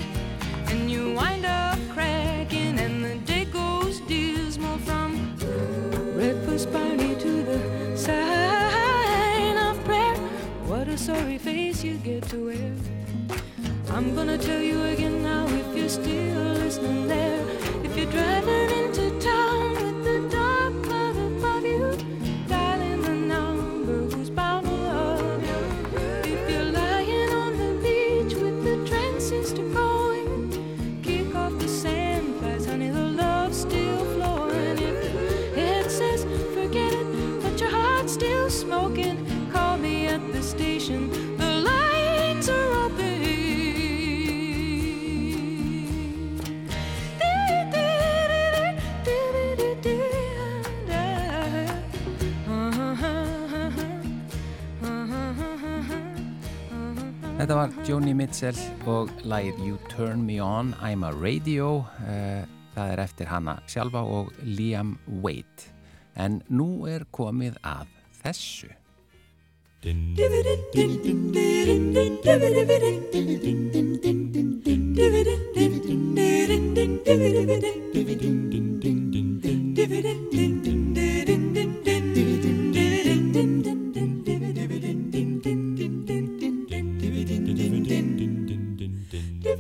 var 57.59 57.71
Joni 57.83 58.13
Mitchell 58.15 58.55
og 58.87 59.09
lagið 59.27 59.57
You 59.65 59.77
Turn 59.91 60.21
Me 60.23 60.37
On, 60.39 60.69
I'm 60.79 61.03
a 61.03 61.09
Radio 61.11 61.81
Eh, 62.07 62.45
það 62.71 62.91
er 62.93 63.01
eftir 63.03 63.27
hana 63.27 63.57
sjálfa 63.67 63.99
og 63.99 64.31
Liam 64.47 64.95
Waite. 65.23 65.73
En 66.15 66.39
nú 66.47 66.87
er 66.87 67.03
komið 67.11 67.59
að 67.59 67.91
þessu 68.23 68.71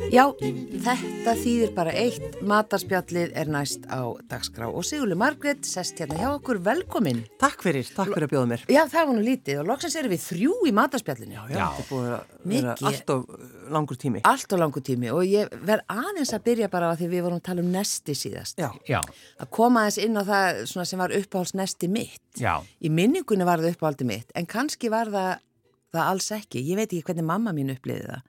Já, 0.09 0.23
þetta 0.33 1.33
þýðir 1.37 1.71
bara 1.75 1.91
eitt, 1.93 2.39
matarspjallið 2.49 3.35
er 3.37 3.49
næst 3.53 3.83
á 3.93 4.09
dagskrá 4.31 4.65
og 4.71 4.81
Sigurlu 4.87 5.13
Margrét 5.19 5.67
sest 5.69 5.99
hérna 6.01 6.17
hjá 6.17 6.29
okkur, 6.31 6.57
velkomin. 6.65 7.19
Takk 7.41 7.61
fyrir, 7.61 7.85
takk 7.93 8.09
fyrir 8.15 8.25
að 8.25 8.31
bjóða 8.33 8.47
mér. 8.49 8.63
Já, 8.73 8.79
það 8.89 9.05
var 9.11 9.17
nú 9.19 9.25
lítið 9.27 9.59
og 9.61 9.67
loksins 9.69 9.97
erum 10.01 10.13
við 10.15 10.23
þrjú 10.23 10.55
í 10.65 10.73
matarspjallinu. 10.79 11.35
Já, 11.37 11.43
þetta 11.51 11.83
er 11.83 11.89
búið 11.91 12.07
að 12.15 12.55
vera 12.55 12.75
allt 12.89 13.13
of 13.13 13.27
uh, 13.37 13.43
langur 13.75 13.99
tími. 14.01 14.23
Allt 14.31 14.55
og 14.57 14.63
langu 14.63 14.83
tími 14.89 15.11
og 15.13 15.21
ég 15.29 15.53
verð 15.69 15.93
aðeins 15.93 16.33
að 16.39 16.45
byrja 16.49 16.71
bara 16.73 16.89
á 16.89 16.97
því 16.97 17.11
við 17.13 17.25
vorum 17.27 17.41
að 17.41 17.45
tala 17.51 17.65
um 17.65 17.69
nesti 17.77 18.15
síðast. 18.17 18.57
Já, 18.65 18.71
Já, 18.89 19.01
Að 19.37 19.51
koma 19.59 19.83
aðeins 19.85 20.01
inn 20.07 20.17
á 20.17 20.23
það 20.25 20.63
svona 20.73 20.87
sem 20.89 21.03
var 21.05 21.13
uppáhalds 21.19 21.53
nesti 21.59 21.91
mitt. 21.91 22.23
já, 22.41 22.55
Í 22.81 22.89
minningunni 22.89 23.45
var 23.45 23.61
það 23.61 23.77
uppáhaldi 23.77 24.09
mitt 24.09 24.33
en 24.33 24.49
kannski 24.49 24.89
var 24.89 25.13
það, 25.13 25.45
það 25.93 26.09
alls 26.15 26.31
ekki. 26.39 26.65
Ég 26.65 26.81
veit 26.81 26.89
ekki 26.89 27.05
hvernig 27.11 27.29
mamma 27.29 27.53
mín 27.53 27.69
uppliði 27.77 28.09
það. 28.09 28.25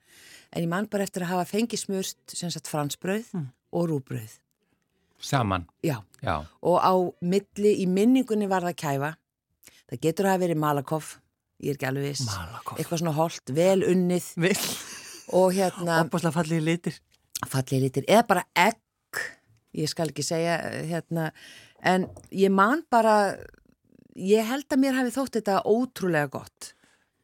En 0.50 0.64
ég 0.64 0.70
man 0.70 0.88
bara 0.90 1.06
eftir 1.06 1.22
að 1.22 1.30
hafa 1.34 1.48
fengið 1.52 1.84
smurst 1.84 2.34
sem 2.34 2.50
sagt 2.50 2.70
fransbrauð 2.70 3.28
og 3.72 3.88
rúbrauð. 3.90 4.38
saman 5.20 5.66
Já, 5.84 6.00
Já, 6.22 6.44
og 6.62 6.76
á 6.80 6.94
milli, 7.20 7.74
í 7.82 7.86
minningunni 7.86 8.48
var 8.48 8.64
það 8.64 8.76
kæfa. 8.82 9.10
Það 9.90 10.00
getur 10.00 10.26
að 10.26 10.32
hafa 10.32 10.42
verið 10.44 10.60
malakoff, 10.62 11.18
ég 11.60 11.74
er 11.74 11.78
ekki 11.78 11.88
alveg 11.90 12.08
viss. 12.08 12.26
Malakoff. 12.26 12.78
Eitthvað 12.78 13.02
svona 13.02 13.14
holt, 13.18 13.52
vel 13.54 13.84
unnið 13.84 14.28
Vill, 14.36 14.66
og 15.36 15.54
hérna 15.54 16.00
fallið 16.32 16.64
litir. 16.64 17.00
fallið 17.46 17.84
litir, 17.84 18.04
eða 18.08 18.26
bara 18.26 18.44
egg, 18.54 19.22
ég 19.76 19.88
skal 19.90 20.10
ekki 20.10 20.24
segja 20.24 20.58
hérna, 20.88 21.30
en 21.82 22.08
ég 22.32 22.50
man 22.50 22.84
bara, 22.90 23.36
ég 24.16 24.46
held 24.46 24.66
að 24.70 24.82
mér 24.82 24.98
hafi 24.98 25.14
þótt 25.14 25.40
þetta 25.40 25.62
ótrúlega 25.68 26.30
gott. 26.32 26.74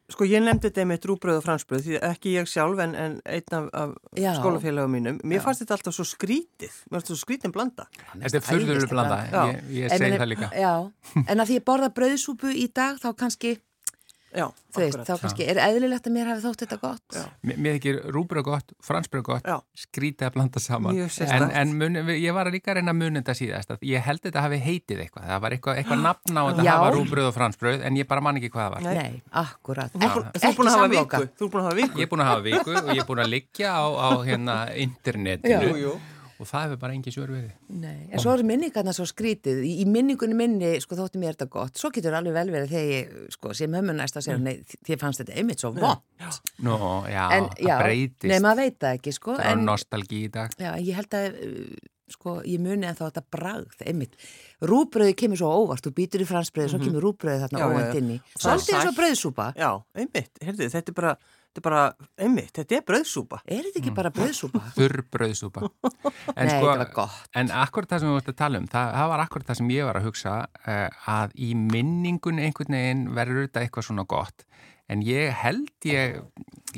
Sko 0.07 0.23
ég 0.29 0.39
nefndi 0.45 0.69
þetta 0.69 0.85
með 0.87 1.01
drúbröð 1.03 1.39
og 1.41 1.43
fransbröð, 1.43 1.81
því 1.83 1.97
ekki 2.07 2.35
ég 2.37 2.47
sjálf 2.47 2.79
en, 2.85 2.93
en 2.95 3.15
einn 3.27 3.57
af, 3.59 3.65
af 3.75 3.95
Já. 4.15 4.29
skólafélagum 4.39 4.93
mínum. 4.95 5.17
Mér 5.27 5.43
fannst 5.43 5.65
þetta 5.65 5.75
alltaf 5.81 5.97
svo 5.97 6.07
skrítið, 6.07 6.77
mér 6.87 6.95
fannst 7.01 7.09
þetta 7.09 7.17
svo 7.17 7.25
skrítin 7.25 7.55
blanda. 7.57 7.89
þetta 8.15 8.39
er 8.39 8.45
furðulega 8.47 8.91
blanda 8.93 9.17
Já. 9.33 9.41
ég, 9.51 9.65
ég 9.81 9.91
En 9.91 9.99
segi 10.05 10.21
það 10.23 10.31
líka 10.31 10.51
Já, 10.55 10.75
en 11.27 11.43
að 11.43 11.51
því 11.51 11.59
ég 11.59 11.65
borða 11.67 11.91
brauðsúpu 11.99 12.55
í 12.55 12.69
dag 12.79 13.01
þá 13.03 13.09
kannski 13.19 13.57
Já, 14.37 14.47
þú 14.77 14.81
veist, 14.83 14.99
þá 15.09 15.13
kannski 15.23 15.47
er 15.49 15.59
eðlilegt 15.65 16.07
að 16.11 16.13
mér 16.13 16.29
hafi 16.31 16.43
þótt 16.45 16.63
þetta 16.65 16.77
gott. 16.83 17.05
Já. 17.17 17.23
Mér 17.49 17.61
mér 17.65 17.77
þykir 17.79 17.99
rúbröð 18.13 18.45
gott, 18.51 18.75
fransbröð 18.85 19.23
gott, 19.31 19.47
Já. 19.49 19.57
skrítið 19.81 20.27
að 20.29 20.35
blanda 20.37 20.61
saman. 20.61 20.99
En, 21.27 21.47
en 21.63 21.73
mun, 21.81 21.97
ég 22.13 22.37
var 22.37 22.51
líka 22.53 22.75
að 22.75 22.81
reyna 22.83 22.93
að 22.93 22.99
muna 23.01 23.23
þetta 23.23 23.37
síðast. 23.41 23.73
Að 23.77 23.87
ég 23.89 24.05
held 24.05 24.21
þetta 24.27 24.43
hafi 24.45 24.59
heitið 24.67 25.01
eitthvað. 25.07 25.29
Það 25.33 25.41
var 25.47 25.57
eitthvað, 25.57 25.81
eitthvað 25.81 26.03
nafn 26.05 26.37
á 26.37 26.43
þetta 26.51 26.63
að 26.67 26.71
hafa 26.75 26.91
rúbröð 26.99 27.31
og 27.31 27.35
fransbröð, 27.39 27.87
en 27.89 27.97
ég 27.97 28.09
bara 28.13 28.21
man 28.29 28.37
ekki 28.43 28.51
hvað 28.53 28.67
það 28.67 28.75
var. 28.77 28.83
Nei. 28.87 28.95
Nei, 29.01 29.23
akkurat. 29.43 29.97
Þú 29.97 29.99
búin- 30.05 30.29
Ekki, 30.37 30.43
þú 30.47 30.57
búin 30.61 30.69
að 30.69 30.77
hafa 30.77 30.87
samloka. 30.87 31.23
viku. 31.25 31.33
Þú 31.37 31.47
er 31.47 31.51
búin 31.57 31.63
að 31.63 31.71
hafa 31.71 31.81
viku. 31.81 31.97
Ég 31.97 32.03
er 32.07 32.11
búin 32.13 32.25
að 32.27 32.31
hafa 32.33 32.45
viku 32.51 32.77
og 32.77 32.93
ég 32.93 33.01
er 33.01 33.09
búin 33.09 33.25
að 33.25 33.33
liggja 33.33 33.69
á, 33.73 33.85
á 33.97 34.09
hérna, 34.27 34.57
internetinu 34.77 35.71
Jú, 35.73 35.77
jú. 35.87 35.95
Og 36.41 36.47
það 36.51 36.63
hefur 36.67 36.79
bara 36.83 36.93
engin 36.97 37.13
svör 37.15 37.31
verið. 37.33 37.53
Nei, 37.69 38.09
en 38.13 38.19
svo 38.23 38.33
eru 38.37 38.45
minningarna 38.45 38.93
svo 38.97 39.07
skrítið. 39.09 39.63
Í, 39.65 39.87
minningunni 39.89 40.37
minni, 40.37 40.71
sko, 40.85 40.97
þótti 40.99 41.19
mér 41.23 41.35
þetta 41.37 41.49
gott. 41.51 41.77
Svo 41.81 41.91
getur 41.95 42.13
alveg 42.19 42.33
vel 42.37 42.51
verið 42.55 42.69
þegar 42.75 42.93
ég, 42.93 43.17
sko, 43.37 43.55
sem 43.55 43.73
hömmu 43.73 43.95
næst 43.97 44.17
að 44.21 44.27
segja, 44.29 44.39
nei, 44.39 44.57
þið 44.87 45.01
fannst 45.01 45.23
þetta 45.25 45.37
einmitt 45.41 45.61
svo 45.65 45.73
vond. 45.73 46.05
Nú, 46.63 46.77
já, 47.09 47.25
En, 47.37 47.49
já, 47.61 47.77
það 47.77 47.85
breytist. 47.85 48.31
nei, 48.31 48.39
maður 48.45 48.57
veit 48.67 48.79
það 48.81 48.97
ekki, 49.01 49.13
sko. 49.13 49.37
það 49.37 49.45
er 49.51 49.53
En, 49.59 49.65
nostalgi 49.65 50.25
í 50.27 50.31
dag. 50.33 50.51
já, 50.59 50.73
ég 50.81 50.95
held 50.95 51.11
að, 51.17 51.39
uh, 51.47 51.77
sko, 52.09 52.37
ég 52.47 52.61
muni 52.63 52.87
en 52.87 52.95
þá 52.95 53.05
þetta 53.11 53.25
bragð, 53.35 53.81
einmitt. 53.87 54.15
Rúbröði 54.63 55.15
kemur 55.19 55.37
svo 55.41 55.49
óvart, 55.65 55.83
þú 55.83 55.91
býtur 55.97 56.23
í 56.23 56.29
fransbröði, 56.29 56.71
svo 56.71 56.79
kemur 56.85 57.03
rúbröði 57.03 57.43
þarna 57.43 57.59
Mhm. 57.59 57.65
Já, 57.65 57.67
já, 57.67 57.75
óvænt 57.75 57.95
já. 57.95 57.99
inn 57.99 58.11
í. 58.11 58.21
Og 58.21 58.41
það 58.41 58.53
er 58.53 58.59
Svolítið 60.77 61.19
bröðsúpa. 61.63 61.63
Þetta 61.63 61.63
er 61.63 61.67
bara, 61.67 61.83
einmitt, 62.27 62.53
þetta 62.57 62.77
er 62.77 62.85
brauðsúpa. 62.91 63.39
Er 63.47 63.63
þetta 63.65 63.77
Mm. 63.77 63.83
ekki 63.83 63.95
bara 63.97 64.11
bröðsúpa? 64.11 64.61
Þurr 64.77 65.03
bröðsúpa. 65.17 65.61
Nei, 66.37 66.47
þetta 66.47 66.61
var 66.67 66.85
gott. 66.93 67.19
En 67.35 67.51
akkurat 67.51 67.89
það 67.89 68.01
sem 68.05 68.09
við 68.13 68.19
vart 68.21 68.29
að 68.33 68.39
tala 68.43 68.59
um, 68.61 68.67
það, 68.69 68.93
það 69.01 69.09
var 69.15 69.25
akkurat 69.25 69.47
það 69.51 69.57
sem 69.63 69.71
ég 69.77 69.85
var 69.89 69.97
að 70.01 70.07
hugsa 70.11 70.37
uh, 70.67 70.89
að 71.17 71.37
í 71.41 71.51
minningun 71.57 72.39
einhvern 72.45 72.77
veginn 72.77 73.07
verður 73.17 73.47
þetta 73.49 73.65
eitthvað 73.65 73.89
svona 73.89 74.05
gott. 74.09 74.45
En 74.87 75.01
ég 75.03 75.33
held 75.35 75.67
ég, 75.83 76.21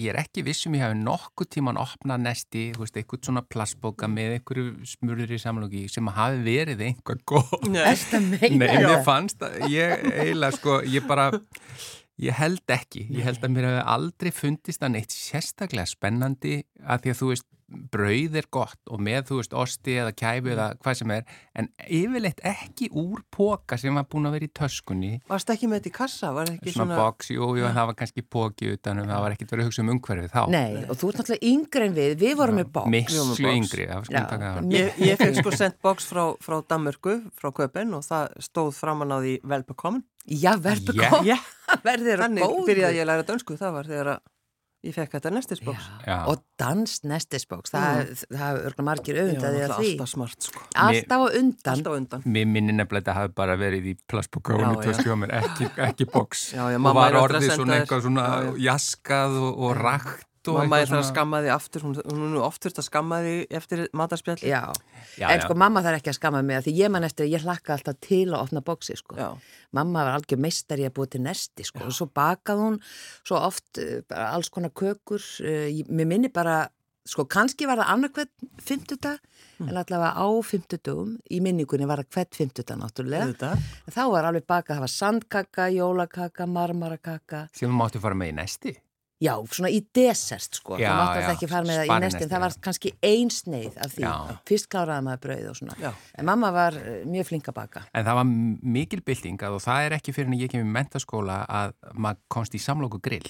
ég 0.00 0.06
er 0.08 0.16
ekki 0.22 0.40
vissum 0.46 0.72
ég 0.72 0.80
hafi 0.86 0.96
nokkuð 0.96 1.48
tíman 1.52 1.76
opnað 1.76 2.22
nesti, 2.24 2.62
þú 2.72 2.80
veist, 2.86 2.96
eitthvað 2.96 3.26
svona 3.28 3.42
plastbóka 3.44 4.08
með 4.08 4.38
einhverju 4.38 4.86
smurður 4.88 5.34
í 5.36 5.40
samloki 5.42 5.82
sem 5.92 6.08
hafi 6.16 6.40
verið 6.46 6.86
einhvað 6.86 7.20
gott. 7.28 7.66
Nei, 7.68 7.84
Nei, 8.16 8.56
mér 8.56 8.72
það? 8.94 9.02
fannst 9.04 9.44
að 9.44 9.58
ég 9.74 10.06
eiginlega 10.08 10.56
sko, 10.56 10.78
ég 10.88 11.04
bara, 11.10 11.26
ég 12.18 12.34
held 12.34 12.74
ekki, 12.74 13.06
ég 13.14 13.26
held 13.26 13.44
að 13.44 13.54
mér 13.54 13.68
hefði 13.68 13.84
aldrei 13.94 14.32
fundist 14.34 14.82
að 14.82 14.94
neitt 14.96 15.14
sérstaklega 15.14 15.86
spennandi 15.88 16.56
að 16.82 17.04
því 17.04 17.12
að 17.12 17.20
þú 17.20 17.30
veist, 17.32 17.48
brauð 17.68 18.36
er 18.40 18.46
gott 18.54 18.78
og 18.88 19.00
með 19.04 19.26
þú 19.28 19.38
veist 19.42 19.54
osti 19.60 19.96
eða 20.00 20.12
kæfi 20.16 20.52
eða 20.54 20.68
hvað 20.80 20.98
sem 21.02 21.10
er 21.12 21.26
en 21.60 21.68
yfirleitt 21.84 22.40
ekki 22.48 22.88
úr 22.96 23.20
póka 23.34 23.76
sem 23.80 23.94
var 23.98 24.06
búin 24.08 24.28
að 24.30 24.38
vera 24.38 24.48
í 24.48 24.52
töskunni 24.56 25.10
varst 25.28 25.52
ekki 25.52 25.68
með 25.68 25.82
þetta 25.82 25.90
í 25.92 25.96
kassa, 25.98 26.30
var 26.32 26.52
ekki 26.54 26.72
svona, 26.72 26.94
svona, 26.94 27.00
box, 27.02 27.30
jú, 27.34 27.50
jú, 27.60 27.66
það 27.68 27.90
var 27.90 27.98
kannski 27.98 28.24
póki 28.24 28.72
utanum, 28.72 29.08
það 29.10 29.24
var 29.26 29.36
ekkert 29.36 29.52
verið 29.52 29.66
að 29.66 29.70
hugsa 29.70 29.84
um 29.84 29.92
umhverfið 29.96 30.32
þá 30.32 30.40
Nei, 30.54 30.84
og 30.88 30.96
þú 30.96 31.10
ert 31.12 31.20
náttúrulega 31.20 31.52
yngri 31.52 31.84
en 31.88 31.98
við, 31.98 32.14
við 32.24 32.36
vorum 32.40 32.60
með 32.62 32.68
með 32.68 32.72
box. 32.78 33.42
yngri, 33.58 33.88
það 33.90 33.98
var 33.98 34.08
Já. 34.08 34.08
skulum 34.08 34.30
taka 34.32 34.52
það 34.54 34.72
Ég, 34.78 35.02
ég 35.04 35.20
fekk 35.20 35.38
sko 35.42 35.54
sendt 35.56 35.78
box 35.84 36.08
frá, 36.08 36.24
frá 36.44 36.56
Danmörku, 36.72 37.18
frá 37.36 37.52
Köpen 37.52 37.94
og 37.98 38.04
það 38.06 38.32
stóð 38.48 38.72
framan 38.78 39.12
á 39.12 39.18
því 39.20 39.34
velbekomin. 39.48 40.04
Já, 40.28 40.52
verður 40.60 40.98
Já. 41.00 41.10
góð, 41.12 41.30
Já, 41.32 41.38
verður 41.84 42.24
þannig 42.24 42.44
góð. 42.44 42.66
byrjaði 42.68 42.98
ég 43.00 43.04
að 43.04 43.10
læra 43.12 43.28
dönsku, 43.28 43.56
það 43.60 43.76
var 43.78 43.88
þegar 43.92 44.12
að 44.16 44.26
ég 44.86 44.94
fekk 44.94 45.16
þetta 45.16 45.32
nestisbox. 45.34 45.88
Já. 46.06 46.16
Og 46.30 46.42
dans 46.60 46.94
nestisbóks, 47.10 47.72
það, 47.74 48.12
það 48.28 48.42
hafa 48.42 48.60
örgulega 48.68 48.86
margir 48.88 49.18
auðvitaði 49.22 49.64
að 49.64 49.74
því. 49.74 49.88
alltaf 49.92 50.12
smart 50.12 50.48
sko. 50.48 50.62
Alltaf 50.84 51.24
á 51.24 51.26
undan. 51.40 51.72
Alltaf 51.74 51.92
á 51.92 51.98
undan. 51.98 52.26
Mér 52.36 52.46
minni 52.52 52.76
nefnilega 52.76 53.02
að 53.02 53.08
þetta 53.08 53.16
hafi 53.18 53.34
bara 53.42 53.58
verið 53.60 53.90
í 53.90 53.96
töskja 54.08 55.14
á 55.14 55.16
mér, 55.18 55.34
ekki, 55.42 55.68
ekki 55.88 56.08
box 56.12 56.48
Já, 56.54 56.62
já, 56.70 56.78
og 56.78 56.84
mamma 56.84 57.08
var 57.08 57.18
orðið 57.24 57.52
svona 57.56 57.80
eitthvað 57.80 58.06
svona 58.06 58.26
Já, 58.28 58.46
já. 58.46 58.54
jaskað 58.68 59.38
og, 59.42 59.50
og 59.66 59.76
rakt 59.78 60.24
og 60.50 60.58
Mamma 60.58 60.76
er 60.78 60.84
eitthvað 60.86 60.98
það 60.98 61.04
að 61.04 61.10
skamma 61.12 61.40
því 61.44 61.50
aftur, 61.54 61.84
hún, 61.86 61.94
hún 62.08 62.22
er 62.26 62.32
nú 62.34 62.40
oft 62.46 62.62
þurft 62.64 62.80
að 62.82 62.86
skamma 62.88 63.18
því 63.24 63.34
eftir 63.60 63.82
matarspjall. 63.92 64.38
Já. 64.42 64.62
Já, 65.18 65.26
en 65.28 65.38
já. 65.40 65.44
sko 65.44 65.54
mamma 65.54 65.82
þarf 65.84 66.00
ekki 66.00 66.12
að 66.12 66.18
skamma 66.20 66.42
mig 66.42 66.62
því 66.66 66.74
ég 66.78 66.90
man 66.94 67.04
eftir 67.04 67.26
að 67.26 67.32
ég 67.36 67.44
hlakka 67.46 67.76
alltaf 67.76 68.00
til 68.00 68.24
að 68.32 68.40
opna 68.46 68.60
bóksi 68.64 68.96
sko. 68.96 69.16
Já. 69.18 69.28
Mamma 69.72 70.04
var 70.08 70.18
algjör 70.20 70.40
meistari 70.40 70.86
að 70.88 70.94
búa 70.98 71.06
til 71.10 71.22
nesti 71.26 71.64
sko 71.68 71.84
og 71.88 71.92
svo 71.92 72.06
bakað 72.14 72.62
hún 72.64 72.80
svo 73.26 73.36
oft 73.44 73.78
bara 74.08 74.32
alls 74.34 74.48
konar 74.50 74.70
kökur 74.70 75.20
ég- 75.44 75.88
mér 75.88 76.06
minni 76.06 76.28
bara 76.32 76.68
sko 77.08 77.24
kannski 77.24 77.64
var 77.66 77.78
það 77.80 77.92
annarkvæmt 77.94 78.48
fymtudag 78.60 79.18
Hm. 79.58 79.68
en 79.72 79.76
allavega 79.80 80.14
á 80.14 80.26
fymtudugum 80.46 81.16
í 81.34 81.40
minningunni 81.42 81.86
var 81.88 81.98
það 81.98 82.10
hvert 82.14 82.36
fymtudag 82.38 82.78
náttúrulega 82.78 83.32
Þetta. 83.32 83.48
en 83.88 83.92
þá 83.96 84.02
var 84.12 84.24
alveg 84.28 84.44
bakað, 84.46 84.76
það 84.76 84.84
var 84.84 84.92
sandkaka, 84.92 85.64
jólakaka, 85.74 86.46
marmarakaka 86.46 87.48
sem 87.52 87.70
máttu 87.74 87.98
fara 87.98 88.14
með 88.14 88.30
í 88.30 88.36
næsti 88.38 88.76
já, 89.18 89.32
svona 89.50 89.70
í 89.74 89.80
desert 89.94 90.58
sko. 90.60 90.76
Já, 90.78 90.88
það 90.92 91.00
mátti 91.00 91.24
það 91.24 91.32
ekki 91.34 91.48
fara 91.50 91.66
með 91.68 91.80
það 91.80 91.88
í 91.90 91.98
nestin 92.04 92.30
það 92.30 92.44
var 92.44 92.56
kannski 92.68 92.92
ein 93.08 93.32
sneið 93.34 93.80
af 93.82 93.94
því. 93.96 94.04
Já. 94.04 94.36
fyrst 94.50 94.70
kláraði 94.72 95.06
maður 95.08 95.22
brauð 95.26 95.48
og 95.50 95.58
svona. 95.58 95.76
Já. 95.82 95.90
en 96.18 96.28
mamma 96.30 96.52
var 96.54 96.78
uh, 96.78 96.94
mjög 97.08 97.28
flink 97.32 97.50
að 97.50 97.58
baka. 97.58 97.82
En 97.92 98.06
það 98.06 98.20
var 98.20 98.30
mikil 98.78 99.02
bylting 99.10 99.42
að 99.48 99.58
og 99.58 99.64
það 99.66 99.88
er 99.88 99.98
ekki 99.98 100.14
fyrir 100.16 100.30
en 100.32 100.38
ég 100.38 100.54
kemur 100.54 100.70
í 100.70 100.76
mentaskóla 100.78 101.42
að 101.48 101.76
maður 101.94 102.24
komst 102.36 102.54
í 102.54 102.62
samlóku 102.62 103.02
grill. 103.02 103.26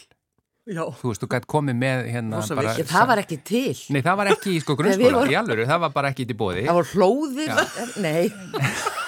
Já. 0.68 0.82
þú 1.00 1.08
veist, 1.08 1.22
þú 1.22 1.28
gætt 1.32 1.46
komið 1.48 1.76
með 1.80 2.02
hérna 2.12 2.42
Rosa 2.42 2.56
bara. 2.58 2.74
Ég, 2.76 2.84
það 2.90 3.06
var 3.08 3.20
ekki 3.22 3.38
til. 3.48 3.76
Nei, 3.94 4.02
það 4.04 4.18
var 4.20 4.28
ekki 4.34 4.52
í 4.52 4.58
sko 4.60 4.74
grunnskóla, 4.76 5.14
vorum- 5.22 5.32
í 5.32 5.36
alvöru, 5.40 5.64
það 5.64 5.80
var 5.86 5.94
bara 5.94 6.10
ekki 6.12 6.26
til 6.28 6.36
bóði 6.36 6.66
það 6.66 6.76
voru 6.76 6.90
hlóðir. 6.92 7.54
Nei, 8.04 8.28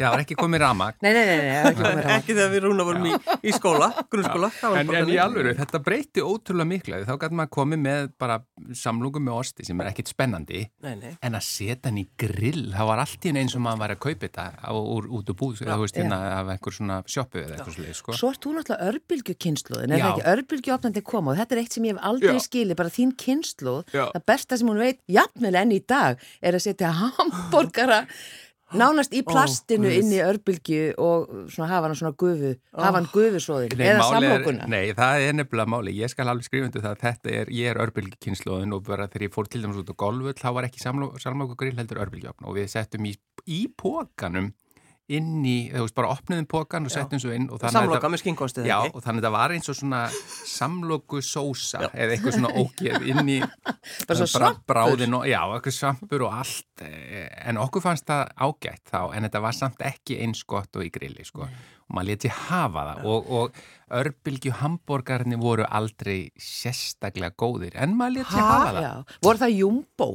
það 0.00 0.14
var 0.16 0.22
ekki 0.24 0.36
komið 0.40 0.62
ramag 0.64 0.96
nei, 1.04 1.10
nei, 1.16 1.22
nei, 1.28 1.36
nei, 1.44 1.56
ekki 1.60 1.82
komið 1.84 2.10
Ekki 2.16 2.36
þegar 2.36 2.50
við 2.54 2.62
rúna 2.66 2.86
vorum 2.88 3.06
í, 3.10 3.12
í 3.46 3.52
skóla, 3.56 3.88
grunnskóla. 4.12 4.50
það 4.60 4.74
var 4.74 4.80
En, 4.80 4.90
bara 4.90 5.02
en 5.04 5.12
í 5.12 5.18
alvöru, 5.22 5.54
þetta 5.60 5.80
breyti 5.86 6.24
ótrúlega 6.24 6.68
mikla 6.70 7.00
þá 7.08 7.12
gæti 7.24 7.38
maður 7.40 7.52
komið 7.58 7.82
með 7.84 8.08
bara 8.20 8.38
samlóku 8.80 9.22
með 9.24 9.38
osti 9.40 9.66
sem 9.68 9.80
er 9.84 9.90
ekkit 9.92 10.12
spennandi 10.12 10.62
Nei, 10.84 10.94
nei. 11.00 11.12
en 11.20 11.38
að 11.38 11.44
setja 11.48 11.90
hann 11.90 12.00
í 12.02 12.06
grill 12.20 12.66
það 12.74 12.90
var 12.90 13.02
allt 13.04 13.24
í 13.28 13.32
einu 13.32 13.42
eins 13.44 13.56
og 13.58 13.64
maður 13.66 13.82
var 13.84 13.94
að 13.96 14.00
kaupa 14.06 14.26
þetta 14.26 14.46
á, 14.60 14.72
úr, 14.74 15.08
út 15.20 15.32
úr 15.34 15.38
búð, 15.40 15.60
þú 15.62 15.78
veist, 15.84 15.98
hérna 16.00 16.20
af 16.40 16.52
einhver 16.54 16.76
svona 16.76 17.00
sjoppu 17.10 17.42
eða 17.44 17.56
eitthvað 17.58 17.76
slið, 17.78 17.94
sko 18.00 18.16
Svo 18.20 18.30
ert 18.34 18.42
þú 18.44 18.54
náttúrulega 18.56 18.90
örbylgjukynsluðin, 18.90 19.94
er 19.94 20.00
Já. 20.00 20.04
það 20.06 20.12
ekki 20.16 20.28
örbylgjuopnandi 20.34 21.02
koma 21.06 21.32
og 21.34 21.40
þetta 21.40 21.56
er 21.56 21.62
eitt 21.62 21.76
sem 21.76 21.88
ég 21.88 21.96
hef 21.96 22.04
aldrei 22.10 22.34
Já. 22.36 22.44
skilið, 22.46 22.78
bara 22.80 22.94
þín 22.94 23.14
kynsluð, 23.24 23.80
Já. 23.94 24.04
það 24.16 24.26
besta 24.32 24.58
sem 24.60 24.70
hún 24.72 24.80
veit, 24.82 25.00
jafnvel 25.10 25.54
enn 25.60 25.74
í 25.76 25.80
dag, 25.94 26.22
er 26.40 26.58
að 26.58 26.64
setja 26.66 26.92
hambúrgara 27.00 28.04
nánast 28.76 29.14
í 29.16 29.22
plastinu 29.26 29.88
Guð. 29.88 29.96
inn 29.98 30.14
í 30.14 30.20
örbylgju 30.24 30.86
og 31.02 31.34
svona 31.50 31.68
hafa 31.72 31.88
hann 31.88 31.98
svona 31.98 32.16
gufu, 32.20 32.52
hafa 32.76 33.00
hann 33.00 33.08
gufusóðin, 33.12 33.74
eða 33.74 34.06
samlokuna. 34.06 34.68
Nei, 34.70 34.92
það 34.98 35.26
er 35.26 35.36
nefnilega 35.40 35.72
máli. 35.74 35.96
Ég 35.98 36.12
skal 36.12 36.30
alveg 36.30 36.46
skrifa 36.46 36.70
undir 36.70 36.84
það 36.84 36.96
að 36.96 37.04
þetta 37.06 37.34
er, 37.40 37.52
ég 37.60 37.72
er 37.72 37.82
örbylgjukynnslóðin 37.86 38.76
og 38.76 38.86
bara 38.86 39.08
þegar 39.10 39.26
ég 39.26 39.36
fór 39.36 39.50
til 39.50 39.64
dæmis 39.64 39.82
út 39.82 39.92
á 39.92 40.00
golfull 40.04 40.36
þá 40.38 40.48
var 40.56 40.68
ekki 40.68 40.84
samlokugrill 40.84 41.76
heldur 41.78 42.02
örbylgjöfn 42.06 42.46
og 42.46 42.58
við 42.58 42.70
settum 42.72 43.08
í, 43.10 43.14
í 43.50 43.64
pókanum 43.80 44.52
inn 45.16 45.40
í, 45.46 45.56
þú 45.72 45.84
veist, 45.86 45.94
bara 45.96 46.10
opniðum 46.14 46.46
pókan 46.50 46.86
og 46.86 46.92
settum 46.94 47.20
svo 47.22 47.32
inn 47.34 47.48
og 47.50 47.62
Samloka 47.72 48.10
með 48.12 48.22
skinkostið. 48.22 48.68
Já, 48.70 48.78
og 48.86 49.00
þannig 49.02 49.22
að 49.24 49.26
það 49.28 49.34
var 49.36 49.54
eins 49.56 49.70
og 49.72 49.78
svona 49.80 50.00
samloku 50.50 51.20
sósa 51.24 51.82
eða 51.90 52.14
eitthvað 52.14 52.36
svona 52.38 52.52
ógeð 52.60 53.08
inn 53.10 53.32
í 53.34 53.38
Bara 54.08 54.16
svo 54.20 54.26
bara 54.26 54.28
svampur. 54.28 54.64
bráðin 54.70 55.16
og, 55.18 55.26
já, 55.30 55.40
eitthvað 55.56 55.76
svampur 55.76 56.24
og 56.28 56.38
allt 56.40 56.84
eh, 56.86 57.26
en 57.50 57.60
okkur 57.62 57.84
fannst 57.84 58.06
það 58.10 58.24
ágætt 58.46 58.94
þá 58.94 59.00
en 59.16 59.26
þetta 59.28 59.42
var 59.46 59.58
samt 59.58 59.84
ekki 59.90 60.20
eins 60.24 60.42
gott 60.48 60.78
og 60.80 60.86
í 60.86 60.90
grilli 60.94 61.26
sko. 61.26 61.46
og 61.48 61.96
maður 61.96 62.12
leti 62.12 62.30
hafa 62.30 62.86
það 62.92 63.06
og, 63.10 63.30
og 63.40 63.62
örbylgju 64.00 64.52
hambúrgarnir 64.60 65.40
voru 65.42 65.64
aldrei 65.66 66.30
sérstaklega 66.38 67.34
góðir 67.40 67.74
en 67.80 67.96
maður 67.98 68.20
leti 68.20 68.36
hafa 68.38 68.74
það 68.76 68.84
Já, 68.84 68.92
voru 69.26 69.42
það 69.42 69.56
jumbo? 69.58 70.10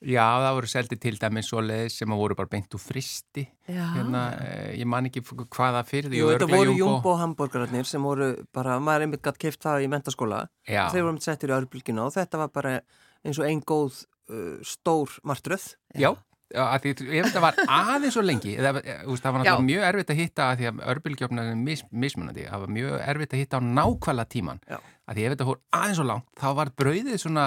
Já, 0.00 0.24
það 0.40 0.54
voru 0.56 0.68
seldi 0.72 0.96
til 0.96 1.12
dæmis 1.20 1.50
svoleiðis 1.50 1.98
sem 2.00 2.12
að 2.14 2.20
voru 2.22 2.36
bara 2.38 2.48
beint 2.48 2.72
úr 2.72 2.80
fristi. 2.80 3.44
Hérna, 3.68 4.22
eh, 4.40 4.78
ég 4.80 4.88
man 4.88 5.04
ekki 5.10 5.20
hvaða 5.20 5.82
fyrir 5.84 6.14
Jú, 6.16 6.30
þetta 6.32 6.48
voru 6.48 6.76
jumbo 6.78 7.16
hambúrgararnir 7.20 7.84
sem 7.84 8.02
voru 8.02 8.30
bara, 8.52 8.78
maður 8.80 9.04
einmitt 9.04 9.22
gætt 9.26 9.38
keift 9.44 9.60
það 9.60 9.84
í 9.84 9.90
mentaskóla. 9.92 10.46
Þeir 10.64 11.04
voru 11.04 11.12
um 11.12 11.20
settir 11.20 11.52
í 11.52 11.56
örbylgina 11.58 12.06
og 12.06 12.16
þetta 12.16 12.40
var 12.40 12.48
bara 12.48 12.80
eins 13.24 13.38
og 13.38 13.44
einn 13.44 13.60
góð 13.60 14.06
uh, 14.32 14.56
stór 14.64 15.20
martröð. 15.22 15.74
Já, 15.92 16.14
já 16.48 16.62
að 16.64 16.86
því, 16.86 16.94
ef 17.20 17.28
þetta 17.28 17.42
var 17.44 17.60
aðeins 17.68 18.16
svo 18.16 18.24
lengi, 18.24 18.56
eh, 18.56 18.72
þú 19.04 19.12
veist, 19.12 19.22
það 19.22 19.34
var 19.34 19.44
náttúrulega 19.44 19.68
mjög 19.68 19.88
erfitt 19.90 20.12
að 20.14 20.22
hitta 20.24 20.46
að 20.48 20.60
því 20.62 20.70
að 20.70 20.84
örbylgjöfnar 20.94 21.50
er 21.52 21.58
mis, 21.60 21.84
mismunandi, 21.92 22.46
það 22.48 22.64
var 22.64 22.72
mjög 22.78 22.94
erfitt 23.04 23.34
að 23.36 23.42
hitta 23.44 23.60
á 23.60 23.68
nákvæmlega 23.68 24.32
tíman, 24.32 24.62
Já. 24.64 24.78
að 24.80 25.18
því 25.20 25.26
ef 25.26 25.34
þetta 25.34 25.48
fór 25.50 25.60
aðeins 25.76 26.00
svo 26.00 26.06
langt, 26.08 26.30
þá 26.40 26.48
var 26.56 26.72
brauðið 26.80 27.20
svona 27.20 27.44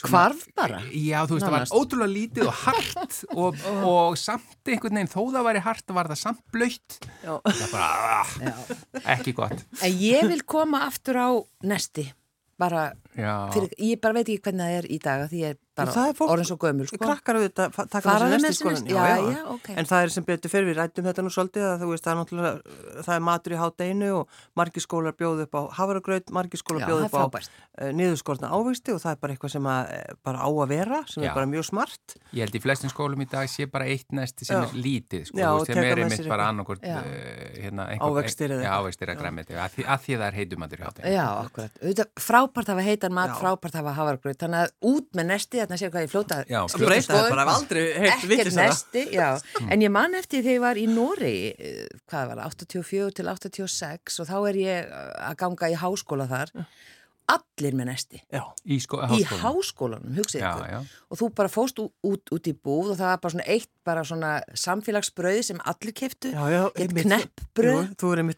Hvarf 0.00 0.46
bara? 0.56 0.80
Já, 0.88 1.18
þú 1.28 1.36
veist, 1.36 1.44
Nánast. 1.46 1.68
það 1.68 1.76
var 1.76 1.82
ótrúlega 1.82 2.12
lítið 2.12 2.48
og 2.48 2.60
hart 2.62 3.18
og, 3.42 3.66
og 3.84 4.16
samt 4.20 4.72
einhvern 4.72 4.98
veginn, 5.00 5.12
þó 5.12 5.20
það 5.34 5.48
væri 5.50 5.64
hart, 5.66 5.94
var 5.98 6.10
það 6.12 6.20
samt 6.22 6.42
blöytt, 6.54 6.98
það 7.22 7.66
bara, 7.74 7.90
ah, 8.22 8.32
ekki 9.16 9.36
gott. 9.36 9.64
En 9.84 10.00
ég 10.00 10.26
vil 10.32 10.40
koma 10.48 10.84
aftur 10.88 11.20
á 11.20 11.30
nesti, 11.68 12.06
bara, 12.60 12.88
fyrir, 13.12 13.68
ég 13.76 14.00
bara 14.00 14.16
veit 14.20 14.26
ekki 14.28 14.42
hvernig 14.48 14.64
það 14.64 14.78
er 14.80 14.88
í 14.88 15.00
dag, 15.02 15.26
því 15.28 15.44
ég 15.44 15.52
það 15.52 15.52
er 15.52 15.60
orðin 15.76 16.46
svo 16.48 16.56
gömul 16.60 16.86
sko. 16.86 16.98
Krakkar 17.00 17.38
auðvitað 17.40 17.76
taka 17.92 18.14
með 18.20 18.34
nesti 18.36 18.50
í 18.52 18.56
skólan. 18.58 18.74
nesti? 18.82 18.92
Já, 18.92 19.04
já, 19.32 19.42
ok. 19.54 19.68
En 19.72 19.88
það 19.88 20.02
er 20.04 20.12
sem 20.12 20.24
betur 20.28 20.52
fyrir, 20.52 20.68
við 20.68 20.76
rættum 20.78 21.06
þetta 21.08 21.24
nú 21.24 21.32
svolítið 21.32 21.64
að 21.68 21.82
þú 21.82 21.88
veist, 21.92 22.04
það 22.04 22.12
er 22.12 22.18
náttúrulega, 22.20 22.76
það 23.06 23.14
er 23.16 23.24
matur 23.28 23.52
í 23.52 23.60
hátdeinu 23.62 24.10
og 24.18 24.28
margir 24.60 24.84
skólar 24.84 25.16
bjóðu 25.16 25.46
upp 25.46 25.54
á 25.56 25.62
havragraut, 25.78 26.30
margir 26.30 26.60
skólar 26.60 26.84
Já, 26.84 26.88
bjóðu 26.92 27.06
upp 27.08 27.16
á 27.16 27.20
frábært. 27.24 27.50
uh, 27.80 27.90
niðurskortna 27.96 28.52
ávegsti 28.52 28.92
og 28.92 29.00
það 29.02 29.16
er 29.16 29.20
bara 29.24 29.32
eitthvað 29.36 29.54
sem 29.56 29.70
að, 29.72 29.92
eh, 29.92 30.14
bara 30.22 30.38
á 30.44 30.48
að 30.52 30.68
vera, 30.68 31.02
sem 31.08 31.22
Já. 31.24 31.30
er 31.30 31.34
bara 31.34 31.46
mjög 31.46 31.64
smart. 31.70 32.16
Ég 32.32 32.44
held 32.44 32.54
í 32.54 32.62
flestum 32.62 32.92
skólum 32.92 33.22
í 33.24 33.28
dag 33.30 33.48
sé 33.48 33.66
bara 33.70 33.84
eitt 33.88 34.12
nesti 34.12 34.44
sem 34.44 34.60
Já. 34.60 34.68
er 34.68 34.76
lítið, 34.76 35.26
sko, 35.32 35.38
Já, 35.40 35.48
veist, 35.56 35.66
sem 35.72 35.78
er 35.82 35.96
einmitt 36.04 36.28
bara 36.28 36.48
annarkort, 36.52 36.82
Já. 36.84 37.00
uh, 37.00 37.60
hérna, 37.62 37.88
Ávextir 38.02 38.52
eða 38.52 38.62
Já, 38.66 38.76
græmiti, 39.16 39.54
að, 39.56 39.70
því- 39.76 39.88
að 39.88 40.00
því 40.04 40.16
það 40.20 40.26
er 40.28 40.34
þeim. 40.92 41.12
Já, 41.12 41.26
akkurat. 41.46 41.70
Auðvitað, 41.82 42.08
frábært 42.20 42.70
hafa 42.72 42.82
heitan 42.82 43.12
mat, 43.12 43.30
Já. 43.30 43.38
frábært 43.40 43.74
hafa 43.78 43.92
hafargröð. 43.96 44.36
Þannig 44.42 44.60
að 44.62 44.70
þarna 45.62 45.78
séu 45.80 45.92
hvað 45.92 46.06
ég 46.06 46.12
fljóta. 46.12 46.38
Já, 46.50 46.60
heilt 46.92 47.12
Ekkert 48.12 48.58
nesti, 48.58 49.04
já. 49.16 49.28
En 49.68 49.84
ég 49.84 49.92
man 49.94 50.16
eftir 50.18 50.44
þegar 50.44 50.56
ég 50.58 50.64
var 50.66 50.80
í 50.80 50.86
Nóri, 50.90 51.36
hvað 52.10 52.32
var 52.32 52.42
það, 52.42 52.56
84 52.56 53.16
til 53.18 53.28
86 53.32 54.18
og 54.22 54.30
þá 54.30 54.36
er 54.40 54.60
ég 54.62 54.90
uh, 54.90 55.06
að 55.30 55.38
ganga 55.44 55.70
í 55.72 55.78
háskóla 55.82 56.28
þar. 56.30 56.54
Allir 57.32 57.76
með 57.78 57.88
nesti. 57.88 58.20
Já, 58.32 58.42
Í, 58.66 58.76
sko, 58.82 58.98
Í 59.16 59.22
háskólanum. 59.26 60.16
Já, 60.18 60.24
ykkur. 60.40 60.66
já. 60.72 60.78
Og 61.08 61.20
þú 61.20 61.28
bara 61.38 61.50
fóst 61.52 61.80
út, 61.82 61.92
út, 62.06 62.32
út 62.34 62.50
í 62.50 62.54
búð 62.54 62.92
og 62.92 62.98
það 63.00 63.10
var 63.12 63.22
bara 63.22 63.34
svona 63.34 63.46
eitt, 63.54 63.70
bara 63.86 64.04
svona 64.08 64.32
samfélagsbröð 64.64 65.40
sem 65.48 65.62
allir 65.72 65.96
keftu. 65.96 66.32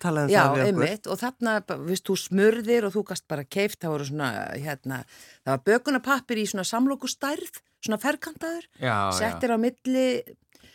talað 0.04 0.30
um 0.30 0.82
og 1.10 1.20
þarna, 1.24 1.56
viðst, 1.88 2.06
þú 2.08 2.18
smurðir 2.24 2.88
og 2.88 2.96
þú 2.96 3.04
gast 3.10 3.28
bara 3.30 3.44
keift, 3.44 3.80
það 3.82 3.96
voru 3.96 4.08
svona, 4.12 4.30
hérna, 4.54 5.02
það 5.42 5.52
var 5.56 5.66
bökunapappir 5.70 6.42
í 6.42 6.46
svona 6.50 6.66
samlokustærð, 6.68 7.60
svona 7.84 8.00
ferkantaður, 8.02 8.70
settir 9.18 9.52
á 9.52 9.58
milli 9.60 10.06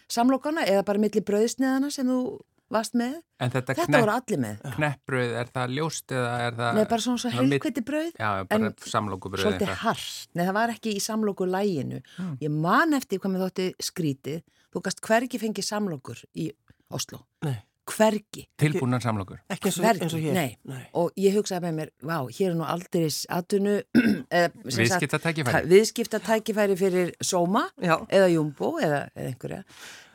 samlokana 0.10 0.66
eða 0.70 0.86
bara 0.88 1.02
milli 1.02 1.22
brauðsneðana 1.26 1.92
sem 1.94 2.08
þú 2.10 2.40
varst 2.74 2.96
með. 3.00 3.16
En 3.40 3.54
þetta, 3.54 3.76
Þetta 3.80 4.02
voru 4.04 4.14
allir 4.14 4.42
með. 4.44 4.64
kneppbröð, 4.76 5.34
er 5.42 5.52
það 5.56 5.76
ljóst 5.78 6.14
eða 6.16 6.34
er 6.46 6.58
það... 6.60 6.80
Nei, 6.80 6.84
bara 6.92 7.06
svona 7.06 7.24
svo 7.24 7.32
heilkviti 7.36 7.84
brauð, 7.88 8.12
Já, 8.20 8.30
bara 8.50 8.70
en 8.70 8.76
samlokubröð 8.94 9.46
svolítið 9.48 9.74
hart. 9.84 10.10
Nei, 10.36 10.44
það 10.46 10.56
var 10.60 10.74
ekki 10.76 10.96
í 10.96 11.04
samloku 11.04 11.48
læginu. 11.50 12.02
Ég 12.44 12.52
man 12.68 12.98
eftir 12.98 13.22
hvað 13.24 13.36
með 13.36 13.46
þótti 13.48 13.70
skrítið, 13.90 14.44
þú 14.74 14.84
gast 14.90 15.02
hvergi 15.06 15.42
fengið 15.42 15.70
samlokur 15.70 16.24
í 16.36 16.50
Oslo. 16.90 17.24
Nei. 17.46 17.58
Hvergi. 17.90 18.44
Tilbúnar 18.62 19.02
samlokur. 19.04 19.40
Ekki 19.50 19.70
eins 19.72 19.80
og, 19.80 19.86
eins 19.90 20.14
og 20.14 20.22
hér. 20.22 20.36
nei. 20.38 20.82
Og 21.00 21.10
ég 21.18 21.34
hugsaði 21.38 21.64
með 21.66 21.74
mér, 21.80 21.92
vá, 22.06 22.18
hér 22.38 22.52
er 22.52 22.58
nú 22.60 22.66
aldrei 22.70 23.08
atunu, 23.34 23.78
Viðskiptatækifæri. 24.78 25.70
viðskiptatækifæri 25.72 26.78
fyrir 26.80 27.12
Soma 27.26 27.66
Já. 27.82 27.96
eða 28.14 28.30
Jumbo 28.34 28.76
eða, 28.80 29.02
eða 29.16 29.32
einhverja. 29.34 29.62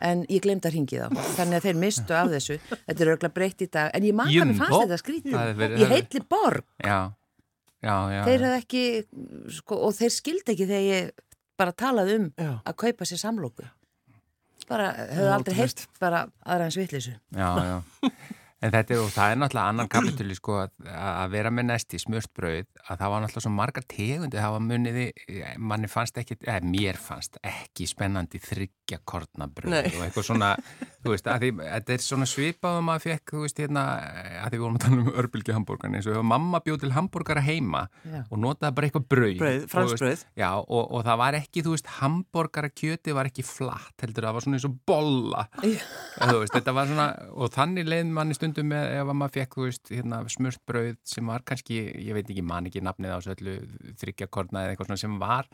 En 0.04 0.24
ég 0.28 0.42
glemd 0.44 0.66
að 0.68 0.76
ringi 0.76 1.00
þá. 1.00 1.08
Þannig 1.38 1.58
að 1.60 1.66
þeir 1.68 1.78
mistu 1.82 2.16
af 2.18 2.30
þessu. 2.32 2.58
Þetta 2.70 2.96
er 3.04 3.10
auðvitað 3.12 3.34
breytt 3.38 3.62
í 3.66 3.70
dag. 3.72 3.90
En 3.96 4.06
ég 4.08 4.16
man 4.18 4.30
hvað 4.30 4.50
mér 4.50 4.58
fannst 4.62 4.80
þetta 4.84 5.00
skrítið. 5.02 5.38
Ég 5.82 5.94
heitli 5.94 6.24
borg. 6.28 6.66
Já, 6.84 6.98
já, 7.84 7.96
já. 8.14 8.20
Þeir 8.28 8.44
hefði 8.48 8.58
ekki, 8.58 8.84
sko, 9.60 9.78
og 9.88 9.96
þeir 9.98 10.12
skildi 10.18 10.54
ekki 10.54 10.68
þegar 10.68 10.86
ég 10.90 11.14
bara 11.60 11.72
talaði 11.78 12.18
um 12.18 12.28
Já. 12.34 12.52
að 12.66 12.76
kaupa 12.82 13.06
sér 13.08 13.20
samlóku. 13.22 13.66
Bara, 14.68 14.88
hefði 14.96 15.26
Já, 15.28 15.34
aldrei 15.34 15.56
heilt 15.58 15.84
bara 16.00 16.22
aðra 16.44 16.68
eins 16.70 16.78
vitleysu. 16.80 17.16
Já, 17.36 17.50
já. 17.68 18.10
En 18.64 18.72
þetta 18.72 18.94
er, 18.94 19.00
og 19.02 19.10
það 19.12 19.32
er 19.32 19.38
náttúrulega 19.40 19.72
annan 19.74 19.90
kapitúli 19.92 20.34
sko 20.38 20.54
að, 20.62 20.70
að 20.88 21.34
vera 21.34 21.50
með 21.52 21.66
nesti 21.68 21.98
smurt 22.00 22.30
brauð, 22.36 22.68
að 22.88 23.00
það 23.02 23.12
var 23.12 23.24
náttúrulega 23.24 23.44
svo 23.44 23.52
margar 23.52 23.84
tegundi, 23.90 24.40
það 24.40 24.54
var 24.54 24.62
muniði, 24.64 25.04
manni 25.60 25.90
fannst 25.92 26.20
ekki, 26.22 26.38
eða 26.40 26.70
mér 26.72 27.00
fannst 27.00 27.36
ekki 27.44 27.88
spennandi 27.90 28.40
þryggja 28.40 29.00
korna 29.04 29.48
brauð 29.52 29.74
Nei. 29.74 29.82
og 29.90 30.06
eitthvað 30.06 30.28
svona, 30.30 30.50
þú 31.04 31.12
veist, 31.12 31.28
að 31.28 31.44
því, 31.44 31.50
þetta 31.60 31.94
er 31.96 32.04
svona 32.06 32.28
svipað 32.30 32.78
og 32.78 32.86
maður 32.88 33.04
fekk, 33.04 33.34
þú 33.34 33.44
veist, 33.44 33.60
hérna, 33.64 33.84
að 34.40 34.48
því 34.48 34.56
við 34.56 34.64
vorum 34.64 34.78
að 34.78 34.86
tala 34.86 35.02
um 35.02 35.12
örbylgi 35.24 35.56
hambúrgarni, 35.58 36.00
eins 36.00 36.08
og 36.08 36.28
mamma 36.32 36.62
bjóð 36.64 36.80
til 36.86 36.92
hambúrgara 36.96 37.44
heima 37.44 37.84
Já. 38.00 38.22
og 38.22 38.40
notaði 38.40 38.78
bara 38.78 38.88
eitthvað 38.88 39.06
brauð. 39.12 39.36
Brauð, 39.42 39.60
og, 39.60 39.68
franskt 39.74 40.00
þú 40.00 40.08
veist, 40.08 40.24
brauð. 40.24 40.24
Já, 40.40 40.50
og, 40.64 40.82
og 40.88 41.04
það 41.04 41.20
var 41.20 41.38
ekki, 41.42 41.66
þú 41.66 41.76
veist, 41.76 41.92
hambúrgara 42.00 42.72
kjöti 42.72 43.16
var 43.16 43.28
ekki 43.28 43.44
flatt, 43.44 43.94
heldur, 44.00 44.28
það 44.30 44.38
var 44.38 44.46
svona 44.46 44.60
eins 44.60 44.68
og 44.70 44.80
bolla. 44.88 45.46
Eða, 45.60 46.30
þú 46.32 46.40
veist, 46.40 46.56
þetta 46.56 46.76
var 46.76 46.90
svona, 46.90 47.08
og 47.34 47.52
þannig 47.54 47.90
leið 47.90 48.12
manni 48.14 48.36
stundum 48.54 48.70
með 48.72 48.90
ef 48.94 49.08
að 49.10 49.16
maður 49.20 49.34
fekk, 49.38 49.54
þú 49.58 49.64
veist, 49.68 49.90
hérna, 49.92 50.18
smurt 50.30 50.60
brauð 50.68 50.98
sem 51.10 51.30
var 51.30 51.42
kannski, 51.46 51.80
ég 52.06 52.14
veit 52.16 52.28
ekki, 52.30 52.44
man 52.46 52.68
ekki 52.70 52.82
nafnið 52.84 53.14
á 53.14 53.18
þessu 53.18 53.34
öllu 53.34 53.54
þryggjakorna 54.00 54.62
eða 54.64 54.74
eitthvað 54.74 54.90
svona 54.92 55.02
sem 55.02 55.16
var 55.22 55.48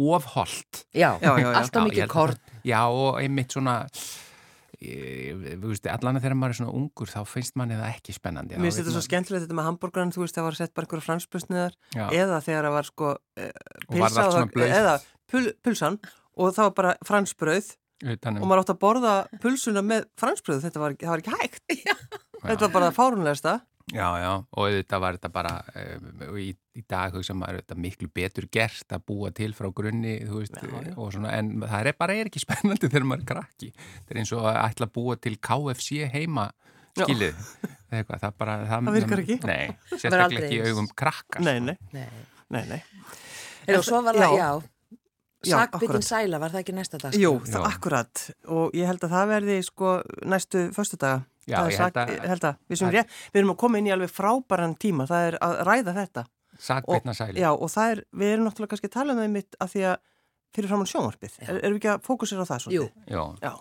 ofholt. 0.00 0.84
Já, 0.94 1.14
Já, 1.20 1.30
já, 1.30 1.44
já. 1.44 1.52
alltaf 1.60 1.80
Já, 1.80 1.86
mikið 1.88 2.12
það- 2.14 2.60
Já, 2.64 2.80
og 2.90 3.20
einmitt 3.20 3.50
svona, 3.54 3.76
allan 4.80 6.16
að 6.16 6.22
þegar 6.24 6.36
maður 6.38 6.54
er 6.54 6.58
svona 6.60 6.74
ungur 6.78 7.10
þá 7.10 7.20
finnst 7.28 7.56
manni 7.56 7.74
það 7.76 7.90
ekki 7.94 8.14
spennandi. 8.16 8.56
Mér 8.56 8.70
finnst 8.70 8.80
þetta 8.80 8.94
svo 8.94 9.02
skemmtilegt 9.04 9.44
þetta 9.46 9.58
með 9.58 9.68
hambúrgarinn, 9.68 10.14
þú 10.14 10.22
veist, 10.24 10.34
það 10.38 10.46
var 10.48 10.56
sett 10.60 10.74
bara 10.74 10.86
einhverja 10.86 11.06
fransbröðsniðar 11.08 11.74
Já. 11.94 12.06
eða 12.10 12.40
þegar 12.46 12.64
það 12.64 12.76
var 12.78 12.88
sko 12.88 13.10
eh, 13.36 13.52
Og 13.88 13.98
var 13.98 14.10
eða 14.70 14.94
pul, 15.30 15.52
pulsan 15.62 16.00
og 16.36 16.54
það 16.54 16.64
var 16.70 16.74
bara 16.80 16.96
fransbröð 17.04 17.76
Utanum, 18.00 18.40
og 18.40 18.48
maður 18.48 18.62
átt 18.62 18.72
að 18.72 18.80
borða 18.80 19.14
pulsuna 19.42 19.82
með 19.84 20.06
fransbröð, 20.16 20.62
þetta 20.64 20.80
var, 20.80 20.94
var 21.04 21.20
ekki 21.20 21.34
hægt. 21.36 21.64
Þetta 22.42 22.66
var 22.68 22.72
bara 22.78 22.90
fárunlegasta. 22.96 23.58
Já, 23.90 24.06
já, 24.22 24.28
og 24.54 24.60
auðvitað 24.68 25.00
var 25.02 25.16
þetta 25.16 25.28
bara 25.34 25.52
um, 25.74 26.36
í, 26.38 26.50
í 26.78 26.82
dag 26.86 27.14
hugsa 27.16 27.34
maður 27.34 27.56
þetta 27.64 27.76
miklu 27.82 28.06
betur 28.14 28.44
gert 28.54 28.92
að 28.94 29.02
búa 29.08 29.32
til 29.34 29.48
frá 29.56 29.66
grunni, 29.74 30.12
þú 30.28 30.42
veist, 30.44 30.54
Já, 30.60 30.68
já. 30.86 30.92
og 30.94 31.08
svona, 31.16 31.32
en 31.40 31.48
það 31.64 31.88
er 31.90 31.96
bara 31.98 32.14
er 32.20 32.30
ekki 32.30 32.42
spennandi 32.44 32.86
þegar 32.86 33.06
maður 33.10 33.24
er 33.24 33.28
krakki. 33.32 33.70
Það 34.04 34.14
er 34.14 34.20
eins 34.22 34.32
og 34.36 34.46
að 34.46 34.58
ætla 34.68 34.86
að 34.86 34.92
búa 34.94 35.16
til 35.26 35.34
KFC 35.48 36.04
heima 36.14 36.44
skilið, 37.00 37.40
eða 37.90 37.98
eitthvað, 38.04 38.20
það 38.28 38.36
bara... 38.44 38.56
Það 38.70 38.92
virkar 39.00 39.24
ekki. 39.24 39.38
Nei, 39.50 39.64
sérstaklega 40.04 40.44
ekki 40.46 40.60
í 40.60 40.68
augum 40.70 40.90
krakkar. 41.02 41.42
Nei, 41.48 41.56
nei, 41.72 41.76
Nei. 41.96 42.06
nei, 42.54 42.62
nei. 42.76 42.80
Heyrðu, 43.66 43.80
og 43.82 43.88
svo 43.90 44.04
var 44.06 44.20
það, 44.20 44.36
Já. 44.36 44.44
já, 44.44 44.50
Já, 45.40 45.54
sakbyttin 45.56 45.88
akkurat. 45.88 46.04
sæla, 46.04 46.38
var 46.42 46.52
það 46.52 46.62
ekki 46.62 46.72
næsta 46.76 46.98
dag? 47.00 47.14
Jú, 47.16 47.30
Já. 47.42 47.50
það 47.56 47.66
akkurat 47.72 48.22
og 48.52 48.74
ég 48.76 48.86
held 48.90 49.06
að 49.08 49.14
það 49.16 49.30
verði 49.34 49.54
sko 49.66 49.92
næstu 50.28 50.66
föstudaga. 50.76 51.22
Já, 51.48 51.56
Það 51.56 51.70
ég 51.70 51.78
held 51.80 51.96
að- 51.96 52.28
held 52.28 52.44
að 52.44 52.56
við, 52.68 52.76
sem 52.78 52.88
að- 52.88 52.92
rétt, 52.94 53.08
við 53.32 53.40
erum 53.40 53.50
að 53.54 53.56
koma 53.56 53.78
inn 53.78 53.86
í 53.86 53.92
alveg 53.94 54.10
frábæran 54.12 54.74
tíma, 54.78 55.06
það 55.08 55.26
er 55.30 55.38
að 55.40 55.54
ræða 55.66 55.94
þetta. 55.96 56.24
Sakveitna 56.60 57.12
sæli. 57.16 57.40
Já, 57.40 57.50
og 57.56 57.68
það 57.70 57.90
er, 57.94 58.04
við 58.14 58.32
erum 58.34 58.44
náttúrulega 58.46 58.68
kannski 58.74 58.88
að 58.90 58.96
tala 58.98 59.12
um 59.12 59.18
það 59.18 59.30
mitt 59.30 59.56
að 59.60 59.68
því 59.72 59.82
að 59.90 59.96
fyrir 60.54 60.68
framann 60.68 60.86
sjónvarpið. 60.90 61.34
Er, 61.48 61.60
erum 61.64 61.74
við 61.78 61.80
ekki 61.80 61.92
að 61.94 62.02
fókusera 62.04 62.42
á 62.44 62.50
það 62.50 62.58
Jú, 62.60 62.82
svolítið? 62.84 62.90
Já, 63.08 63.22
Já. 63.40 63.52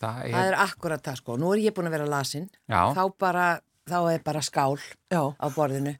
það 0.00 0.24
er, 0.24 0.32
það 0.34 0.48
er 0.50 0.54
akkurat 0.66 1.02
það 1.02 1.16
sko. 1.22 1.36
Nú 1.40 1.52
er 1.54 1.62
ég 1.64 1.72
búin 1.74 1.86
að 1.88 1.94
vera 1.96 2.06
lasin, 2.06 2.50
já, 2.68 2.80
þá 2.94 3.02
bara, 3.18 3.60
þá 3.88 3.96
er 4.14 4.18
bara 4.24 4.40
skál 4.40 4.76
Já, 5.10 5.22
á 5.40 5.46
borðinu. 5.54 5.96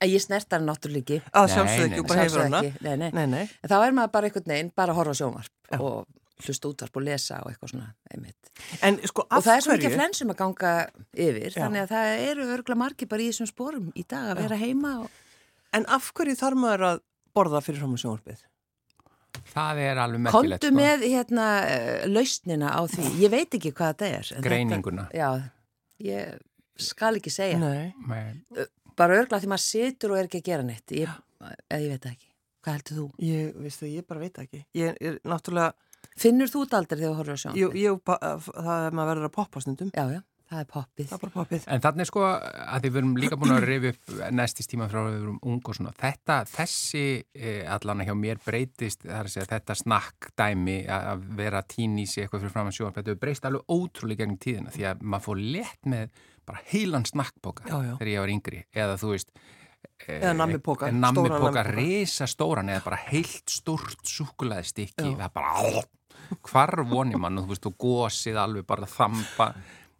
En 0.00 0.08
ég 0.08 0.20
snert 0.22 0.50
hann 0.52 0.66
náttúrulega 0.66 1.02
ekki. 1.02 1.22
að 1.32 1.46
nei, 1.64 1.76
ekki 1.90 2.06
bara 2.06 2.20
hefur 2.22 2.38
Sjálfsögðu 2.38 2.42
hana. 2.44 2.62
ekki, 2.62 2.82
Nei, 2.84 2.96
nei. 2.96 3.10
Nei, 3.10 3.26
nei. 3.26 3.50
En 3.64 3.68
þá 3.70 3.76
er 3.86 3.92
maður 3.92 4.12
bara 4.12 4.26
einhvern 4.30 4.46
veginn, 4.46 4.72
bara 4.76 4.94
horfa 4.94 5.10
á 5.10 5.18
sjónvarp 5.18 5.80
og 5.80 6.06
hlusta 6.44 6.70
útvarp 6.70 7.00
og 7.00 7.06
lesa 7.06 7.40
og 7.44 7.50
eitthvað 7.52 7.72
svona, 7.74 7.88
einmitt. 8.10 8.52
En 8.86 9.00
sko, 9.08 9.24
Og 9.26 9.38
af 9.38 9.46
það 9.46 9.56
er 9.56 9.66
svo 9.66 9.76
mikið 9.76 9.96
flensum 9.96 10.32
að 10.34 10.38
ganga 10.42 10.74
yfir, 11.14 11.50
Já. 11.50 11.62
þannig 11.62 11.84
að 11.84 11.94
það 11.94 12.26
eru 12.28 12.48
örgla 12.56 12.78
margir 12.82 13.10
bara 13.10 13.24
í 13.24 13.30
þessum 13.32 13.50
sporum 13.50 13.90
í 13.94 14.06
dag 14.08 14.32
að 14.34 14.44
vera 14.44 14.60
heima 14.60 14.94
og... 15.04 15.18
En 15.76 15.84
af 15.86 16.08
hverju 16.16 16.34
þarf 16.34 16.58
maður 16.58 16.86
að 16.88 17.02
borða 17.36 17.60
fyrir 17.62 17.82
framann 17.84 18.00
sjónvarpið? 18.02 18.46
það 19.50 19.80
er 19.84 20.00
alveg 20.02 20.22
merkilegt. 20.26 20.64
Kondu 20.64 20.76
með 20.76 21.04
hérna 21.06 21.46
eh, 21.68 22.06
lausnina 22.10 22.72
á 22.74 22.80
því, 22.90 23.06
ég 23.22 23.32
veit 23.32 23.58
ekki 23.58 23.72
hvað 23.76 23.92
þetta 23.94 24.08
er. 24.18 24.30
Greininguna. 24.46 25.06
Þetta, 25.10 25.20
já, 25.20 26.06
ég 26.06 26.40
skal 26.80 27.20
ekki 27.20 27.32
segja. 27.34 27.60
Nei. 27.60 27.92
Nei. 28.08 28.66
Bara 28.98 29.20
örgla 29.20 29.40
því 29.40 29.52
maður 29.52 29.66
situr 29.66 30.14
og 30.14 30.20
er 30.20 30.28
ekki 30.28 30.42
að 30.42 30.50
gera 30.50 30.66
neitt, 30.66 30.96
ég, 30.96 31.12
eða 31.40 31.80
ég 31.84 31.94
veit 31.94 32.10
ekki. 32.12 32.28
Hvað 32.60 32.76
heldur 32.76 32.98
þú? 32.98 33.06
Ég, 33.24 33.52
veistu, 33.64 33.88
ég 33.88 34.08
bara 34.08 34.20
veit 34.20 34.42
ekki. 34.42 34.64
Ég 34.76 34.98
er 35.00 35.20
náttúrulega, 35.28 35.72
Finnur 36.18 36.50
þú 36.50 36.64
þetta 36.66 36.80
aldrei 36.82 36.98
þegar 37.00 37.12
þú 37.14 37.20
horfður 37.20 37.38
á 37.38 37.42
sjónvarp? 37.44 37.60
ég, 37.62 37.78
ég, 37.84 38.02
pa- 38.04 38.18
það 38.50 38.84
er 38.88 38.98
maður 38.98 39.10
verður 39.14 39.28
að 39.30 39.34
poppa 39.36 39.60
stundum. 39.64 39.90
Já, 39.94 40.04
já, 40.10 40.20
það 40.50 40.60
er 40.60 40.68
poppið. 40.74 41.06
Það 41.06 41.14
er 41.16 41.22
bara 41.22 41.34
poppið. 41.36 41.66
En 41.70 41.84
þannig 41.84 42.08
sko 42.10 42.24
að 42.26 42.80
því 42.82 42.90
við 42.90 42.98
erum 43.00 43.12
líka 43.22 43.38
búin 43.40 43.54
að 43.54 43.66
reyfi 43.70 43.92
upp 43.94 44.14
næstist 44.40 44.72
tíma 44.72 44.88
frá 44.90 44.98
að 45.04 45.08
við 45.10 45.20
erum 45.22 45.38
ung 45.52 45.60
og 45.70 45.78
svona. 45.78 45.92
Þetta, 46.00 46.38
þessi 46.50 47.04
eh, 47.34 47.62
allan 47.76 48.02
hjá 48.04 48.14
mér 48.18 48.42
breytist, 48.44 49.06
það 49.06 49.20
er 49.20 49.30
að 49.30 49.34
segja 49.36 49.50
þetta 49.54 49.78
snakk 49.78 50.32
dæmi 50.42 50.76
að 50.90 51.06
að 51.14 51.24
vera 51.40 51.62
tín 51.62 51.94
í 52.02 52.08
sig 52.10 52.24
eitthvað 52.26 52.44
fyrir 52.44 52.56
fram 52.56 52.72
að 52.72 52.76
sjóa. 52.80 52.92
Þetta 52.98 53.14
hefur 53.14 53.22
breyst 53.24 53.48
alveg 53.48 53.72
ótrúlega 53.78 54.24
gegnum 54.24 54.42
tíðina 54.42 54.74
því 54.74 54.88
að 54.90 55.06
maður 55.06 55.26
fór 55.30 55.40
létt 55.56 55.90
með 55.94 56.20
bara 56.50 56.66
heilan 56.72 57.06
snakkboka 57.06 57.68
Já, 57.68 57.76
já. 57.86 57.94
þegar 58.00 58.12
ég 58.16 58.22
var 58.24 58.34
yngri. 58.34 58.62
Eða 58.74 58.98
veist, 59.14 59.32
Eða 60.08 60.32
nammipoka, 60.36 60.88
stóran 60.88 61.00
nammipoka, 61.00 61.62
risa 61.76 62.26
stóran 62.28 62.68
eða 62.72 62.82
bara 62.84 62.98
heilt 63.10 63.52
stykki. 64.64 65.12
Já. 65.12 65.16
Það 65.16 65.26
er 65.26 65.34
bara 65.36 65.52
hvar 66.50 66.74
voni 66.88 67.18
mann 67.20 67.38
og 67.38 67.44
þú 67.46 67.54
veist, 67.54 67.66
og 67.66 67.76
gósið 67.80 68.38
alveg 68.40 68.66
bara 68.66 68.86
þampa 68.86 69.50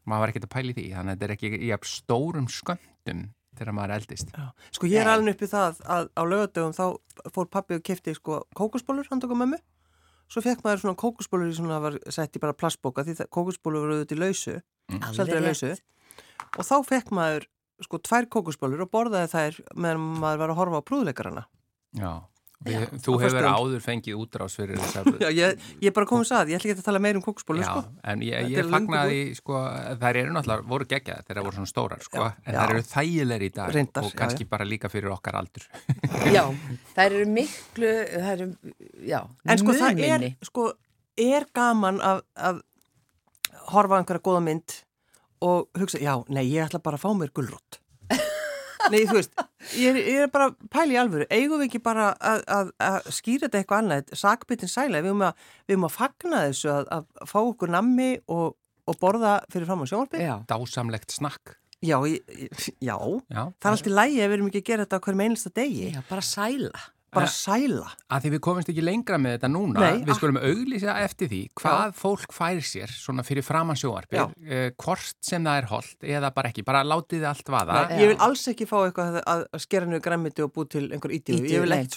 maður 0.09 0.21
var 0.25 0.33
ekkert 0.33 0.47
að 0.49 0.55
pæli 0.55 0.75
því, 0.77 0.87
þannig 0.95 1.13
að 1.13 1.19
þetta 1.19 1.29
er 1.29 1.35
ekki 1.37 1.51
í 1.61 1.71
stórum 1.91 2.49
sköndum 2.51 3.27
þegar 3.59 3.75
maður 3.77 3.95
eldist. 3.99 4.31
Já. 4.33 4.47
Sko 4.73 4.89
ég 4.89 5.03
er 5.03 5.11
alveg 5.13 5.37
uppið 5.37 5.53
það 5.53 5.81
að 5.97 6.09
á 6.17 6.23
lögadögum 6.25 6.75
þá 6.77 7.31
fór 7.35 7.51
pappi 7.53 7.77
og 7.77 7.85
kefti 7.85 8.15
sko 8.17 8.41
kókusbólur, 8.57 9.09
hann 9.11 9.21
tók 9.21 9.35
á 9.37 9.39
mömmu. 9.43 9.59
Svo 10.31 10.43
fekk 10.45 10.63
maður 10.65 10.85
svona 10.85 10.99
kókusbólur 11.03 11.53
svona, 11.57 11.77
það 11.77 11.87
var 11.89 11.97
sett 12.15 12.37
í 12.39 12.43
bara 12.43 12.55
plastbóka 12.55 13.05
því 13.05 13.17
það- 13.19 13.31
kókusbólur 13.35 13.83
voru 13.85 13.97
auðvitað 13.99 14.17
í 14.17 14.21
lausu, 14.23 14.55
í 14.89 15.01
rétt. 15.03 15.43
lausu. 15.43 15.73
Og 16.57 16.65
þá 16.65 16.77
fekk 16.87 17.11
maður 17.11 17.47
sko 17.83 17.99
tvær 17.99 18.29
kókusbólur 18.31 18.85
og 18.87 18.91
borðaði 18.91 19.31
þær 19.35 19.61
meðan 19.75 20.21
maður 20.23 20.39
var 20.39 20.51
að 20.55 20.59
horfa 20.61 20.81
á 20.81 20.89
prúðleikarana. 20.89 21.45
Já. 21.99 22.13
Já. 22.69 22.83
þú 23.01 23.15
hefur 23.23 23.47
áður 23.49 23.81
fengið 23.81 24.17
útrás 24.21 24.53
fyrir 24.59 24.77
þessar 24.83 25.07
Já, 25.23 25.31
ég, 25.33 25.63
ég 25.81 25.89
er 25.89 25.95
bara 25.97 26.09
komið 26.11 26.33
að, 26.37 26.51
ég 26.53 26.59
ætla 26.59 26.69
ekki 26.75 26.83
að 26.83 26.89
tala 26.91 27.01
meir 27.01 27.17
um 27.17 27.23
kókusbólur, 27.25 27.63
Já, 27.65 27.71
sko. 27.71 27.95
en 28.13 28.25
ég, 28.27 28.51
ég 28.53 28.69
fagnaði, 28.75 29.21
sko, 29.39 29.63
þær 30.03 30.19
eru 30.21 30.35
náttúrulega, 30.37 30.67
voru 30.75 30.89
geggjaði 30.91 31.25
þegar 31.25 31.41
þær 31.41 31.47
voru 31.47 31.57
svona 31.57 31.71
stórar, 31.73 32.05
sko, 32.05 32.21
Já, 32.21 32.35
en 32.45 32.53
já. 32.53 32.59
þær 32.61 32.75
eru 32.75 32.85
þægilegri 32.91 33.49
í 33.49 33.55
dag 33.57 33.73
Reyndar, 33.79 34.05
og 34.05 34.13
já, 34.13 34.19
kannski 34.21 34.45
já. 34.45 34.51
bara 34.53 34.69
líka 34.69 34.93
fyrir 34.93 35.15
okkar 35.17 35.41
aldur. 35.41 35.65
Já, 36.37 36.43
þær 36.99 37.17
eru 37.17 37.27
miklu, 37.33 37.95
þær 38.13 38.35
eru, 38.37 38.51
já, 39.09 39.21
En 39.49 39.63
sko 39.65 39.79
það 39.81 40.05
er, 40.11 40.29
sko, 40.45 40.69
er 41.17 41.49
gaman 41.57 42.05
að, 42.05 42.21
að 42.37 42.61
horfa 43.73 43.97
á 43.97 43.99
einhverja 44.03 44.27
góða 44.29 44.45
mynd 44.51 44.77
og 45.49 45.81
hugsa, 45.81 45.97
já, 46.05 46.13
nei, 46.29 46.45
ég 46.53 46.69
ætla 46.69 46.83
bara 46.85 47.01
að 47.01 47.07
fá 47.09 47.17
mér 47.17 47.33
gulrótt. 47.33 47.81
Nei, 48.93 49.03
þú 49.09 49.17
veist, 49.19 49.35
ég 49.77 49.91
er, 49.93 49.99
ég 50.01 50.25
er 50.27 50.31
bara 50.33 50.49
að 50.51 50.57
pæla 50.73 50.95
í 50.95 50.99
alvöru. 51.01 51.27
Eigum 51.31 51.61
við 51.61 51.69
ekki 51.69 51.81
bara 51.85 52.11
að, 52.17 52.45
að, 52.57 52.71
að 52.87 53.11
skýra 53.17 53.47
þetta 53.47 53.61
eitthvað 53.61 53.83
annað, 53.85 54.13
sakbyttin 54.23 54.73
sæla, 54.73 55.03
við 55.05 55.13
erum 55.13 55.25
að, 55.29 55.45
við 55.67 55.77
erum 55.77 55.89
að 55.91 55.97
fagna 55.97 56.43
þessu 56.49 56.71
að, 56.75 56.91
að 56.99 57.31
fá 57.33 57.39
okkur 57.43 57.75
nammi 57.77 58.11
og, 58.33 58.47
og 58.89 59.01
borða 59.03 59.35
fyrir 59.53 59.69
fram 59.71 59.85
á 59.85 59.87
sjónvarpið. 59.91 60.25
Já, 60.27 60.35
Dásamlegt 60.51 61.17
snakk. 61.17 61.57
Já, 61.81 61.97
ég, 62.05 62.21
já, 62.85 62.97
Já, 63.33 63.43
það 63.57 63.67
er 63.67 63.75
alltaf 63.75 63.93
lægi 63.97 64.19
ef 64.21 64.29
við 64.29 64.35
erum 64.37 64.49
ekki 64.51 64.61
að 64.61 64.67
gera 64.69 64.85
þetta 64.85 64.99
á 65.01 65.05
hverjum 65.07 65.23
einasta 65.25 65.53
degi. 65.57 65.87
já, 65.95 66.01
bara 66.11 66.25
sæla. 66.29 66.83
Bara 67.11 67.27
sæla. 67.27 67.89
að 68.11 68.23
því 68.25 68.31
við 68.35 68.41
komumst 68.47 68.69
ekki 68.71 68.85
lengra 68.87 69.19
með 69.19 69.33
þetta 69.39 69.51
núna, 69.51 69.81
Nei, 69.81 70.05
við 70.07 70.15
skulum 70.19 70.39
auglýsa 70.39 70.95
eftir 71.03 71.29
því 71.33 71.41
hvað 71.59 71.95
fólk 71.99 72.35
fær 72.37 72.61
sér 72.63 72.93
svona 72.95 73.25
fyrir 73.27 73.43
framan 73.47 73.79
sjóarpið, 73.81 74.19
Já. 74.21 74.27
eh, 74.47 74.71
hvort 74.79 75.17
sem 75.27 75.43
það 75.45 75.59
er 75.63 75.69
holdt 75.73 76.07
eða 76.07 76.31
bara 76.35 76.53
ekki, 76.53 76.65
bara 76.65 76.85
látið 76.87 77.27
allt 77.27 77.51
vaða. 77.51 77.81
Nei, 77.91 77.99
ég 78.05 78.13
vil 78.13 78.19
alls 78.29 78.45
ekki 78.53 78.69
fá 78.71 78.77
eitthvað 78.85 79.21
að, 79.27 79.45
skera 79.59 79.87
niður 79.91 80.05
græmiti 80.07 80.45
og 80.47 80.53
búið 80.55 80.69
til 80.77 80.85
einhver. 80.91 81.11
Ídíu, 81.11 81.41
Ég, 81.41 81.51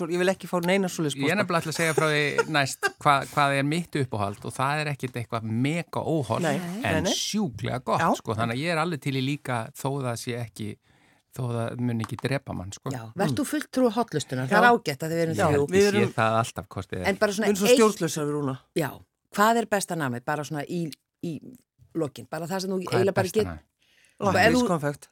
ég 0.09 0.19
vil 0.23 0.29
ekki 0.33 0.47
fá 0.49 0.57
neina 0.65 0.87
svoleiðis 0.89 1.15
Ég 1.21 1.29
er 1.31 1.37
nefnilega 1.37 1.61
ætla 1.63 1.73
að 1.73 1.77
segja 1.77 1.93
frá 1.93 2.07
því 2.09 2.47
næst 2.55 2.87
hvað, 3.03 3.27
hvað 3.33 3.57
er 3.59 3.63
mitt 3.69 3.97
uppáhald 4.01 4.45
og 4.49 4.53
það 4.55 4.81
er 4.81 4.89
ekkit 4.93 5.19
eitthvað 5.21 5.43
mega 5.43 6.01
óholt 6.01 6.41
Nei, 6.41 6.57
en 6.89 7.05
sjúklega 7.05 7.79
gott 7.85 8.01
Já. 8.01 8.09
sko, 8.17 8.33
þannig 8.33 8.57
að 8.57 8.63
ég 8.65 8.73
er 8.73 8.81
alveg 8.81 9.01
til 9.05 9.13
í 9.19 9.23
líka 9.23 9.59
þó 9.77 9.89
það 10.01 10.17
sé 10.23 10.35
ekki, 10.41 10.69
þó 11.33 11.41
það 11.49 11.79
mun 11.81 12.01
ekki 12.05 12.17
drepa 12.21 12.53
mann 12.53 12.71
sko. 12.75 12.91
Já, 12.93 13.01
verðt 13.17 13.39
þú 13.39 13.45
fulltrú 13.49 13.89
hotlustunar, 13.95 14.47
það 14.47 14.53
Já. 14.53 14.59
er 14.61 14.69
ágætt 14.69 15.03
að 15.03 15.09
þið 15.13 15.19
verum 15.23 15.35
Já, 15.39 15.45
þrjú. 15.49 15.63
við 15.69 15.81
Ég 15.81 15.87
erum- 15.93 16.09
sé 16.09 16.13
það 16.13 16.37
alltaf 16.43 16.67
kostið 16.69 16.99
er. 16.99 17.07
En 17.09 17.15
bara 17.17 17.31
Við 17.31 17.35
svona 17.37 17.47
erum 17.47 17.55
svo 17.61 17.67
stjórnlausar 17.73 18.25
við 18.27 18.33
rúna. 18.37 18.55
já, 18.75 18.89
hvað 19.33 19.57
er 19.57 19.65
besta 19.65 19.95
namið? 19.95 20.25
Bara 20.25 20.43
svona 20.43 20.63
í, 20.69 20.91
í 21.23 21.31
lokin, 21.95 22.27
bara 22.29 22.45
það 22.47 22.61
sem 22.61 22.69
þú 22.69 22.77
Hvað 22.83 22.93
eiginlega 22.93 23.09
er 23.09 23.13
bara 23.13 23.23
besta 23.23 23.39
get, 23.39 23.47
næ? 23.47 23.57
Lakrís, 24.23 24.61
þú- 24.61 24.67
konfekt, 24.67 25.09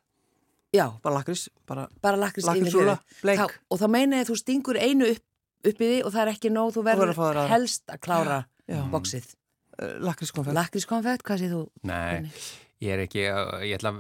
já, 0.73 0.85
bara 1.01 1.15
lakrís, 1.15 1.49
bara 1.67 1.87
bara 2.01 2.17
lakrís 2.17 2.45
yfir 2.45 2.71
höfuð. 2.71 2.99
bleik. 3.23 3.39
Þá- 3.39 3.57
Og 3.71 3.79
þá 3.79 3.87
meina 3.89 4.15
ég 4.21 4.25
að 4.27 4.31
þú 4.31 4.37
stingur 4.37 4.77
einu 4.77 5.05
upp, 5.11 5.23
upp 5.65 5.77
í 5.81 5.85
því 5.89 6.05
og 6.05 6.11
það 6.13 6.21
er 6.21 6.33
ekki 6.35 6.49
nóg, 6.53 6.73
þú 6.73 6.83
verður 6.85 7.13
að 7.13 7.17
þér 7.17 7.47
helst 7.49 7.83
að 7.87 7.99
klára 7.99 8.45
Já. 8.69 8.89
bóksið. 8.91 9.35
uh, 9.81 9.97
lakrís, 10.05 10.31
konfekt. 10.31 10.53
Lakrískonfett, 10.53 11.23
hvað 11.23 11.39
séð 11.41 11.51
þú? 11.55 11.69
Nei? 11.83 12.29
Ég 12.81 12.93
er 12.95 13.03
ekki, 13.05 13.23
ég 13.67 13.77
ætla 13.77 13.91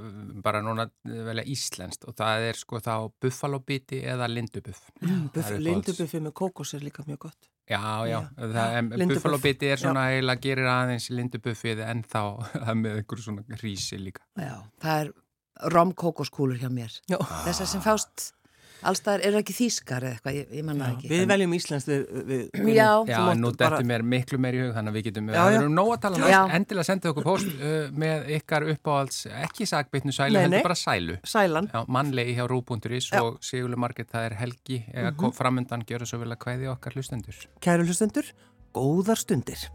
bara 0.43 0.61
núna 0.65 0.87
velja 1.05 1.45
íslenskt 1.53 2.07
og 2.09 2.15
það 2.17 2.47
er 2.49 2.59
sko 2.59 2.81
þá 2.81 2.93
buffalobiti 3.21 4.01
eða 4.09 4.29
lindubuff. 4.31 4.89
Mm, 5.01 5.29
uppáhalds. 5.29 5.63
Lindubuffi 5.67 6.21
með 6.25 6.35
kókos 6.41 6.73
er 6.77 6.85
líka 6.85 7.05
mjög 7.07 7.27
gott. 7.27 7.49
Já, 7.69 7.79
já, 8.09 8.19
lindubuff. 8.41 9.15
buffalobiti 9.15 9.69
er 9.71 9.79
svona 9.79 10.07
eiginlega 10.11 10.43
gerir 10.43 10.71
aðeins 10.73 11.09
lindubuffið 11.13 11.83
en 11.85 12.03
þá 12.03 12.21
með 12.81 13.01
einhverju 13.01 13.27
svona 13.27 13.61
rísi 13.61 14.01
líka. 14.01 14.25
Já, 14.35 14.57
það 14.81 15.05
er 15.05 15.13
romkókoskúlur 15.77 16.57
hjá 16.61 16.71
mér. 16.73 16.93
Já. 17.11 17.19
Þessar 17.45 17.69
sem 17.69 17.83
fást 17.85 18.31
allstaðar, 18.83 19.21
eru 19.27 19.37
ekki 19.41 19.53
þýskar 19.57 20.05
eða 20.07 20.15
eitthvað, 20.17 20.35
ég, 20.39 20.47
ég 20.57 20.65
manna 20.67 20.85
það 20.87 20.95
ekki. 20.97 21.09
Við 21.11 21.25
veljum 21.31 21.53
Íslands 21.57 21.87
við, 21.89 22.01
við 22.31 22.71
Já. 22.75 22.87
Já, 23.07 23.17
en 23.31 23.41
nú 23.41 23.51
bara- 23.57 23.77
dettur 23.77 23.87
mér 23.91 24.03
miklu 24.03 24.39
meir 24.41 24.53
í 24.57 24.61
hug 24.65 24.73
þannig 24.75 24.91
að 24.93 24.97
við 24.99 25.05
getum, 25.09 25.27
Já, 25.31 25.35
já. 25.41 25.57
verður 25.57 25.73
nóg 25.75 25.91
að 25.95 25.99
tala 26.05 26.15
um 26.15 26.21
Já. 26.27 26.39
næst, 26.41 26.55
endilega 26.59 26.87
sendið 26.91 27.11
okkur 27.11 27.23
post 27.23 27.47
uh, 27.47 27.89
með 28.05 28.31
ykkar 28.37 28.67
uppáhalds, 28.75 29.19
ekki 29.45 29.67
sakbytnu 29.69 30.11
sælu, 30.15 30.33
Nei, 30.37 30.41
heldur 30.45 30.57
nei. 30.57 30.63
bara 30.69 30.79
sælu. 30.81 31.17
Sælan. 31.23 31.69
Já, 31.73 31.85
mannlegi 31.87 32.35
hjá 32.39 32.47
rú.is 32.49 33.09
Já. 33.11 33.21
og 33.23 33.37
Sigurlu 33.41 33.77
Marget, 33.77 34.09
það 34.11 34.25
er 34.31 34.37
helgi, 34.41 34.83
eða 34.93 35.11
Mhm. 35.15 35.33
framundan 35.37 35.85
gjöra 35.85 36.05
svo 36.07 36.19
vel 36.19 36.31
að 36.31 36.41
kvæði 36.45 36.71
okkar 36.75 36.93
hlustendur. 36.93 37.35
Kæru 37.61 37.85
hlustendur, 37.85 38.25
góðar 38.73 39.17
stundir. 39.17 39.69